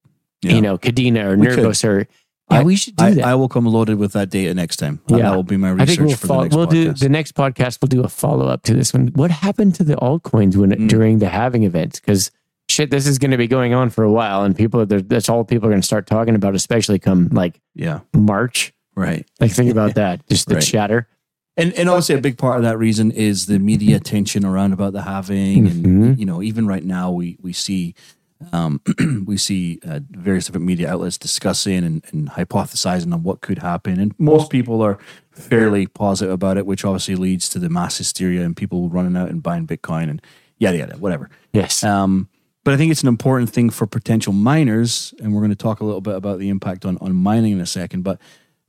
Yeah. 0.42 0.52
you 0.54 0.60
know 0.62 0.78
Kadena 0.78 1.24
or 1.24 1.36
We 1.36 1.48
could. 1.48 1.58
Nervos 1.58 1.84
or 1.84 2.06
yeah, 2.50 2.62
we 2.62 2.76
should 2.76 2.96
do 2.96 3.04
I, 3.04 3.10
that. 3.14 3.24
I 3.24 3.34
will 3.34 3.48
come 3.48 3.64
loaded 3.66 3.96
with 3.98 4.12
that 4.12 4.30
data 4.30 4.52
next 4.54 4.76
time. 4.76 5.00
Yeah. 5.08 5.18
that 5.18 5.34
will 5.36 5.42
be 5.42 5.56
my 5.56 5.68
I 5.68 5.72
research 5.72 5.88
think 5.96 6.00
we'll 6.08 6.16
for 6.16 6.26
fol- 6.26 6.36
the 6.38 6.44
next 6.44 6.56
we'll 6.56 6.66
do 6.66 6.92
the 6.92 7.08
next 7.08 7.34
podcast. 7.34 7.78
We'll 7.80 7.88
do 7.88 8.02
a 8.04 8.08
follow 8.08 8.46
up 8.48 8.62
to 8.64 8.74
this 8.74 8.92
one. 8.92 9.08
What 9.14 9.30
happened 9.30 9.74
to 9.76 9.84
the 9.84 9.96
altcoins 9.96 10.56
when 10.56 10.70
Mm. 10.70 10.88
during 10.88 11.18
the 11.20 11.28
halving 11.28 11.62
events? 11.64 12.00
Because 12.00 12.30
shit, 12.68 12.90
this 12.90 13.06
is 13.06 13.18
going 13.18 13.30
to 13.30 13.36
be 13.36 13.46
going 13.46 13.72
on 13.74 13.90
for 13.90 14.04
a 14.04 14.12
while, 14.12 14.42
and 14.44 14.54
people 14.56 14.84
that's 14.86 15.28
all 15.28 15.44
people 15.44 15.68
are 15.68 15.70
going 15.72 15.80
to 15.82 15.86
start 15.86 16.06
talking 16.06 16.34
about, 16.34 16.54
especially 16.54 16.98
come 16.98 17.28
like 17.32 17.60
yeah, 17.74 18.00
March. 18.14 18.72
right. 18.94 19.26
Like 19.40 19.50
think 19.52 19.70
about 19.70 19.94
that, 20.00 20.26
just 20.28 20.46
the 20.48 20.54
Right. 20.56 20.62
chatter. 20.64 21.08
And 21.56 21.72
and 21.74 21.88
obviously 21.88 22.16
a 22.16 22.20
big 22.20 22.36
part 22.36 22.56
of 22.56 22.64
that 22.64 22.78
reason 22.78 23.10
is 23.12 23.46
the 23.46 23.58
media 23.60 23.96
attention 23.96 24.44
around 24.44 24.72
about 24.72 24.92
the 24.92 25.02
halving, 25.02 25.66
and 25.68 25.84
Mhm. 25.86 26.18
you 26.18 26.26
know 26.26 26.42
even 26.42 26.66
right 26.66 26.84
now 26.84 27.10
we 27.12 27.38
we 27.40 27.52
see. 27.52 27.94
Um, 28.52 28.80
we 29.26 29.36
see 29.36 29.80
uh, 29.86 30.00
various 30.10 30.46
different 30.46 30.66
media 30.66 30.92
outlets 30.92 31.18
discussing 31.18 31.84
and, 31.84 32.04
and 32.12 32.30
hypothesizing 32.30 33.12
on 33.12 33.22
what 33.22 33.40
could 33.40 33.58
happen, 33.58 34.00
and 34.00 34.14
most 34.18 34.50
people 34.50 34.82
are 34.82 34.98
fairly 35.32 35.86
positive 35.86 36.32
about 36.32 36.56
it, 36.56 36.66
which 36.66 36.84
obviously 36.84 37.16
leads 37.16 37.48
to 37.50 37.58
the 37.58 37.68
mass 37.68 37.98
hysteria 37.98 38.42
and 38.42 38.56
people 38.56 38.88
running 38.88 39.16
out 39.16 39.28
and 39.28 39.42
buying 39.42 39.66
Bitcoin 39.66 40.10
and 40.10 40.22
yada 40.58 40.78
yada, 40.78 40.96
whatever. 40.96 41.30
Yes. 41.52 41.82
Um, 41.82 42.28
but 42.64 42.72
I 42.72 42.76
think 42.78 42.90
it's 42.90 43.02
an 43.02 43.08
important 43.08 43.50
thing 43.50 43.68
for 43.68 43.86
potential 43.86 44.32
miners, 44.32 45.12
and 45.20 45.34
we're 45.34 45.40
going 45.40 45.50
to 45.50 45.56
talk 45.56 45.80
a 45.80 45.84
little 45.84 46.00
bit 46.00 46.14
about 46.14 46.38
the 46.38 46.48
impact 46.48 46.86
on, 46.86 46.96
on 46.98 47.14
mining 47.14 47.52
in 47.52 47.60
a 47.60 47.66
second. 47.66 48.02
But 48.02 48.18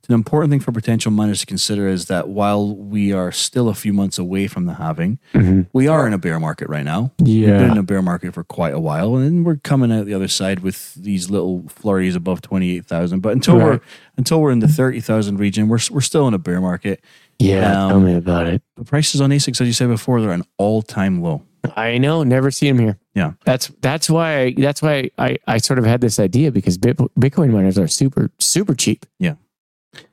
it's 0.06 0.10
an 0.10 0.14
important 0.14 0.52
thing 0.52 0.60
for 0.60 0.70
potential 0.70 1.10
miners 1.10 1.40
to 1.40 1.46
consider 1.46 1.88
is 1.88 2.04
that 2.04 2.28
while 2.28 2.76
we 2.76 3.12
are 3.12 3.32
still 3.32 3.68
a 3.68 3.74
few 3.74 3.92
months 3.92 4.18
away 4.20 4.46
from 4.46 4.66
the 4.66 4.74
halving, 4.74 5.18
Mhm. 5.34 5.66
we 5.72 5.88
are 5.88 6.06
in 6.06 6.12
a 6.12 6.18
bear 6.18 6.38
market 6.38 6.68
right 6.68 6.84
now. 6.84 7.10
We've 7.18 7.44
been 7.46 7.72
in 7.72 7.78
a 7.78 7.82
bear 7.82 8.00
market 8.02 8.32
for 8.32 8.44
quite 8.44 8.72
a 8.72 8.78
while, 8.78 9.16
and 9.16 9.24
then 9.26 9.42
we're 9.42 9.56
coming 9.56 9.90
out 9.90 10.06
the 10.06 10.14
other 10.14 10.28
side 10.28 10.60
with 10.60 10.94
these 10.94 11.28
little 11.28 11.64
flurries 11.68 12.14
above 12.14 12.40
twenty 12.40 12.76
eight 12.76 12.86
thousand. 12.86 13.18
But 13.18 13.32
until 13.32 13.56
we're 13.56 13.80
until 14.16 14.40
we're 14.40 14.52
in 14.52 14.60
the 14.60 14.68
thirty 14.68 15.00
thousand 15.00 15.40
region, 15.40 15.66
we're 15.66 15.80
we're 15.90 16.00
still 16.02 16.28
in 16.28 16.34
a 16.34 16.38
bear 16.38 16.60
market. 16.60 17.02
Yeah. 17.40 17.86
Um, 17.86 17.90
tell 17.90 18.00
me 18.00 18.14
about 18.14 18.46
it. 18.46 18.62
The 18.76 18.84
prices 18.84 19.20
on 19.20 19.30
ASICs, 19.30 19.60
as 19.60 19.66
you 19.66 19.72
said 19.72 19.88
before, 19.88 20.20
they're 20.20 20.30
an 20.30 20.44
all 20.56 20.82
time 20.82 21.20
low. 21.20 21.42
I 21.76 21.98
know. 21.98 22.22
Never 22.22 22.52
see 22.52 22.68
them 22.68 22.78
here. 22.78 22.96
Yeah. 23.16 23.32
That's 23.44 23.72
that's 23.82 24.08
why 24.08 24.54
that's 24.56 24.82
why 24.82 25.10
I 25.18 25.38
I 25.48 25.58
sort 25.58 25.80
of 25.80 25.84
had 25.84 26.00
this 26.00 26.20
idea 26.20 26.52
because 26.52 26.78
Bitcoin 26.78 27.50
miners 27.50 27.76
are 27.76 27.88
super 27.88 28.30
super 28.38 28.72
cheap. 28.76 29.04
Yeah. 29.18 29.34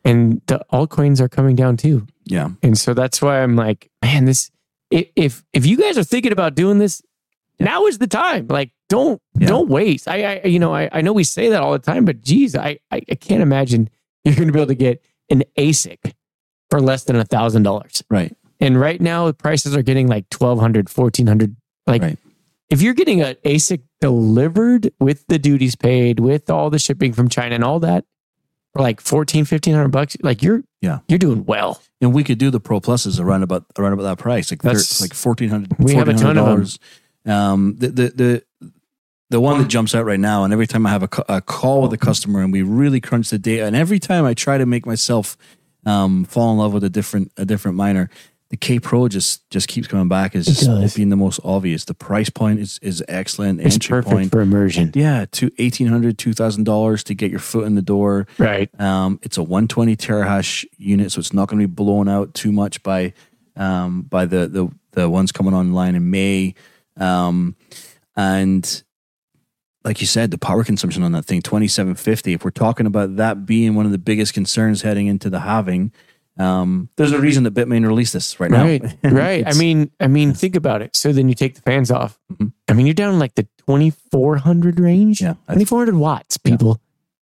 And 0.05 0.41
the 0.47 0.65
altcoins 0.71 1.19
are 1.19 1.29
coming 1.29 1.55
down 1.55 1.77
too. 1.77 2.05
Yeah, 2.25 2.49
And 2.61 2.77
so 2.77 2.93
that's 2.93 3.21
why 3.21 3.41
I'm 3.43 3.55
like, 3.55 3.89
man, 4.01 4.25
this 4.25 4.49
if 4.91 5.43
if 5.53 5.65
you 5.65 5.75
guys 5.77 5.97
are 5.97 6.03
thinking 6.03 6.31
about 6.31 6.55
doing 6.55 6.77
this, 6.79 7.01
now 7.59 7.85
is 7.85 7.97
the 7.97 8.07
time. 8.07 8.47
Like, 8.47 8.71
don't 8.89 9.21
Yeah. 9.37 9.47
don't 9.47 9.67
waste. 9.69 10.07
I, 10.07 10.39
I 10.43 10.47
you 10.47 10.59
know 10.59 10.73
I, 10.73 10.89
I 10.91 11.01
know 11.01 11.13
we 11.13 11.23
say 11.23 11.49
that 11.49 11.61
all 11.61 11.71
the 11.73 11.79
time, 11.79 12.05
but 12.05 12.21
geez, 12.21 12.55
I 12.55 12.79
I, 12.91 13.01
I 13.09 13.15
can't 13.15 13.41
imagine 13.41 13.89
you're 14.23 14.35
going 14.35 14.47
to 14.47 14.53
be 14.53 14.59
able 14.59 14.67
to 14.67 14.75
get 14.75 15.03
an 15.29 15.43
ASIC 15.57 16.13
for 16.69 16.79
less 16.79 17.03
than 17.03 17.15
a 17.17 17.25
thousand 17.25 17.63
dollars. 17.63 18.03
right. 18.09 18.35
And 18.61 18.79
right 18.79 19.01
now, 19.01 19.25
the 19.25 19.33
prices 19.33 19.75
are 19.75 19.81
getting 19.81 20.07
like 20.07 20.25
1200 20.31 20.87
1400 20.89 21.55
Like, 21.87 22.01
Right. 22.01 22.17
if 22.69 22.81
you're 22.81 22.93
getting 22.93 23.21
an 23.21 23.35
ASIC 23.43 23.81
delivered 23.99 24.91
with 24.99 25.25
the 25.27 25.37
duties 25.39 25.75
paid, 25.75 26.19
with 26.21 26.49
all 26.49 26.69
the 26.69 26.79
shipping 26.79 27.11
from 27.11 27.27
China 27.27 27.55
and 27.55 27.63
all 27.63 27.79
that, 27.81 28.05
for 28.73 28.81
like 28.81 28.99
14, 29.01 29.41
1500 29.45 29.87
bucks, 29.89 30.17
like 30.23 30.41
you're, 30.43 30.63
Yeah. 30.81 30.99
you're 31.07 31.19
doing 31.19 31.45
well. 31.45 31.81
And 32.01 32.13
we 32.13 32.23
could 32.23 32.37
do 32.39 32.49
the 32.49 32.59
Pro 32.59 32.79
Pluses 32.81 33.19
around 33.19 33.43
about 33.43 33.65
around 33.77 33.93
about 33.93 34.03
that 34.03 34.17
price, 34.17 34.51
like 34.51 34.61
That's- 34.61 34.99
like 34.99 35.13
fourteen 35.13 35.49
hundred. 35.49 35.73
We 35.79 35.93
have 35.95 36.09
a 36.09 36.13
ton 36.13 36.37
of 36.37 36.45
'em. 36.45 36.53
dollars. 36.55 36.79
Um, 37.25 37.75
the 37.77 37.87
the 37.89 38.09
the 38.09 38.43
the 39.29 39.39
one 39.39 39.59
that 39.59 39.67
jumps 39.69 39.95
out 39.95 40.05
right 40.05 40.19
now, 40.19 40.43
and 40.43 40.51
every 40.51 40.67
time 40.67 40.85
I 40.85 40.89
have 40.89 41.03
a, 41.03 41.09
a 41.29 41.41
call 41.41 41.81
with 41.81 41.93
a 41.93 41.97
customer, 41.97 42.41
and 42.41 42.51
we 42.51 42.61
really 42.61 42.99
crunch 42.99 43.29
the 43.29 43.39
data, 43.39 43.65
and 43.65 43.75
every 43.75 43.99
time 43.99 44.25
I 44.25 44.33
try 44.33 44.57
to 44.57 44.65
make 44.65 44.85
myself 44.85 45.37
um, 45.85 46.25
fall 46.25 46.51
in 46.51 46.57
love 46.57 46.73
with 46.73 46.83
a 46.83 46.89
different 46.89 47.31
a 47.37 47.45
different 47.45 47.77
miner, 47.77 48.09
the 48.53 48.57
K 48.57 48.77
Pro 48.79 49.07
just 49.07 49.49
just 49.49 49.67
keeps 49.67 49.87
coming 49.87 50.07
back 50.07 50.35
as 50.35 50.45
just 50.45 50.95
being 50.95 51.09
the 51.09 51.15
most 51.15 51.39
obvious. 51.43 51.85
The 51.85 51.95
price 51.95 52.29
point 52.29 52.59
is 52.59 52.77
is 52.83 53.03
excellent. 53.07 53.59
It's 53.59 53.77
Entry 53.77 53.89
perfect 53.89 54.13
point, 54.13 54.31
for 54.31 54.41
immersion. 54.41 54.91
yeah, 54.93 55.25
to 55.31 55.49
eighteen 55.57 55.87
hundred, 55.87 56.19
two 56.19 56.33
thousand 56.33 56.65
dollars 56.65 57.03
to 57.05 57.15
get 57.15 57.31
your 57.31 57.39
foot 57.39 57.65
in 57.65 57.73
the 57.73 57.81
door. 57.81 58.27
Right. 58.37 58.69
Um, 58.79 59.19
it's 59.23 59.37
a 59.37 59.41
120 59.41 59.95
terahash 59.95 60.65
unit, 60.77 61.11
so 61.11 61.19
it's 61.19 61.33
not 61.33 61.47
going 61.47 61.63
to 61.63 61.67
be 61.67 61.73
blown 61.73 62.07
out 62.07 62.35
too 62.35 62.51
much 62.51 62.83
by 62.83 63.13
um, 63.55 64.03
by 64.03 64.27
the, 64.27 64.45
the 64.47 64.69
the 64.91 65.09
ones 65.09 65.31
coming 65.31 65.55
online 65.55 65.95
in 65.95 66.11
May. 66.11 66.53
Um, 66.97 67.55
and 68.15 68.83
like 69.83 69.99
you 69.99 70.05
said, 70.05 70.29
the 70.29 70.37
power 70.37 70.63
consumption 70.63 71.01
on 71.01 71.13
that 71.13 71.25
thing 71.25 71.41
2750. 71.41 72.33
If 72.33 72.45
we're 72.45 72.51
talking 72.51 72.85
about 72.85 73.15
that 73.15 73.47
being 73.47 73.73
one 73.73 73.87
of 73.87 73.91
the 73.91 73.97
biggest 73.97 74.35
concerns 74.35 74.83
heading 74.83 75.07
into 75.07 75.31
the 75.31 75.39
halving, 75.39 75.91
um, 76.39 76.89
there's 76.95 77.11
a 77.11 77.19
reason 77.19 77.43
that 77.43 77.53
Bitmain 77.53 77.85
released 77.85 78.13
this 78.13 78.39
right, 78.39 78.49
Right. 78.51 78.81
now. 79.03 79.09
right. 79.11 79.43
I 79.47 79.53
mean, 79.53 79.91
I 79.99 80.07
mean, 80.07 80.33
think 80.33 80.55
about 80.55 80.81
it. 80.81 80.95
So 80.95 81.11
then 81.11 81.29
you 81.29 81.35
take 81.35 81.55
the 81.55 81.61
fans 81.61 81.91
off. 81.91 82.19
Mhm. 82.33 82.51
I 82.67 82.73
mean, 82.73 82.85
you're 82.87 82.93
down 82.95 83.19
like 83.19 83.35
the 83.35 83.47
2400 83.67 84.79
range. 84.79 85.21
yeah, 85.21 85.33
2400 85.47 85.95
watts, 85.95 86.37
Yeah. 86.43 86.51
people, 86.51 86.81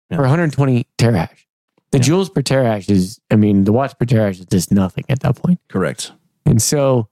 Yeah. 0.10 0.18
or 0.18 0.24
120 0.26 0.88
terahash. 0.98 1.46
The 1.92 2.00
Yeah. 2.00 2.04
joules 2.04 2.34
per 2.34 2.42
terahash 2.42 2.90
is, 2.90 3.20
I 3.32 3.36
mean, 3.36 3.64
the 3.66 3.72
watts 3.72 3.94
per 3.94 4.06
terahash 4.06 4.40
is 4.40 4.46
just 4.48 4.72
nothing 4.72 5.06
at 5.10 5.20
that 5.22 5.36
point. 5.36 5.60
correct. 5.70 6.12
And 6.46 6.62
so, 6.62 7.08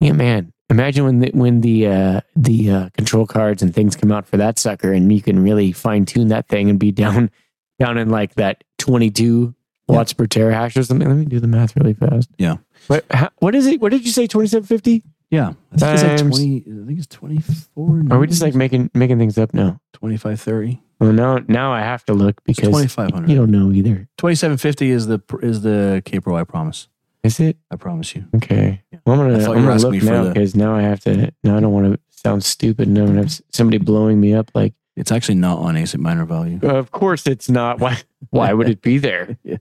yeah, 0.00 0.12
man, 0.12 0.52
imagine 0.70 1.04
when 1.04 1.18
the, 1.20 1.30
when 1.34 1.60
the 1.60 1.86
uh, 1.86 2.20
the 2.36 2.70
uh, 2.70 2.88
control 2.96 3.26
cards 3.26 3.62
and 3.62 3.74
things 3.74 3.94
come 3.96 4.10
out 4.12 4.26
for 4.26 4.36
that 4.38 4.58
sucker, 4.58 4.92
and 4.92 5.12
you 5.12 5.20
can 5.22 5.38
really 5.42 5.72
fine 5.72 6.04
tune 6.04 6.28
that 6.28 6.48
thing 6.48 6.68
and 6.70 6.78
be 6.78 6.90
down 6.92 7.30
down 7.78 7.96
in 7.98 8.08
like 8.10 8.34
that 8.34 8.62
22 8.78 9.54
Yeah. 9.88 9.96
watts 9.96 10.12
per 10.12 10.26
terahash 10.26 10.76
or 10.76 10.82
something. 10.84 11.08
Let 11.08 11.16
me 11.16 11.24
do 11.24 11.40
the 11.40 11.46
math 11.48 11.76
really 11.76 11.94
fast. 11.94 12.30
Yeah. 12.38 12.56
What 12.86 13.04
how, 13.10 13.30
what 13.38 13.54
is 13.54 13.66
it? 13.66 13.80
What 13.80 13.90
did 13.92 14.04
you 14.04 14.12
say? 14.12 14.26
2750? 14.26 15.02
Yeah, 15.30 15.54
I 15.72 15.76
think 15.76 15.92
it's 15.94 16.02
like 16.02 16.18
20. 16.18 16.56
I 16.58 16.86
think 16.86 16.98
it's 16.98 17.06
24. 17.06 18.02
Are 18.10 18.18
we 18.18 18.26
just 18.26 18.42
like 18.42 18.54
making 18.54 18.90
making 18.94 19.18
things 19.18 19.38
up 19.38 19.54
now? 19.54 19.80
25, 19.94 20.38
30? 20.40 20.80
Well, 21.00 21.12
now 21.12 21.38
now 21.48 21.72
I 21.72 21.80
have 21.80 22.04
to 22.04 22.12
look 22.14 22.42
because 22.44 22.68
2500. 22.68 23.28
you 23.30 23.34
don't 23.36 23.50
know 23.50 23.72
either. 23.72 24.08
2750 24.18 24.90
is 24.90 25.06
the 25.06 25.20
is 25.42 25.62
the 25.62 26.02
K 26.04 26.20
Pro. 26.20 26.36
I 26.36 26.44
promise. 26.44 26.88
Is 27.24 27.40
it 27.40 27.56
I 27.70 27.76
promise 27.76 28.14
you. 28.14 28.24
okay? 28.36 28.82
Yeah. 28.92 28.98
Well, 29.06 29.20
I'm 29.20 29.30
gonna 29.30 29.50
I'm 29.50 29.64
gonna 29.64 29.78
look 29.80 30.02
now 30.02 30.24
the- 30.24 30.30
because 30.32 30.54
now 30.54 30.74
I 30.74 30.82
have 30.82 31.00
to. 31.00 31.32
Now 31.42 31.56
I 31.56 31.60
don't 31.60 31.72
want 31.72 31.92
to 31.94 31.98
sound 32.10 32.44
stupid 32.44 32.88
and 32.88 32.98
I'm 32.98 33.16
have 33.16 33.40
somebody 33.50 33.78
blowing 33.78 34.20
me 34.20 34.34
up 34.34 34.50
like. 34.54 34.74
It's 34.94 35.10
actually 35.10 35.36
not 35.36 35.58
on 35.58 35.74
ASIC 35.74 35.98
miner 36.00 36.26
value. 36.26 36.58
Of 36.62 36.90
course, 36.90 37.26
it's 37.26 37.48
not. 37.48 37.80
Why? 37.80 37.96
Why 38.28 38.52
would 38.52 38.68
it 38.68 38.82
be 38.82 38.98
there? 38.98 39.38
Yeah. 39.44 39.56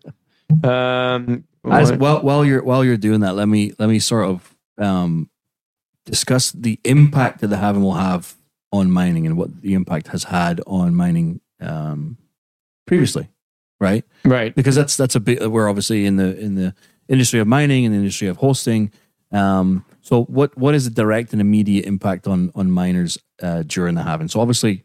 Um. 0.64 1.44
As, 1.70 1.94
well, 1.94 2.24
while 2.24 2.44
you're 2.44 2.64
while 2.64 2.84
you're 2.84 2.98
doing 2.98 3.20
that, 3.22 3.36
let 3.36 3.48
me 3.48 3.74
let 3.78 3.88
me 3.88 4.00
sort 4.00 4.26
of 4.26 4.56
um, 4.80 5.30
discuss 6.06 6.52
the 6.52 6.80
impact 6.84 7.42
that 7.42 7.48
the 7.48 7.58
halving 7.58 7.84
will 7.84 7.94
have 7.94 8.36
on 8.72 8.90
mining 8.90 9.28
and 9.28 9.38
what 9.38 9.62
the 9.62 9.74
impact 9.76 10.08
has 10.08 10.24
had 10.24 10.60
on 10.66 10.96
mining 10.96 11.40
um, 11.60 12.18
previously. 12.88 13.30
right? 13.82 14.06
Right. 14.24 14.56
Because 14.56 14.76
that's 14.76 14.96
that's 14.96 15.16
a 15.16 15.20
bit. 15.20 15.52
We're 15.52 15.70
obviously 15.70 16.06
in 16.06 16.16
the 16.16 16.38
in 16.40 16.56
the 16.56 16.74
industry 17.10 17.40
of 17.40 17.48
mining 17.48 17.86
and 17.86 17.94
the 17.94 18.00
industry 18.00 18.28
of 18.28 18.38
hosting. 18.38 18.92
Um, 19.32 19.86
so 20.02 20.24
what 20.24 20.58
what 20.58 20.76
is 20.76 20.86
the 20.86 20.92
direct 20.92 21.34
and 21.34 21.42
immediate 21.42 21.86
impact 21.86 22.28
on 22.28 22.52
on 22.56 22.72
miners 22.72 23.18
uh, 23.42 23.64
during 23.64 23.96
the 23.96 24.04
halving? 24.04 24.30
So 24.30 24.40
obviously, 24.40 24.84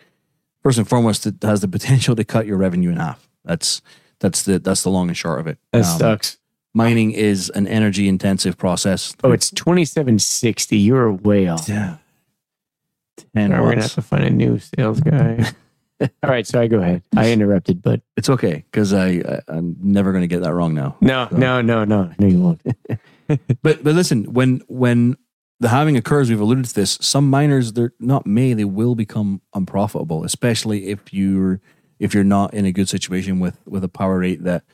first 0.62 0.78
and 0.78 0.88
foremost, 0.88 1.26
it 1.26 1.36
has 1.42 1.60
the 1.60 1.68
potential 1.68 2.16
to 2.16 2.24
cut 2.24 2.46
your 2.46 2.56
revenue 2.56 2.90
in 2.90 2.96
half. 2.96 3.28
That's 3.44 3.82
that's 4.20 4.42
the 4.44 4.58
that's 4.58 4.82
the 4.82 4.90
long 4.90 5.08
and 5.08 5.16
short 5.16 5.40
of 5.40 5.46
it. 5.46 5.58
That 5.72 5.84
Um, 5.84 5.98
sucks. 5.98 6.38
mining 6.74 7.12
is 7.12 7.50
an 7.50 7.66
energy 7.66 8.08
intensive 8.08 8.56
process. 8.58 9.14
Oh, 9.24 9.32
it's 9.32 9.50
twenty 9.50 9.84
seven 9.84 10.18
sixty. 10.18 10.78
You're 10.78 11.12
way 11.12 11.48
off. 11.48 11.68
yeah. 11.68 11.96
Ten 13.34 13.52
All 13.52 13.58
right, 13.58 13.64
we're 13.64 13.70
gonna 13.70 13.82
have 13.82 13.94
to 13.94 14.02
find 14.02 14.24
a 14.24 14.30
new 14.30 14.58
sales 14.58 15.00
guy. 15.00 15.46
All 16.22 16.28
right, 16.30 16.46
sorry, 16.46 16.68
go 16.68 16.78
ahead. 16.80 17.02
I 17.16 17.32
interrupted, 17.32 17.80
but 17.80 18.02
It's 18.18 18.28
okay 18.28 18.64
because 18.70 18.92
I, 18.92 19.06
I 19.08 19.40
I'm 19.48 19.76
never 19.80 20.12
going 20.12 20.20
to 20.22 20.26
get 20.28 20.42
that 20.42 20.52
wrong 20.52 20.74
now. 20.74 20.94
no, 21.00 21.26
no, 21.32 21.62
no, 21.62 21.84
no, 21.84 22.10
no, 22.18 22.26
you 22.26 22.38
won't. 22.40 22.60
But 23.62 23.82
but 23.82 23.94
listen, 23.94 24.24
when 24.34 24.60
when 24.68 25.16
the 25.58 25.68
halving 25.70 25.96
occurs, 25.96 26.28
we've 26.28 26.38
alluded 26.40 26.66
to 26.66 26.74
this. 26.74 26.98
Some 27.00 27.30
miners, 27.30 27.72
they're 27.72 27.94
not 27.98 28.26
may, 28.26 28.52
they 28.52 28.66
will 28.66 28.94
become 28.94 29.40
unprofitable, 29.54 30.22
especially 30.22 30.88
if 30.88 31.14
you're 31.14 31.60
if 31.98 32.14
you're 32.14 32.24
not 32.24 32.54
in 32.54 32.66
a 32.66 32.72
good 32.72 32.88
situation 32.88 33.40
with 33.40 33.58
with 33.66 33.84
a 33.84 33.88
power 33.88 34.18
rate 34.18 34.44
that 34.44 34.64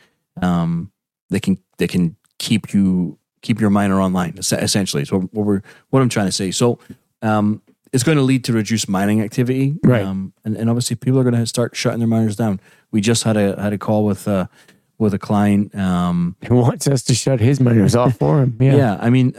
um 0.40 0.90
they 1.30 1.40
can 1.40 1.58
they 1.78 1.86
can 1.86 2.16
keep 2.38 2.72
you 2.72 3.18
keep 3.42 3.60
your 3.60 3.70
miner 3.70 4.00
online. 4.00 4.38
Essentially, 4.38 5.04
so 5.04 5.20
what 5.20 5.46
we're 5.46 5.62
what 5.90 6.00
I'm 6.00 6.08
trying 6.08 6.26
to 6.26 6.32
say. 6.32 6.50
So 6.50 6.78
um, 7.20 7.62
it's 7.92 8.04
going 8.04 8.16
to 8.16 8.22
lead 8.22 8.44
to 8.44 8.52
reduced 8.52 8.88
mining 8.88 9.20
activity, 9.20 9.78
Right. 9.84 10.02
Um, 10.02 10.32
and, 10.44 10.56
and 10.56 10.70
obviously, 10.70 10.96
people 10.96 11.20
are 11.20 11.24
going 11.24 11.34
to 11.34 11.46
start 11.46 11.76
shutting 11.76 11.98
their 11.98 12.08
miners 12.08 12.36
down. 12.36 12.58
We 12.90 13.00
just 13.00 13.24
had 13.24 13.36
a 13.36 13.60
had 13.60 13.72
a 13.72 13.78
call 13.78 14.04
with 14.04 14.26
uh 14.26 14.46
with 15.02 15.12
a 15.14 15.18
client. 15.18 15.74
Um, 15.74 16.36
He 16.40 16.48
wants 16.52 16.86
us 16.86 17.02
to 17.04 17.14
shut 17.14 17.40
his 17.40 17.60
miners 17.60 17.94
off 17.94 18.16
for 18.16 18.40
him. 18.42 18.56
Yeah. 18.60 18.76
yeah, 18.76 18.96
I 19.06 19.10
mean, 19.10 19.32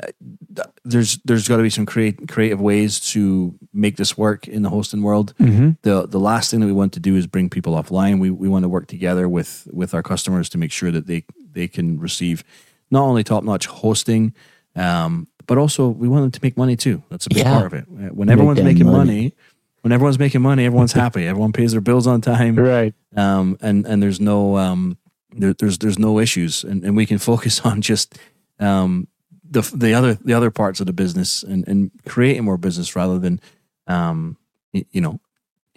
th- 0.56 0.68
there's 0.86 1.18
there's 1.26 1.48
got 1.48 1.58
to 1.58 1.64
be 1.64 1.70
some 1.70 1.86
create, 1.86 2.28
creative 2.28 2.62
ways 2.62 3.00
to 3.14 3.56
make 3.74 3.96
this 3.98 4.18
work 4.18 4.48
in 4.48 4.62
the 4.64 4.70
hosting 4.70 5.02
world. 5.02 5.34
Mm-hmm. 5.40 5.72
The 5.82 6.08
the 6.08 6.20
last 6.20 6.52
thing 6.52 6.60
that 6.60 6.68
we 6.68 6.74
want 6.82 6.94
to 6.94 7.00
do 7.00 7.16
is 7.16 7.26
bring 7.28 7.50
people 7.50 7.74
offline. 7.74 8.20
We 8.20 8.30
we 8.30 8.48
want 8.50 8.64
to 8.64 8.70
work 8.70 8.88
together 8.88 9.28
with 9.28 9.68
with 9.74 9.94
our 9.94 10.04
customers 10.04 10.50
to 10.50 10.58
make 10.58 10.72
sure 10.72 10.92
that 10.92 11.08
they 11.08 11.24
they 11.54 11.68
can 11.68 12.00
receive 12.00 12.44
not 12.92 13.04
only 13.04 13.24
top 13.24 13.44
notch 13.44 13.66
hosting, 13.68 14.34
um, 14.76 15.28
but 15.48 15.58
also 15.58 15.88
we 15.90 16.08
want 16.08 16.24
them 16.24 16.32
to 16.32 16.40
make 16.44 16.58
money 16.58 16.76
too. 16.76 17.02
That's 17.10 17.26
a 17.26 17.30
big 17.30 17.40
Yeah. 17.40 17.54
part 17.54 17.66
of 17.66 17.74
it. 17.74 17.86
When 18.14 18.30
everyone's 18.30 18.62
making 18.64 18.86
money. 18.86 18.98
money. 18.98 19.34
when 19.82 19.92
everyone's 19.92 20.20
making 20.20 20.42
money, 20.42 20.66
everyone's 20.66 20.94
happy. 21.04 21.28
Everyone 21.28 21.52
pays 21.52 21.72
their 21.72 21.82
bills 21.82 22.08
on 22.08 22.22
time 22.22 22.56
Right. 22.56 22.94
um, 23.16 23.58
and 23.62 23.86
and 23.88 24.02
there's 24.02 24.20
no 24.20 24.58
um, 24.58 24.98
there, 25.36 25.54
there's 25.54 25.78
there's 25.78 26.00
no 26.00 26.20
issues, 26.20 26.64
and, 26.64 26.84
and 26.84 26.96
we 26.96 27.06
can 27.06 27.18
focus 27.18 27.60
on 27.66 27.82
just 27.82 28.18
um, 28.60 29.08
the 29.50 29.62
the 29.74 29.94
other 29.94 30.16
the 30.16 30.34
other 30.34 30.52
parts 30.52 30.80
of 30.80 30.88
the 30.88 30.94
business 30.94 31.44
and, 31.44 31.68
and 31.68 31.92
creating 32.08 32.44
more 32.44 32.58
business 32.58 32.96
rather 32.96 33.20
than 33.20 33.40
um, 33.88 34.38
you 34.72 35.02
know 35.02 35.20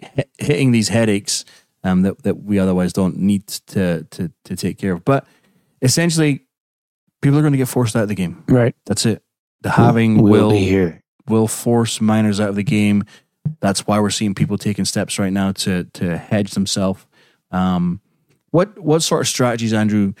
hi- 0.01 0.25
hitting 0.37 0.71
these 0.71 0.89
headaches 0.89 1.45
um, 1.83 2.01
that 2.03 2.23
that 2.23 2.43
we 2.43 2.59
otherwise 2.59 2.93
don't 2.93 3.17
need 3.17 3.47
to 3.47 4.03
to 4.11 4.31
to 4.45 4.55
take 4.55 4.77
care 4.77 4.93
of. 4.93 5.05
But 5.05 5.25
essentially, 5.81 6.41
people 7.21 7.37
are 7.37 7.41
going 7.41 7.53
to 7.53 7.57
get 7.57 7.67
forced 7.67 7.95
out 7.95 8.03
of 8.03 8.09
the 8.09 8.15
game. 8.15 8.43
Right. 8.47 8.75
That's 8.85 9.05
it. 9.05 9.23
The 9.61 9.71
halving 9.71 10.21
we'll 10.21 10.31
will 10.31 10.51
be 10.51 10.65
here. 10.65 11.03
will 11.27 11.47
force 11.47 11.99
miners 11.99 12.39
out 12.39 12.49
of 12.49 12.55
the 12.55 12.63
game. 12.63 13.03
That's 13.59 13.87
why 13.87 13.99
we're 13.99 14.09
seeing 14.09 14.35
people 14.35 14.57
taking 14.57 14.85
steps 14.85 15.19
right 15.19 15.33
now 15.33 15.51
to 15.53 15.85
to 15.93 16.17
hedge 16.17 16.51
themselves. 16.51 17.05
Um, 17.51 18.01
what 18.57 18.79
what 18.79 19.03
sort 19.03 19.21
of 19.21 19.27
strategies, 19.27 19.71
Andrew, 19.71 20.13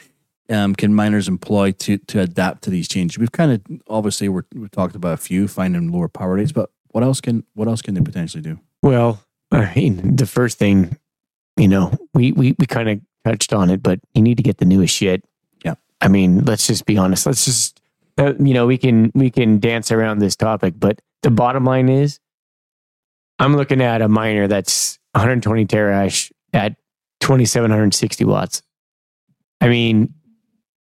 um, 0.47 0.75
can 0.75 0.93
miners 0.93 1.27
employ 1.27 1.71
to 1.71 1.97
to 1.97 2.21
adapt 2.21 2.63
to 2.65 2.69
these 2.69 2.87
changes? 2.87 3.17
We've 3.17 3.31
kind 3.31 3.51
of 3.51 3.61
obviously 3.87 4.29
we're, 4.29 4.43
we've 4.53 4.69
talked 4.69 4.95
about 4.95 5.13
a 5.13 5.17
few 5.17 5.47
finding 5.47 5.91
lower 5.91 6.07
power 6.07 6.35
rates, 6.35 6.51
but 6.51 6.69
what 6.89 7.03
else 7.03 7.19
can 7.19 7.43
what 7.55 7.67
else 7.67 7.81
can 7.81 7.95
they 7.95 8.01
potentially 8.01 8.43
do? 8.43 8.59
Well, 8.83 9.23
I 9.51 9.73
mean, 9.75 10.17
the 10.17 10.27
first 10.27 10.59
thing, 10.59 10.97
you 11.57 11.67
know, 11.67 11.91
we 12.13 12.31
we 12.31 12.55
we 12.59 12.67
kind 12.67 12.89
of 12.89 13.01
touched 13.25 13.53
on 13.53 13.71
it, 13.71 13.81
but 13.81 13.99
you 14.13 14.21
need 14.21 14.37
to 14.37 14.43
get 14.43 14.59
the 14.59 14.65
newest 14.65 14.93
shit. 14.93 15.23
Yeah. 15.65 15.73
I 15.99 16.07
mean, 16.07 16.45
let's 16.45 16.67
just 16.67 16.85
be 16.85 16.95
honest. 16.95 17.25
Let's 17.25 17.43
just, 17.43 17.81
uh, 18.19 18.35
you 18.39 18.53
know, 18.53 18.67
we 18.67 18.77
can 18.77 19.11
we 19.15 19.31
can 19.31 19.59
dance 19.59 19.91
around 19.91 20.19
this 20.19 20.35
topic, 20.35 20.75
but 20.77 21.01
the 21.23 21.31
bottom 21.31 21.65
line 21.65 21.89
is, 21.89 22.19
I'm 23.39 23.55
looking 23.55 23.81
at 23.81 24.03
a 24.03 24.07
miner 24.07 24.47
that's 24.47 24.99
120 25.13 25.65
terahash 25.65 26.31
at 26.53 26.75
2760 27.19 28.25
watts. 28.25 28.61
I 29.61 29.67
mean, 29.67 30.13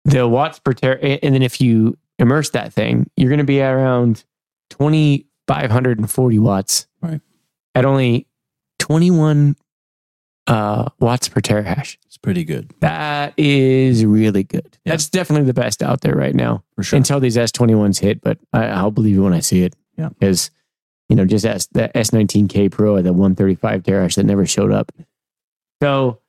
the 0.05 0.27
watts 0.27 0.59
per 0.59 0.73
tera, 0.73 0.97
and 0.97 1.35
then 1.35 1.41
if 1.41 1.61
you 1.61 1.97
immerse 2.19 2.51
that 2.51 2.73
thing, 2.73 3.09
you're 3.15 3.29
going 3.29 3.39
to 3.39 3.43
be 3.43 3.61
at 3.61 3.73
around 3.73 4.23
2540 4.69 6.39
watts. 6.39 6.87
Right. 7.01 7.21
At 7.75 7.85
only 7.85 8.27
21 8.79 9.55
uh, 10.47 10.89
watts 10.99 11.29
per 11.29 11.41
terahash. 11.41 11.97
It's 12.05 12.17
pretty 12.17 12.43
good 12.43 12.73
That 12.79 13.33
is 13.37 14.05
really 14.05 14.43
good. 14.43 14.77
Yeah. 14.85 14.93
That's 14.93 15.09
definitely 15.09 15.47
the 15.47 15.53
best 15.53 15.81
out 15.83 16.01
there 16.01 16.15
right 16.15 16.35
now 16.35 16.63
for 16.75 16.83
sure. 16.83 16.97
until 16.97 17.19
these 17.19 17.37
S21s 17.37 17.99
hit, 17.99 18.21
but 18.21 18.37
I, 18.53 18.65
I'll 18.65 18.91
believe 18.91 19.17
it 19.17 19.21
when 19.21 19.33
I 19.33 19.39
see 19.39 19.63
it. 19.63 19.75
Yeah. 19.97 20.09
Because, 20.09 20.51
you 21.09 21.15
know, 21.15 21.25
just 21.25 21.45
as 21.45 21.67
the 21.67 21.89
S19K 21.95 22.71
Pro 22.71 22.95
or 22.95 23.01
the 23.01 23.13
135 23.13 23.83
terahash 23.83 24.15
that 24.15 24.25
never 24.25 24.45
showed 24.45 24.71
up. 24.71 24.91
So, 25.81 26.20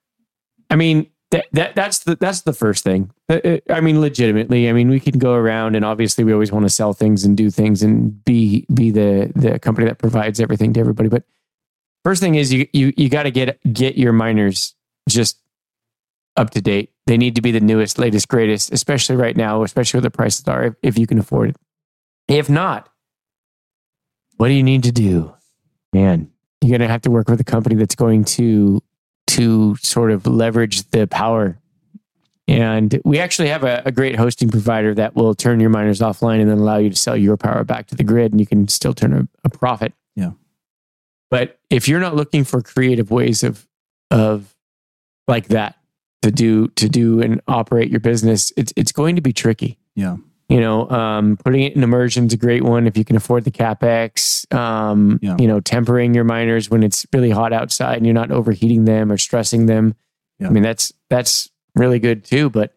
I 0.72 0.76
mean, 0.76 1.10
that, 1.32 1.46
that 1.52 1.74
that's 1.74 2.00
the 2.00 2.16
that's 2.16 2.42
the 2.42 2.52
first 2.54 2.82
thing. 2.82 3.10
Uh, 3.28 3.40
uh, 3.44 3.58
I 3.70 3.80
mean, 3.80 4.00
legitimately, 4.00 4.68
I 4.68 4.72
mean, 4.72 4.88
we 4.88 5.00
can 5.00 5.18
go 5.18 5.34
around 5.34 5.76
and 5.76 5.84
obviously 5.84 6.24
we 6.24 6.32
always 6.32 6.50
want 6.50 6.64
to 6.64 6.70
sell 6.70 6.94
things 6.94 7.24
and 7.24 7.36
do 7.36 7.50
things 7.50 7.82
and 7.82 8.24
be 8.24 8.66
be 8.72 8.90
the 8.90 9.30
the 9.36 9.58
company 9.58 9.86
that 9.86 9.98
provides 9.98 10.40
everything 10.40 10.72
to 10.72 10.80
everybody. 10.80 11.10
But 11.10 11.24
first 12.04 12.22
thing 12.22 12.36
is 12.36 12.52
you 12.52 12.66
you 12.72 12.92
you 12.96 13.10
got 13.10 13.24
to 13.24 13.30
get 13.30 13.60
get 13.70 13.96
your 13.96 14.12
miners 14.12 14.74
just 15.08 15.38
up 16.38 16.50
to 16.50 16.62
date. 16.62 16.90
They 17.06 17.18
need 17.18 17.34
to 17.36 17.42
be 17.42 17.50
the 17.50 17.60
newest, 17.60 17.98
latest, 17.98 18.28
greatest, 18.28 18.72
especially 18.72 19.16
right 19.16 19.36
now, 19.36 19.62
especially 19.62 19.98
where 19.98 20.02
the 20.02 20.10
prices 20.10 20.48
are, 20.48 20.64
if, 20.64 20.74
if 20.82 20.98
you 20.98 21.06
can 21.06 21.18
afford 21.18 21.50
it. 21.50 21.56
If 22.28 22.48
not, 22.48 22.88
what 24.36 24.48
do 24.48 24.54
you 24.54 24.62
need 24.62 24.84
to 24.84 24.92
do? 24.92 25.34
Man, 25.92 26.30
you're 26.62 26.78
to 26.78 26.88
have 26.88 27.02
to 27.02 27.10
work 27.10 27.28
with 27.28 27.40
a 27.40 27.44
company 27.44 27.74
that's 27.74 27.94
going 27.94 28.24
to 28.24 28.82
to 29.32 29.76
sort 29.76 30.10
of 30.10 30.26
leverage 30.26 30.88
the 30.90 31.06
power. 31.06 31.58
And 32.48 33.00
we 33.04 33.18
actually 33.18 33.48
have 33.48 33.64
a, 33.64 33.82
a 33.86 33.92
great 33.92 34.16
hosting 34.16 34.50
provider 34.50 34.94
that 34.94 35.14
will 35.14 35.34
turn 35.34 35.60
your 35.60 35.70
miners 35.70 36.00
offline 36.00 36.40
and 36.40 36.50
then 36.50 36.58
allow 36.58 36.76
you 36.76 36.90
to 36.90 36.96
sell 36.96 37.16
your 37.16 37.36
power 37.36 37.64
back 37.64 37.86
to 37.86 37.94
the 37.94 38.04
grid, 38.04 38.32
and 38.32 38.40
you 38.40 38.46
can 38.46 38.68
still 38.68 38.92
turn 38.92 39.12
a, 39.14 39.28
a 39.44 39.48
profit. 39.48 39.94
Yeah. 40.16 40.32
But 41.30 41.58
if 41.70 41.88
you're 41.88 42.00
not 42.00 42.14
looking 42.14 42.44
for 42.44 42.60
creative 42.60 43.10
ways 43.10 43.42
of 43.42 43.66
of 44.10 44.54
like 45.26 45.48
that 45.48 45.76
to 46.20 46.30
do 46.30 46.68
to 46.68 46.88
do 46.88 47.22
and 47.22 47.40
operate 47.48 47.90
your 47.90 48.00
business, 48.00 48.52
it's 48.56 48.72
it's 48.76 48.92
going 48.92 49.16
to 49.16 49.22
be 49.22 49.32
tricky. 49.32 49.78
Yeah. 49.94 50.16
You 50.52 50.60
know, 50.60 50.90
um, 50.90 51.38
putting 51.38 51.62
it 51.62 51.74
in 51.74 51.82
immersion 51.82 52.26
is 52.26 52.34
a 52.34 52.36
great 52.36 52.62
one 52.62 52.86
if 52.86 52.96
you 52.98 53.06
can 53.06 53.16
afford 53.16 53.44
the 53.44 53.50
capex. 53.50 54.52
Um, 54.54 55.18
Yeah. 55.22 55.36
You 55.38 55.48
know, 55.48 55.60
tempering 55.60 56.12
your 56.12 56.24
miners 56.24 56.68
when 56.68 56.82
it's 56.82 57.06
really 57.12 57.30
hot 57.30 57.54
outside 57.54 57.96
and 57.96 58.04
you're 58.04 58.12
not 58.12 58.30
overheating 58.30 58.84
them 58.84 59.10
or 59.10 59.16
stressing 59.16 59.64
them. 59.64 59.94
Yeah. 60.38 60.48
I 60.48 60.50
mean, 60.50 60.62
that's 60.62 60.92
that's 61.08 61.50
really 61.74 61.98
good 61.98 62.24
too. 62.24 62.50
But 62.50 62.74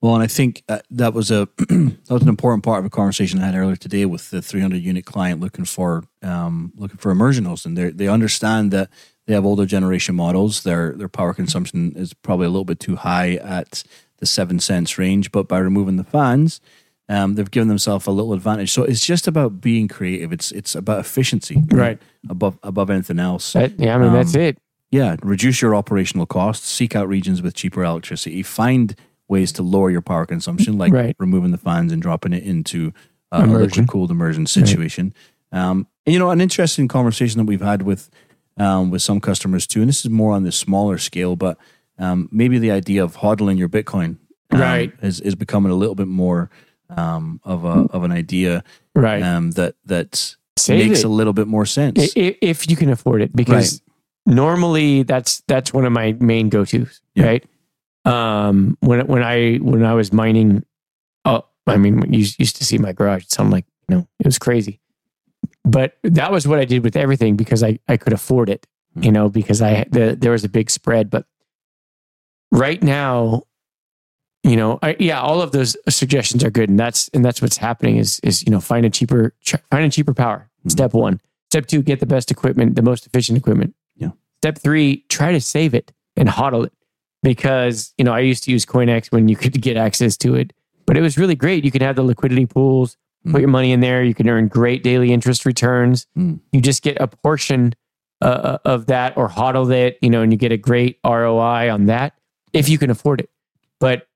Well, 0.00 0.14
and 0.14 0.22
I 0.22 0.26
think 0.26 0.62
uh, 0.70 0.78
that 0.90 1.12
was 1.12 1.30
a 1.30 1.48
that 1.58 2.08
was 2.08 2.22
an 2.22 2.28
important 2.30 2.64
part 2.64 2.78
of 2.78 2.86
a 2.86 2.90
conversation 2.90 3.40
I 3.40 3.46
had 3.46 3.54
earlier 3.54 3.76
today 3.76 4.06
with 4.06 4.30
the 4.30 4.40
300 4.40 4.82
unit 4.82 5.04
client 5.04 5.38
looking 5.38 5.66
for 5.66 6.04
um, 6.22 6.72
looking 6.76 6.96
for 6.96 7.10
immersion 7.10 7.44
hosting. 7.44 7.74
They 7.74 7.90
they 7.90 8.08
understand 8.08 8.70
that 8.70 8.88
they 9.26 9.34
have 9.34 9.44
older 9.44 9.66
generation 9.66 10.14
models. 10.14 10.62
Their 10.62 10.92
their 10.92 11.10
power 11.10 11.34
consumption 11.34 11.92
is 11.94 12.14
probably 12.14 12.46
a 12.46 12.50
little 12.50 12.64
bit 12.64 12.80
too 12.80 12.96
high 12.96 13.34
at 13.34 13.84
the 14.16 14.26
seven 14.26 14.58
cents 14.60 14.96
range, 14.96 15.30
but 15.30 15.46
by 15.46 15.58
removing 15.58 15.96
the 15.96 16.04
fans, 16.04 16.60
um, 17.08 17.34
they've 17.34 17.50
given 17.50 17.68
themselves 17.68 18.06
a 18.06 18.10
little 18.10 18.32
advantage. 18.34 18.70
So 18.72 18.82
it's 18.82 19.04
just 19.04 19.26
about 19.26 19.60
being 19.60 19.88
creative. 19.88 20.32
It's 20.32 20.52
it's 20.52 20.74
about 20.74 21.00
efficiency, 21.00 21.62
Right. 21.70 21.98
Above 22.28 22.58
above 22.62 22.90
anything 22.90 23.18
else. 23.18 23.52
that, 23.54 23.78
yeah, 23.78 23.94
I 23.96 23.98
mean, 23.98 24.12
that's 24.12 24.34
Um, 24.34 24.40
it. 24.42 24.58
Yeah, 24.90 25.16
reduce 25.22 25.60
your 25.60 25.74
operational 25.74 26.24
costs, 26.26 26.66
seek 26.68 26.96
out 26.96 27.08
regions 27.08 27.42
with 27.42 27.54
cheaper 27.54 27.82
electricity, 27.84 28.42
find 28.42 28.94
ways 29.28 29.52
to 29.52 29.62
lower 29.62 29.90
your 29.90 30.00
power 30.00 30.24
consumption, 30.24 30.78
like 30.78 30.92
Right. 30.92 31.14
removing 31.18 31.50
the 31.50 31.58
fans 31.58 31.92
and 31.92 32.00
dropping 32.00 32.32
it 32.32 32.42
into 32.42 32.92
uh, 33.30 33.40
a 33.40 33.44
Immersion. 33.44 33.60
liquid 33.68 33.88
cooled 33.88 34.10
immersion 34.10 34.46
situation. 34.46 35.12
Um, 35.52 35.86
and 36.06 36.12
you 36.14 36.18
know, 36.18 36.30
an 36.30 36.40
interesting 36.40 36.88
conversation 36.88 37.38
that 37.38 37.44
we've 37.44 37.60
had 37.60 37.82
with 37.82 38.08
um, 38.56 38.90
with 38.90 39.02
some 39.02 39.20
customers 39.20 39.66
too, 39.66 39.80
and 39.80 39.88
this 39.88 40.04
is 40.04 40.10
more 40.10 40.32
on 40.32 40.42
the 40.44 40.50
smaller 40.52 40.98
scale, 40.98 41.36
but 41.36 41.58
um, 41.98 42.28
maybe 42.32 42.58
the 42.58 42.70
idea 42.70 43.04
of 43.04 43.18
hodling 43.18 43.56
your 43.58 43.68
Bitcoin 43.68 44.16
um, 44.50 44.60
Right. 44.60 44.92
is 45.02 45.20
is 45.20 45.34
becoming 45.34 45.70
a 45.70 45.74
little 45.76 45.94
bit 45.94 46.08
more 46.08 46.48
um, 46.96 47.40
of 47.44 47.64
a 47.64 47.86
of 47.92 48.02
an 48.04 48.12
idea 48.12 48.62
Right. 48.94 49.22
um, 49.22 49.50
that 49.52 49.74
that 49.86 50.36
Save 50.56 50.88
makes 50.88 51.00
it. 51.00 51.04
a 51.04 51.08
little 51.08 51.32
bit 51.32 51.46
more 51.46 51.66
sense. 51.66 51.98
I- 52.00 52.20
i- 52.20 52.36
if 52.42 52.68
you 52.70 52.76
can 52.76 52.90
afford 52.90 53.22
it 53.22 53.34
because 53.34 53.80
normally 54.26 55.02
that's 55.04 55.42
that's 55.48 55.72
one 55.72 55.84
of 55.84 55.92
my 55.92 56.16
main 56.20 56.48
go-to's 56.48 57.00
Yeah. 57.14 57.24
right 57.26 57.44
Um, 58.04 58.76
when 58.80 59.06
when 59.06 59.22
I 59.22 59.56
when 59.56 59.84
I 59.84 59.92
was 59.94 60.12
mining, 60.12 60.64
oh, 61.24 61.44
I 61.66 61.76
mean, 61.76 62.02
you 62.12 62.20
used 62.38 62.56
to 62.56 62.64
see 62.64 62.78
my 62.78 62.92
garage, 62.92 63.24
it 63.24 63.32
sounded 63.32 63.52
like 63.52 63.66
you 63.88 63.96
know 63.96 64.08
it 64.20 64.26
was 64.26 64.38
crazy. 64.38 64.80
But 65.64 65.98
that 66.02 66.32
was 66.32 66.46
what 66.48 66.58
I 66.58 66.64
did 66.64 66.82
with 66.84 66.96
everything 66.96 67.36
because 67.36 67.62
I 67.62 67.78
I 67.88 67.96
could 67.98 68.12
afford 68.14 68.48
it, 68.48 68.66
you 69.00 69.12
know, 69.12 69.28
because 69.28 69.60
I 69.60 69.84
the, 69.90 70.16
there 70.18 70.32
was 70.32 70.44
a 70.44 70.48
big 70.48 70.70
spread. 70.70 71.10
But 71.10 71.26
right 72.50 72.82
now, 72.82 73.42
you 74.44 74.56
know, 74.56 74.78
I, 74.82 74.96
yeah, 74.98 75.20
all 75.20 75.42
of 75.42 75.52
those 75.52 75.76
suggestions 75.88 76.44
are 76.44 76.50
good, 76.50 76.68
and 76.70 76.78
that's 76.78 77.08
and 77.08 77.24
that's 77.24 77.42
what's 77.42 77.56
happening 77.56 77.96
is 77.96 78.20
is 78.22 78.42
you 78.44 78.50
know 78.50 78.60
find 78.60 78.86
a 78.86 78.90
cheaper 78.90 79.34
find 79.70 79.84
a 79.84 79.90
cheaper 79.90 80.14
power. 80.14 80.48
Mhm. 80.66 80.70
Step 80.70 80.94
one. 80.94 81.20
Step 81.50 81.66
two, 81.66 81.82
get 81.82 82.00
the 82.00 82.06
best 82.06 82.30
equipment, 82.30 82.74
the 82.76 82.82
most 82.82 83.06
efficient 83.06 83.38
equipment. 83.38 83.74
Yeah. 83.96 84.10
Step 84.42 84.58
three, 84.58 85.04
try 85.08 85.32
to 85.32 85.40
save 85.40 85.74
it 85.74 85.92
and 86.16 86.28
hodl 86.28 86.66
it 86.66 86.72
because 87.22 87.92
you 87.98 88.04
know 88.04 88.12
I 88.12 88.20
used 88.20 88.44
to 88.44 88.50
use 88.50 88.64
CoinEx 88.66 89.10
when 89.12 89.28
you 89.28 89.36
could 89.36 89.60
get 89.60 89.76
access 89.76 90.16
to 90.18 90.34
it, 90.34 90.52
but 90.86 90.96
it 90.96 91.00
was 91.00 91.18
really 91.18 91.34
great. 91.34 91.64
You 91.64 91.70
could 91.70 91.82
have 91.82 91.96
the 91.96 92.02
liquidity 92.02 92.46
pools, 92.46 92.96
Mm. 93.26 93.32
put 93.32 93.40
your 93.40 93.50
money 93.50 93.72
in 93.72 93.80
there. 93.80 94.04
You 94.04 94.14
can 94.14 94.28
earn 94.28 94.46
great 94.46 94.84
daily 94.84 95.12
interest 95.12 95.44
returns. 95.44 96.06
Mm. 96.16 96.38
You 96.52 96.60
just 96.60 96.82
get 96.84 96.96
a 97.00 97.08
portion 97.08 97.74
uh, 98.20 98.58
of 98.64 98.86
that 98.86 99.16
or 99.16 99.28
hodl 99.28 99.72
it, 99.72 99.96
you 100.02 100.10
know, 100.10 100.22
and 100.22 100.32
you 100.32 100.38
get 100.38 100.50
a 100.52 100.56
great 100.56 100.98
ROI 101.04 101.68
on 101.72 101.86
that 101.86 102.14
if 102.52 102.68
you 102.68 102.76
can 102.78 102.90
afford 102.90 103.20
it. 103.20 103.30
But 103.80 104.07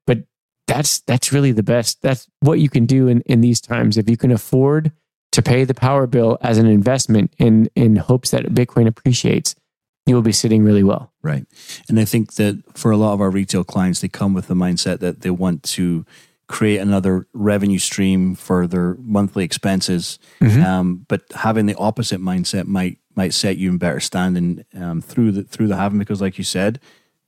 that's 0.67 1.01
that's 1.01 1.33
really 1.33 1.53
the 1.53 1.63
best. 1.63 2.03
That's 2.03 2.27
what 2.41 2.61
you 2.61 2.69
can 2.69 2.87
do 2.87 3.09
in, 3.09 3.21
in 3.23 3.41
these 3.41 3.61
times. 3.61 3.97
If 3.97 4.09
you 4.09 4.17
can 4.17 4.31
afford 4.31 4.93
to 5.33 5.43
pay 5.43 5.65
the 5.65 5.75
power 5.75 6.07
bill 6.07 6.39
as 6.41 6.59
an 6.59 6.67
investment 6.67 7.35
in 7.39 7.69
in 7.75 7.97
hopes 7.97 8.31
that 8.31 8.45
Bitcoin 8.47 8.87
appreciates, 8.87 9.55
you 10.07 10.15
will 10.15 10.23
be 10.23 10.33
sitting 10.33 10.63
really 10.63 10.83
well. 10.83 11.13
Right. 11.23 11.47
And 11.89 11.99
I 11.99 12.05
think 12.05 12.35
that 12.35 12.63
for 12.75 12.91
a 12.91 12.97
lot 12.97 13.15
of 13.15 13.21
our 13.21 13.31
retail 13.31 13.65
clients, 13.65 14.01
they 14.01 14.09
come 14.09 14.35
with 14.35 14.49
the 14.49 14.55
mindset 14.55 15.01
that 15.01 15.21
they 15.21 15.31
want 15.31 15.63
to 15.65 16.05
create 16.49 16.79
another 16.79 17.27
revenue 17.33 17.79
stream 17.79 18.35
for 18.35 18.67
their 18.67 18.97
monthly 18.99 19.45
expenses. 19.45 20.19
Mhm. 20.41 20.65
Um, 20.65 21.07
but 21.09 21.23
having 21.35 21.67
the 21.67 21.77
opposite 21.77 22.21
mindset 22.21 22.67
might 22.67 22.99
might 23.15 23.35
set 23.35 23.59
you 23.59 23.71
in 23.71 23.79
better 23.79 24.01
standing 24.01 24.65
um, 24.75 25.01
through 25.01 25.33
the 25.33 25.45
through 25.45 25.69
the 25.69 25.77
halving 25.77 25.99
because, 25.99 26.21
like 26.21 26.39
you 26.39 26.45
said, 26.45 26.81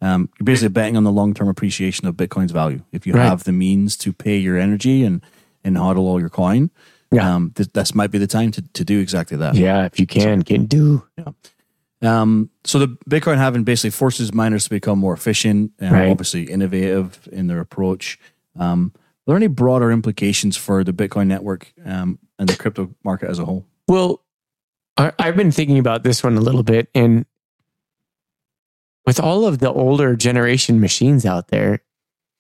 um, 0.05 0.29
you're 0.39 0.45
basically 0.45 0.69
betting 0.69 0.97
on 0.97 1.05
the 1.05 1.13
long 1.13 1.35
term 1.35 1.49
appreciation 1.49 2.07
of 2.07 2.15
Bitcoin's 2.17 2.53
value. 2.53 2.83
If 2.93 3.07
you 3.07 3.15
Right. 3.15 3.25
have 3.27 3.45
the 3.45 3.53
means 3.53 3.97
to 3.99 4.13
pay 4.13 4.37
your 4.39 4.59
energy 4.59 5.03
and 5.05 5.21
and 5.65 5.77
hodl 5.77 5.99
all 5.99 6.21
your 6.21 6.29
coin, 6.29 6.71
Yeah. 7.11 7.35
um, 7.35 7.53
th- 7.55 7.73
this 7.73 7.95
might 7.95 8.11
be 8.11 8.19
the 8.19 8.27
time 8.27 8.51
to, 8.53 8.61
to 8.63 8.85
do 8.85 9.01
exactly 9.01 9.37
that. 9.39 9.55
Yeah, 9.55 9.87
if 9.87 9.99
you 9.99 10.07
can, 10.07 10.43
can 10.43 10.67
do. 10.67 11.05
Um, 12.03 12.51
so 12.65 12.79
the 12.79 12.89
Bitcoin 13.09 13.39
halving 13.39 13.65
basically 13.65 13.91
forces 13.91 14.35
miners 14.35 14.65
to 14.65 14.71
become 14.71 14.99
more 14.99 15.15
efficient 15.15 15.73
and 15.79 15.93
Right. 15.93 16.11
obviously 16.11 16.43
innovative 16.45 17.27
in 17.33 17.47
their 17.47 17.61
approach. 17.61 18.19
Um, 18.59 18.93
are 18.95 19.01
there 19.29 19.37
any 19.37 19.47
broader 19.47 19.91
implications 19.91 20.57
for 20.59 20.85
the 20.85 20.93
Bitcoin 20.93 21.29
network 21.29 21.73
um, 21.85 22.19
and 22.39 22.47
the 22.49 22.57
crypto 22.57 22.91
market 23.05 23.31
as 23.31 23.39
a 23.39 23.47
whole? 23.47 23.65
Well, 23.89 24.21
I, 24.99 25.13
I've 25.19 25.37
been 25.37 25.51
thinking 25.51 25.79
about 25.79 26.03
this 26.03 26.23
one 26.23 26.37
a 26.37 26.41
little 26.43 26.63
bit, 26.63 26.89
and 26.95 27.25
with 29.07 29.21
all 29.21 29.47
of 29.47 29.59
the 29.59 29.71
older 29.73 30.17
generation 30.17 30.81
machines 30.81 31.25
out 31.27 31.49
there, 31.49 31.81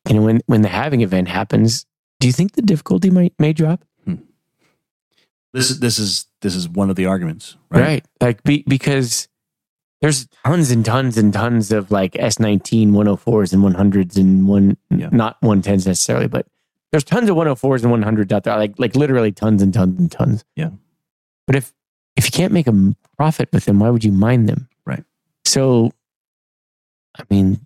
and 0.08 0.24
when 0.24 0.40
when 0.46 0.62
the 0.62 0.68
halving 0.68 1.00
event 1.02 1.28
happens, 1.28 1.86
do 2.20 2.26
you 2.26 2.32
think 2.32 2.52
the 2.52 2.62
difficulty 2.62 3.10
might 3.10 3.34
may 3.38 3.52
drop? 3.52 3.84
Hmm. 4.04 4.14
This 5.52 5.70
is 5.70 5.80
this 5.80 5.98
is 5.98 6.26
this 6.40 6.54
is 6.56 6.68
one 6.68 6.90
of 6.90 6.96
the 6.96 7.06
arguments, 7.06 7.56
right? 7.70 8.04
Like 8.20 8.42
be, 8.42 8.64
because 8.66 9.28
there's 10.00 10.26
tons 10.44 10.70
and 10.70 10.84
tons 10.84 11.16
and 11.16 11.32
tons 11.32 11.72
of 11.72 11.90
like 11.90 12.12
S19 12.12 12.90
104s 12.90 13.52
and 13.54 13.62
100s 13.62 14.16
and 14.16 14.46
one 14.46 14.76
Yeah. 14.90 15.08
not 15.12 15.40
110s 15.40 15.86
necessarily, 15.86 16.28
but 16.28 16.46
there's 16.92 17.04
tons 17.04 17.30
of 17.30 17.36
104s 17.36 17.82
and 17.84 18.04
100s 18.04 18.30
out 18.32 18.44
there, 18.44 18.56
like 18.58 18.74
like 18.78 18.94
literally 18.96 19.32
tons 19.32 19.62
and 19.62 19.72
tons 19.72 19.98
and 19.98 20.10
tons. 20.12 20.44
Yeah. 20.56 20.70
But 21.46 21.56
if 21.56 21.72
if 22.16 22.24
you 22.26 22.30
can't 22.30 22.52
make 22.52 22.66
a 22.66 22.94
profit 23.16 23.48
with 23.52 23.64
them, 23.64 23.78
why 23.80 23.90
would 23.90 24.04
you 24.04 24.12
mine 24.12 24.46
them? 24.46 24.68
Right. 24.86 25.04
So, 25.44 25.90
I 27.18 27.22
mean, 27.30 27.60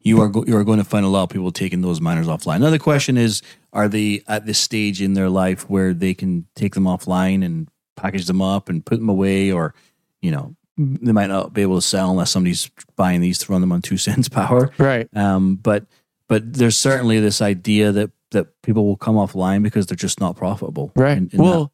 You 0.00 0.20
are 0.20 0.28
go- 0.28 0.44
you 0.46 0.56
are 0.56 0.64
going 0.64 0.78
to 0.78 0.84
find 0.84 1.04
a 1.04 1.08
lot 1.08 1.24
of 1.24 1.28
people 1.30 1.50
taking 1.50 1.80
those 1.82 2.00
miners 2.00 2.26
offline. 2.28 2.56
Another 2.56 2.78
question 2.78 3.16
is: 3.16 3.42
Are 3.72 3.88
they 3.88 4.22
at 4.28 4.46
this 4.46 4.58
stage 4.58 5.02
in 5.02 5.14
their 5.14 5.28
life 5.28 5.68
where 5.68 5.92
they 5.92 6.14
can 6.14 6.46
take 6.54 6.74
them 6.74 6.84
offline 6.84 7.44
and 7.44 7.68
package 7.96 8.26
them 8.26 8.40
up 8.42 8.68
and 8.68 8.84
put 8.84 8.98
them 8.98 9.08
away, 9.08 9.50
or 9.50 9.74
you 10.22 10.30
know 10.30 10.54
they 10.78 11.12
might 11.12 11.28
not 11.28 11.52
be 11.54 11.62
able 11.62 11.76
to 11.76 11.82
sell 11.82 12.10
unless 12.10 12.30
somebody's 12.30 12.70
buying 12.96 13.20
these 13.20 13.38
to 13.38 13.50
run 13.50 13.60
them 13.62 13.72
on 13.72 13.80
two 13.82 13.96
cents 14.06 14.28
power. 14.28 14.70
right. 14.78 15.08
Um, 15.16 15.56
but 15.56 15.86
but 16.28 16.52
there's 16.52 16.76
certainly 16.76 17.18
this 17.20 17.40
idea 17.42 17.90
that 17.92 18.10
that 18.30 18.46
people 18.62 18.84
will 18.86 18.96
come 18.96 19.14
offline 19.16 19.62
because 19.62 19.86
they're 19.86 19.96
just 19.96 20.20
not 20.20 20.36
profitable. 20.36 20.92
Right. 20.94 21.16
in- 21.16 21.30
in 21.32 21.42
well, 21.42 21.72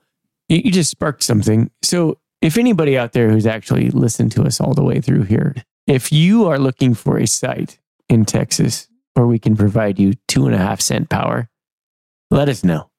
you, 0.49 0.59
you 0.65 0.71
just 0.73 0.91
sparked 0.91 1.23
something. 1.23 1.71
So, 1.83 2.19
if 2.41 2.57
anybody 2.57 2.97
out 2.97 3.13
there 3.13 3.31
who's 3.31 3.47
actually 3.47 3.91
listened 3.91 4.33
to 4.33 4.43
us 4.45 4.61
all 4.61 4.73
the 4.75 4.85
way 4.85 5.01
through 5.01 5.23
here, 5.25 5.55
if 5.93 6.11
you 6.11 6.49
are 6.49 6.59
looking 6.59 6.95
for 6.95 7.19
a 7.19 7.27
site 7.27 7.79
in 8.09 8.25
Texas 8.25 8.89
where 9.13 9.27
we 9.27 9.39
can 9.39 9.55
provide 9.55 9.99
you 9.99 10.15
two 10.27 10.47
and 10.47 10.55
a 10.55 10.59
half 10.59 10.81
cent 10.81 11.11
power, 11.11 11.51
let 12.31 12.49
us 12.49 12.65
know 12.65 12.91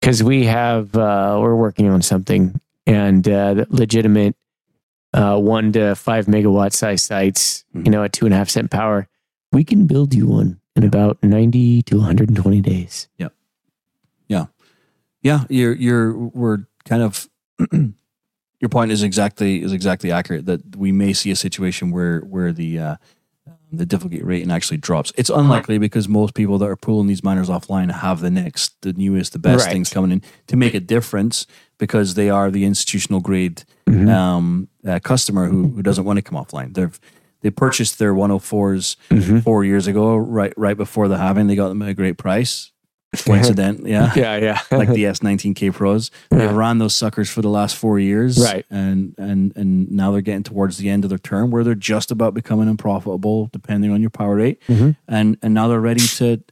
because 0.00 0.22
we 0.22 0.44
have 0.44 0.94
uh, 0.94 1.36
we're 1.40 1.56
working 1.56 1.88
on 1.88 2.00
something 2.00 2.60
and 2.86 3.28
uh, 3.28 3.54
the 3.54 3.66
legitimate 3.70 4.36
uh, 5.12 5.36
one 5.36 5.72
to 5.72 5.96
five 5.96 6.26
megawatt 6.26 6.72
size 6.72 7.02
sites. 7.02 7.64
You 7.74 7.90
know, 7.90 8.04
at 8.04 8.12
two 8.12 8.24
and 8.24 8.32
a 8.32 8.36
half 8.36 8.48
cent 8.48 8.70
power, 8.70 9.08
we 9.50 9.64
can 9.64 9.88
build 9.88 10.14
you 10.14 10.28
one 10.28 10.60
in 10.76 10.84
about 10.84 11.20
ninety 11.24 11.82
to 11.82 11.96
one 11.96 12.06
hundred 12.06 12.28
and 12.28 12.36
twenty 12.36 12.60
days. 12.60 13.08
Yep. 13.18 13.32
Yeah. 14.28 14.46
Yeah, 15.22 15.44
you're 15.48 15.74
you're 15.74 16.16
we're 16.16 16.58
kind 16.84 17.02
of 17.02 17.28
your 18.60 18.68
point 18.68 18.90
is 18.90 19.02
exactly 19.02 19.62
is 19.62 19.72
exactly 19.72 20.10
accurate 20.12 20.46
that 20.46 20.76
we 20.76 20.92
may 20.92 21.12
see 21.12 21.30
a 21.30 21.36
situation 21.36 21.90
where 21.90 22.20
where 22.20 22.52
the 22.52 22.78
uh, 22.78 22.96
the 23.70 23.84
difficulty 23.84 24.22
rating 24.22 24.50
actually 24.50 24.78
drops. 24.78 25.12
It's 25.16 25.28
unlikely 25.30 25.76
because 25.78 26.08
most 26.08 26.32
people 26.34 26.56
that 26.58 26.66
are 26.66 26.76
pulling 26.76 27.06
these 27.06 27.22
miners 27.22 27.50
offline 27.50 27.92
have 27.92 28.20
the 28.20 28.30
next, 28.30 28.80
the 28.80 28.94
newest, 28.94 29.34
the 29.34 29.38
best 29.38 29.66
Right. 29.66 29.72
things 29.72 29.90
coming 29.90 30.10
in 30.10 30.22
to 30.46 30.56
make 30.56 30.72
a 30.72 30.80
difference 30.80 31.46
because 31.76 32.14
they 32.14 32.30
are 32.30 32.50
the 32.50 32.64
institutional 32.64 33.20
grade 33.20 33.64
Mhm. 33.86 34.08
um, 34.08 34.68
uh, 34.86 34.98
customer 35.00 35.48
who, 35.48 35.68
who 35.68 35.82
doesn't 35.82 36.04
want 36.06 36.16
to 36.16 36.22
come 36.22 36.38
offline. 36.42 36.72
They've 36.74 36.98
they 37.42 37.50
purchased 37.50 37.98
their 38.00 38.14
104s 38.14 38.96
Mhm. 39.10 39.44
four 39.44 39.64
years 39.64 39.86
ago, 39.86 40.16
right 40.16 40.52
right 40.56 40.76
before 40.76 41.06
the 41.06 41.18
halving. 41.18 41.46
They 41.46 41.54
got 41.54 41.68
them 41.68 41.82
at 41.82 41.88
a 41.90 41.94
great 41.94 42.16
price. 42.16 42.72
Coincident, 43.24 43.86
yeah. 43.86 44.12
Yeah, 44.16 44.36
yeah. 44.36 44.60
Like 44.76 44.88
the 44.90 45.04
S19K 45.04 45.72
Pros, 45.72 46.10
they 46.30 46.44
Yeah. 46.44 46.54
ran 46.54 46.78
those 46.78 46.94
suckers 46.94 47.30
for 47.30 47.40
the 47.42 47.48
last 47.48 47.76
four 47.76 47.98
years, 47.98 48.38
Right. 48.42 48.66
And 48.70 49.14
and 49.18 49.52
and 49.56 49.90
now 49.90 50.12
they're 50.12 50.20
getting 50.20 50.42
towards 50.42 50.76
the 50.78 50.88
end 50.90 51.04
of 51.04 51.08
their 51.08 51.18
term, 51.18 51.50
where 51.50 51.64
they're 51.64 51.74
just 51.74 52.10
about 52.10 52.34
becoming 52.34 52.68
unprofitable, 52.68 53.48
depending 53.52 53.90
on 53.92 54.00
your 54.00 54.10
power 54.10 54.36
rate, 54.36 54.60
Mhm. 54.68 54.96
and 55.08 55.36
and 55.42 55.54
now 55.54 55.68
they're 55.68 55.80
ready 55.80 56.00
to 56.18 56.42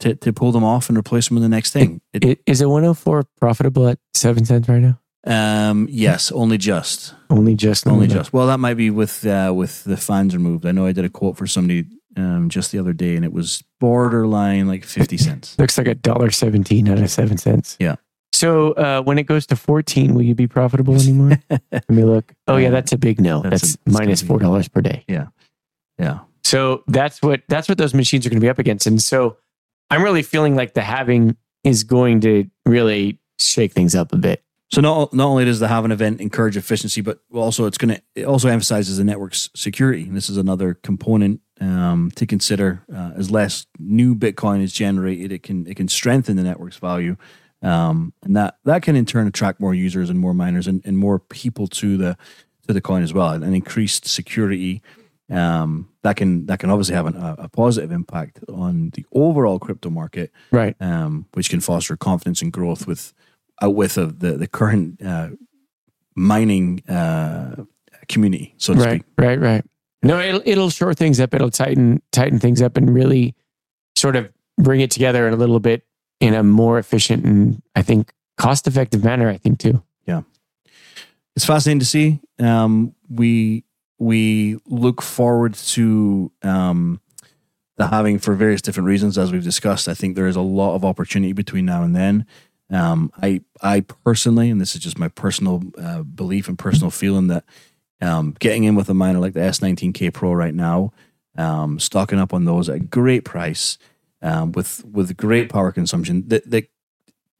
to 0.00 0.14
to 0.14 0.32
pull 0.32 0.52
them 0.52 0.62
off 0.64 0.88
and 0.88 0.96
replace 0.98 1.28
them 1.28 1.36
with 1.36 1.42
the 1.42 1.48
next 1.48 1.72
thing. 1.72 2.00
It, 2.12 2.24
I- 2.24 2.36
Is 2.46 2.60
a 2.60 2.68
104 2.68 3.24
profitable 3.40 3.88
at 3.88 3.98
seven 4.14 4.44
cents 4.44 4.68
right 4.68 4.82
now? 4.82 5.00
um, 5.26 5.88
yes, 5.90 6.30
only 6.30 6.56
just. 6.58 7.14
Only 7.30 7.56
just, 7.56 7.84
Only 7.88 8.06
just. 8.06 8.32
Well, 8.32 8.46
that 8.46 8.60
might 8.60 8.74
be 8.76 8.90
with 8.90 9.26
uh, 9.26 9.52
with 9.56 9.82
the 9.82 9.96
fans 9.96 10.34
removed. 10.36 10.64
I 10.66 10.70
know 10.70 10.86
I 10.86 10.92
did 10.92 11.04
a 11.04 11.08
quote 11.08 11.36
for 11.36 11.48
somebody 11.48 11.86
um, 12.16 12.48
just 12.48 12.72
the 12.72 12.78
other 12.78 12.92
day, 12.92 13.16
and 13.16 13.24
it 13.24 13.32
was 13.32 13.62
borderline 13.80 14.66
like 14.66 14.84
fifty 14.84 15.16
cents. 15.16 15.58
Looks 15.58 15.78
like 15.78 15.86
a 15.86 15.94
dollar 15.94 16.30
seventeen 16.30 16.88
out 16.88 16.98
of 16.98 17.10
seven 17.10 17.38
cents. 17.38 17.76
Yeah. 17.78 17.96
So 18.32 18.72
uh, 18.72 19.02
when 19.02 19.18
it 19.18 19.24
goes 19.24 19.46
to 19.46 19.56
fourteen, 19.56 20.14
will 20.14 20.22
you 20.22 20.34
be 20.34 20.46
profitable 20.46 20.94
anymore? 20.94 21.38
Let 21.72 21.88
me 21.90 22.04
look. 22.04 22.32
Oh 22.46 22.56
yeah, 22.56 22.68
Uh, 22.68 22.72
that's 22.72 22.92
a 22.92 22.98
big 22.98 23.20
no. 23.20 23.40
that's 23.42 23.74
That's, 23.74 23.74
a- 23.86 23.90
minus 23.90 24.22
four 24.22 24.38
dollars 24.38 24.68
per 24.68 24.80
day. 24.80 25.04
Yeah, 25.08 25.26
Yeah. 25.98 26.20
So 26.44 26.84
that's 26.86 27.20
what 27.22 27.42
that's 27.48 27.68
what 27.68 27.78
those 27.78 27.94
machines 27.94 28.24
are 28.26 28.30
going 28.30 28.40
to 28.40 28.44
be 28.44 28.48
up 28.50 28.58
against. 28.58 28.86
And 28.86 29.00
so 29.02 29.36
I'm 29.90 30.02
really 30.02 30.22
feeling 30.22 30.54
like 30.56 30.74
the 30.74 30.82
halving 30.82 31.36
is 31.64 31.82
going 31.84 32.20
to 32.20 32.48
really 32.64 33.18
shake 33.40 33.72
things 33.72 33.94
up 33.94 34.12
a 34.12 34.16
bit. 34.16 34.42
So 34.70 34.80
not 34.80 35.12
not 35.14 35.26
only 35.26 35.44
does 35.44 35.58
the 35.60 35.68
have 35.68 35.84
an 35.84 35.92
event 35.92 36.20
encourage 36.20 36.56
efficiency, 36.56 37.00
but 37.00 37.20
also 37.32 37.66
it's 37.66 37.78
going 37.78 37.94
to 37.96 38.02
it 38.14 38.24
also 38.24 38.48
emphasizes 38.48 38.98
the 38.98 39.04
network's 39.04 39.48
security. 39.56 40.02
And 40.02 40.16
this 40.16 40.28
is 40.28 40.36
another 40.36 40.74
component 40.74 41.40
um, 41.60 42.10
to 42.16 42.26
consider. 42.26 42.82
Uh, 42.94 43.12
as 43.16 43.30
less 43.30 43.66
new 43.78 44.14
Bitcoin 44.14 44.62
is 44.62 44.72
generated, 44.72 45.32
it 45.32 45.42
can 45.42 45.66
it 45.66 45.76
can 45.76 45.88
strengthen 45.88 46.36
the 46.36 46.42
network's 46.42 46.76
value, 46.76 47.16
um, 47.62 48.12
and 48.22 48.36
that 48.36 48.58
that 48.64 48.82
can 48.82 48.96
in 48.96 49.06
turn 49.06 49.26
attract 49.26 49.60
more 49.60 49.74
users 49.74 50.10
and 50.10 50.18
more 50.18 50.34
miners 50.34 50.66
and, 50.66 50.82
and 50.84 50.98
more 50.98 51.18
people 51.18 51.66
to 51.68 51.96
the 51.96 52.16
to 52.66 52.72
the 52.72 52.80
coin 52.80 53.02
as 53.02 53.12
well. 53.14 53.30
And, 53.30 53.54
increased 53.54 54.06
security 54.06 54.82
um, 55.30 55.88
that 56.02 56.16
can 56.16 56.46
that 56.46 56.58
can 56.60 56.70
obviously 56.70 56.94
have 56.94 57.06
an, 57.06 57.16
a, 57.16 57.34
a 57.38 57.48
positive 57.48 57.90
impact 57.92 58.40
on 58.48 58.90
the 58.94 59.04
overall 59.12 59.58
crypto 59.58 59.90
market 59.90 60.30
Right. 60.52 60.76
um, 60.80 61.26
which 61.34 61.48
can 61.50 61.60
foster 61.60 61.96
confidence 61.96 62.42
and 62.42 62.52
growth 62.52 62.86
with 62.86 63.12
outwith 63.62 63.96
of 63.96 64.18
the 64.20 64.32
the 64.32 64.46
current 64.46 65.00
uh, 65.02 65.30
mining 66.14 66.82
uh, 66.88 67.64
community, 68.08 68.54
so 68.58 68.74
to 68.74 68.80
Right. 68.80 68.88
speak. 69.00 69.02
Right. 69.18 69.40
Right. 69.40 69.64
No, 70.02 70.20
it'll 70.20 70.42
it'll 70.44 70.70
shore 70.70 70.94
things 70.94 71.20
up. 71.20 71.34
It'll 71.34 71.50
tighten 71.50 72.02
tighten 72.12 72.38
things 72.38 72.62
up 72.62 72.76
and 72.76 72.92
really 72.92 73.34
sort 73.96 74.16
of 74.16 74.30
bring 74.58 74.80
it 74.80 74.90
together 74.90 75.26
in 75.26 75.34
a 75.34 75.36
little 75.36 75.60
bit 75.60 75.84
in 76.20 76.34
a 76.34 76.42
more 76.42 76.78
efficient 76.78 77.24
and 77.24 77.62
I 77.74 77.82
think 77.82 78.12
cost 78.36 78.66
effective 78.66 79.04
manner. 79.04 79.28
I 79.28 79.36
think 79.36 79.58
too. 79.58 79.82
Yeah, 80.06 80.22
it's 81.34 81.44
fascinating 81.44 81.80
to 81.80 81.86
see. 81.86 82.20
Um, 82.38 82.94
we 83.08 83.64
we 83.98 84.58
look 84.66 85.02
forward 85.02 85.54
to 85.54 86.30
um, 86.42 87.00
the 87.76 87.86
halving 87.86 88.18
for 88.18 88.34
various 88.34 88.62
different 88.62 88.86
reasons, 88.86 89.18
as 89.18 89.32
we've 89.32 89.44
discussed. 89.44 89.88
I 89.88 89.94
think 89.94 90.16
there 90.16 90.26
is 90.26 90.36
a 90.36 90.42
lot 90.42 90.74
of 90.74 90.84
opportunity 90.84 91.32
between 91.32 91.64
now 91.64 91.82
and 91.82 91.94
then. 91.96 92.26
Um, 92.70 93.12
I 93.22 93.42
I 93.62 93.80
personally, 93.80 94.50
and 94.50 94.60
this 94.60 94.74
is 94.74 94.82
just 94.82 94.98
my 94.98 95.08
personal 95.08 95.62
uh, 95.78 96.02
belief 96.02 96.48
and 96.48 96.58
personal 96.58 96.90
feeling 96.90 97.28
that 97.28 97.44
um, 98.00 98.34
getting 98.38 98.64
in 98.64 98.74
with 98.74 98.88
a 98.88 98.94
miner 98.94 99.18
like 99.18 99.32
the 99.34 99.40
S19K 99.40 100.12
Pro 100.12 100.32
right 100.32 100.54
now, 100.54 100.92
um, 101.36 101.78
stocking 101.78 102.18
up 102.18 102.32
on 102.34 102.44
those 102.44 102.68
at 102.68 102.76
a 102.76 102.80
great 102.80 103.24
price, 103.24 103.78
um, 104.22 104.52
with 104.52 104.84
with 104.84 105.16
great 105.16 105.48
power 105.50 105.72
consumption, 105.72 106.24
that 106.28 106.50
that 106.50 106.68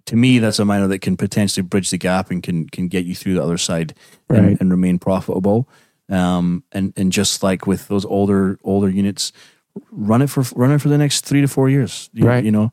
to 0.07 0.17
me 0.17 0.39
that's 0.39 0.59
a 0.59 0.65
miner 0.65 0.87
that 0.87 1.01
can 1.01 1.17
potentially 1.17 1.63
bridge 1.65 1.91
the 1.91 1.99
gap 1.99 2.31
and 2.31 2.43
can 2.43 2.69
can 2.69 2.89
get 2.89 3.05
you 3.05 3.15
through 3.15 3.35
the 3.35 3.43
other 3.43 3.59
side 3.59 3.95
and, 4.29 4.47
Right. 4.47 4.61
and 4.61 4.71
remain 4.71 4.99
profitable. 4.99 5.69
Um, 6.09 6.63
and 6.73 6.93
and 6.97 7.11
just 7.11 7.43
like 7.43 7.67
with 7.67 7.89
those 7.89 8.05
older 8.05 8.59
older 8.63 8.89
units, 8.89 9.33
run 9.91 10.23
it 10.23 10.31
for 10.31 10.45
run 10.55 10.71
it 10.71 10.81
for 10.81 10.89
the 10.89 10.99
next 10.99 11.25
three 11.25 11.41
to 11.41 11.49
four 11.49 11.69
years. 11.69 12.09
You, 12.13 12.27
Right. 12.27 12.45
You 12.45 12.53
know, 12.53 12.71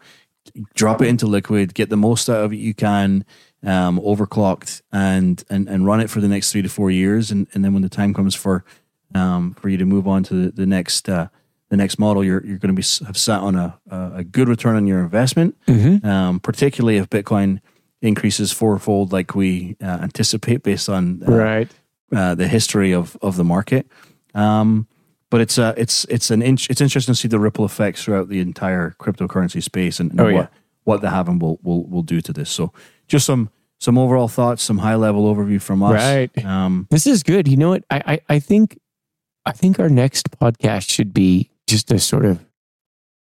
drop 0.75 1.01
it 1.01 1.07
into 1.07 1.25
liquid, 1.25 1.73
get 1.73 1.89
the 1.89 1.97
most 1.97 2.29
out 2.29 2.43
of 2.45 2.53
it 2.53 2.57
you 2.57 2.73
can, 2.75 3.25
um, 3.63 3.99
overclocked, 3.99 4.81
and 4.91 5.43
and 5.49 5.67
and 5.69 5.85
run 5.85 5.99
it 6.01 6.09
for 6.09 6.21
the 6.21 6.27
next 6.27 6.51
three 6.51 6.61
to 6.61 6.69
four 6.69 6.91
years. 6.91 7.31
And 7.31 7.47
and 7.53 7.63
then 7.63 7.73
when 7.73 7.81
the 7.81 7.89
time 7.89 8.13
comes 8.13 8.35
for 8.35 8.63
um, 9.15 9.53
for 9.55 9.69
you 9.69 9.77
to 9.77 9.85
move 9.85 10.07
on 10.07 10.23
to 10.23 10.33
the, 10.33 10.51
the 10.51 10.65
next 10.65 11.07
uh, 11.09 11.27
the 11.69 11.77
next 11.77 11.97
model, 11.99 12.23
you're 12.23 12.45
you're 12.45 12.57
going 12.59 12.75
to 12.75 12.81
be 12.81 13.05
have 13.05 13.17
sat 13.17 13.39
on 13.39 13.55
a 13.55 13.79
a 13.89 14.11
a 14.17 14.23
good 14.23 14.47
return 14.49 14.75
on 14.75 14.87
your 14.87 14.99
investment 14.99 15.55
Mm-hmm. 15.67 16.05
um, 16.07 16.39
particularly 16.39 16.97
if 16.97 17.09
Bitcoin 17.09 17.59
increases 18.01 18.51
fourfold, 18.51 19.13
like 19.13 19.33
we 19.33 19.77
uh, 19.81 19.99
anticipate 20.01 20.61
based 20.63 20.89
on 20.89 21.23
uh, 21.27 21.31
Right. 21.31 21.71
uh, 22.11 22.35
the 22.35 22.47
history 22.47 22.93
of 22.93 23.17
of 23.21 23.35
the 23.37 23.43
market. 23.45 23.87
Um, 24.35 24.87
but 25.29 25.41
it's 25.41 25.57
uh, 25.57 25.73
it's 25.77 26.05
it's 26.09 26.29
an 26.31 26.41
inch, 26.41 26.69
it's 26.69 26.81
interesting 26.81 27.13
to 27.15 27.19
see 27.19 27.27
the 27.29 27.39
ripple 27.39 27.65
effects 27.65 28.03
throughout 28.03 28.29
the 28.29 28.39
entire 28.39 28.95
cryptocurrency 28.99 29.63
space 29.63 29.99
and, 29.99 30.11
and 30.11 30.19
Oh, 30.21 30.25
what 30.25 30.33
yeah. 30.33 30.47
what 30.83 31.01
the 31.01 31.09
halving 31.09 31.39
will 31.39 31.59
will 31.63 31.85
will 31.87 32.03
do 32.03 32.21
to 32.21 32.33
this. 32.33 32.49
So 32.51 32.71
just 33.07 33.25
some 33.25 33.49
some 33.79 33.97
overall 33.97 34.29
thoughts, 34.29 34.63
some 34.63 34.77
high 34.77 34.95
level 34.95 35.33
overview 35.33 35.61
from 35.61 35.83
us. 35.83 35.93
Right. 35.93 36.45
Um, 36.45 36.87
This 36.89 37.05
is 37.05 37.21
good. 37.21 37.49
You 37.49 37.57
know 37.57 37.69
what? 37.69 37.83
I, 37.89 38.01
I, 38.05 38.35
I 38.35 38.39
think 38.39 38.79
I 39.45 39.51
think 39.51 39.79
our 39.79 39.89
next 39.89 40.31
podcast 40.31 40.89
should 40.89 41.13
be 41.13 41.51
just 41.67 41.91
a 41.91 41.99
sort 41.99 42.25
of 42.25 42.45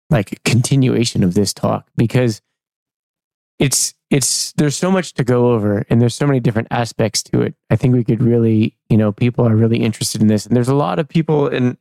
like 0.10 0.34
a 0.34 0.36
continuation 0.44 1.24
of 1.24 1.34
this 1.34 1.54
talk 1.54 1.88
because 1.96 2.42
it's 3.60 3.94
it's 4.10 4.52
there's 4.54 4.76
so 4.76 4.92
much 4.92 5.14
to 5.14 5.24
go 5.24 5.52
over 5.52 5.86
and 5.90 6.02
there's 6.02 6.16
so 6.16 6.28
many 6.28 6.42
different 6.42 6.68
aspects 6.70 7.24
to 7.24 7.42
it. 7.42 7.56
I 7.70 7.78
think 7.78 7.94
we 7.94 8.04
could 8.04 8.22
really, 8.22 8.76
you 8.90 8.98
know, 8.98 9.14
people 9.14 9.48
are 9.48 9.56
really 9.56 9.78
interested 9.78 10.22
in 10.22 10.28
this 10.28 10.46
and 10.46 10.56
there's 10.56 10.68
a 10.68 10.76
lot 10.76 11.00
of 11.00 11.08
people 11.08 11.48
and 11.48 11.78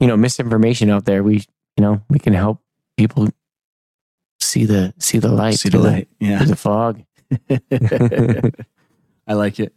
you 0.00 0.06
know, 0.06 0.16
misinformation 0.16 0.90
out 0.90 1.04
there. 1.04 1.22
We 1.22 1.44
you 1.76 1.82
know, 1.82 2.02
we 2.10 2.18
can 2.18 2.32
help 2.32 2.60
people 2.96 3.28
see 4.40 4.64
the 4.64 4.92
see 4.98 5.18
the 5.18 5.28
light 5.28 5.54
see 5.54 5.68
through 5.68 5.82
the 5.82 5.90
light. 5.90 6.08
Yeah. 6.18 6.42
the 6.42 6.56
fog. 6.56 7.04
I 9.26 9.34
like 9.34 9.60
it. 9.60 9.74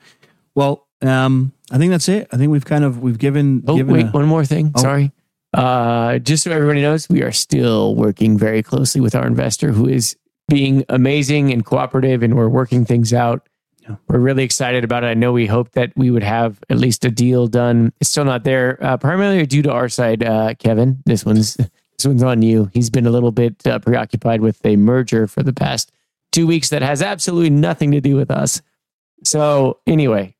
Well, 0.56 0.88
um, 1.02 1.54
I 1.72 1.78
think 1.78 1.92
that's 1.92 2.10
it. 2.10 2.28
I 2.32 2.38
think 2.38 2.52
we've 2.52 2.66
kind 2.66 2.84
of 2.84 3.02
we've 3.02 3.18
given. 3.18 3.64
Oh, 3.68 3.76
given 3.78 3.94
wait, 3.94 4.06
a- 4.08 4.10
one 4.10 4.26
more 4.26 4.46
thing. 4.46 4.72
Oh. 4.76 4.82
Sorry. 4.82 5.12
Uh, 5.54 6.18
just 6.20 6.44
so 6.44 6.52
everybody 6.52 6.82
knows, 6.82 7.10
we 7.10 7.24
are 7.24 7.32
still 7.34 7.94
working 7.96 8.38
very 8.38 8.64
closely 8.64 9.02
with 9.02 9.16
our 9.16 9.28
investor 9.28 9.74
who 9.74 9.86
is 9.88 10.16
being 10.48 10.86
amazing 10.88 11.52
and 11.52 11.66
cooperative, 11.66 12.24
and 12.24 12.36
we're 12.36 12.48
working 12.48 12.86
things 12.86 13.14
out. 13.14 13.48
Yeah. 13.82 13.96
We're 14.08 14.20
really 14.20 14.44
excited 14.44 14.84
about 14.84 15.04
it. 15.04 15.08
I 15.08 15.14
know 15.14 15.34
we 15.34 15.48
hoped 15.48 15.74
that 15.74 15.92
we 15.96 16.12
would 16.12 16.24
have 16.24 16.64
at 16.70 16.78
least 16.78 17.04
a 17.04 17.12
deal 17.12 17.48
done. 17.48 17.92
It's 18.00 18.10
still 18.10 18.26
not 18.26 18.44
there, 18.44 18.78
uh, 18.82 18.96
primarily 18.98 19.46
due 19.46 19.64
to 19.64 19.72
our 19.72 19.90
side, 19.90 20.24
uh, 20.24 20.54
Kevin. 20.60 21.02
This 21.06 21.26
one's 21.26 21.56
this 21.98 22.06
one's 22.06 22.24
on 22.24 22.42
you. 22.44 22.70
He's 22.74 22.90
been 22.90 23.08
a 23.08 23.12
little 23.12 23.32
bit 23.32 23.66
uh, 23.68 23.80
preoccupied 23.80 24.42
with 24.42 24.66
a 24.66 24.78
merger 24.78 25.28
for 25.28 25.44
the 25.44 25.54
past 25.54 25.92
two 26.32 26.48
weeks 26.48 26.70
that 26.70 26.82
has 26.82 27.02
absolutely 27.02 27.50
nothing 27.50 27.92
to 27.92 28.02
do 28.02 28.16
with 28.16 28.32
us. 28.32 28.62
So 29.24 29.80
anyway, 29.86 30.36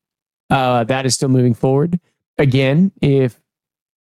uh, 0.50 0.84
that 0.84 1.06
is 1.06 1.14
still 1.14 1.28
moving 1.28 1.54
forward. 1.54 2.00
Again, 2.38 2.92
if 3.00 3.38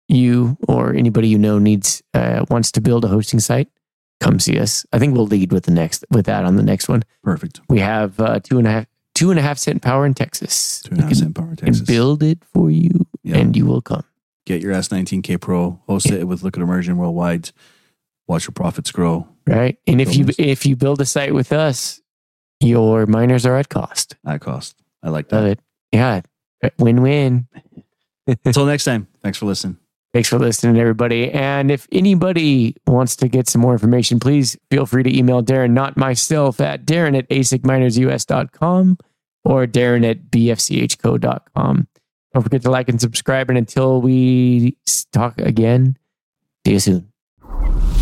you 0.08 0.56
or 0.68 0.92
anybody 0.94 1.28
you 1.28 1.38
know 1.38 1.58
needs 1.58 2.02
uh, 2.12 2.44
wants 2.50 2.70
to 2.72 2.80
build 2.80 3.04
a 3.04 3.08
hosting 3.08 3.40
site, 3.40 3.68
come 4.20 4.38
see 4.38 4.58
us. 4.58 4.84
I 4.92 4.98
think 4.98 5.14
we'll 5.14 5.26
lead 5.26 5.52
with 5.52 5.64
the 5.64 5.72
next 5.72 6.04
with 6.10 6.26
that 6.26 6.44
on 6.44 6.56
the 6.56 6.62
next 6.62 6.88
one. 6.88 7.02
perfect. 7.22 7.60
We 7.68 7.80
have 7.80 8.18
uh, 8.20 8.40
two 8.40 8.58
and 8.58 8.66
a 8.66 8.70
half 8.70 8.86
two 9.14 9.30
and 9.30 9.38
a 9.38 9.42
half 9.42 9.58
cent 9.58 9.80
power 9.82 10.04
in 10.04 10.14
Texas. 10.14 10.80
Two 10.82 10.92
and 10.92 11.00
a 11.00 11.02
half 11.04 11.14
cent 11.14 11.34
power 11.34 11.46
can 11.48 11.56
Texas. 11.56 11.86
build 11.86 12.22
it 12.22 12.42
for 12.52 12.70
you, 12.70 13.06
Yeah. 13.22 13.36
and 13.36 13.56
you 13.56 13.64
will 13.66 13.80
come. 13.82 14.04
Get 14.46 14.60
your 14.60 14.72
S19K 14.74 15.40
Pro, 15.40 15.80
host 15.86 16.10
it 16.10 16.24
with 16.24 16.42
Liquid 16.42 16.62
Immersion 16.62 16.96
worldwide. 16.98 17.50
Watch 18.26 18.46
your 18.46 18.52
profits 18.52 18.90
grow 18.90 19.28
Right, 19.46 19.78
and 19.86 20.00
if 20.00 20.16
you 20.16 20.26
if 20.38 20.64
you 20.64 20.74
build 20.76 21.00
a 21.00 21.04
site 21.04 21.34
with 21.34 21.52
us, 21.52 22.00
your 22.60 23.06
miners 23.06 23.44
are 23.44 23.56
at 23.56 23.68
cost. 23.68 24.16
at 24.26 24.40
cost. 24.40 24.76
I 25.02 25.10
like 25.10 25.30
Love 25.30 25.44
that. 25.44 25.50
it. 25.50 25.60
Yeah, 25.92 26.20
win 26.78 27.02
win. 27.02 27.46
Until 28.26 28.64
next 28.64 28.84
time, 28.84 29.06
thanks 29.22 29.36
for 29.38 29.44
listening. 29.46 29.76
Thanks 30.14 30.28
for 30.28 30.38
listening, 30.38 30.78
everybody. 30.78 31.30
And 31.32 31.72
if 31.72 31.88
anybody 31.90 32.76
wants 32.86 33.16
to 33.16 33.26
get 33.28 33.48
some 33.48 33.60
more 33.60 33.72
information, 33.72 34.20
please 34.20 34.56
feel 34.70 34.86
free 34.86 35.02
to 35.02 35.14
email 35.14 35.42
Darren, 35.42 35.72
not 35.72 35.96
myself, 35.96 36.60
at 36.60 36.86
Darren 36.86 37.18
at 37.18 37.28
asicminersus.com 37.30 38.98
or 39.44 39.66
Darren 39.66 40.08
at 40.08 40.30
bfchco.com. 40.30 41.88
Don't 42.32 42.42
forget 42.42 42.62
to 42.62 42.70
like 42.70 42.88
and 42.88 43.00
subscribe. 43.00 43.50
And 43.50 43.58
until 43.58 44.00
we 44.00 44.76
talk 45.12 45.38
again, 45.40 45.98
see 46.64 46.74
you 46.74 46.78
soon. 46.80 47.93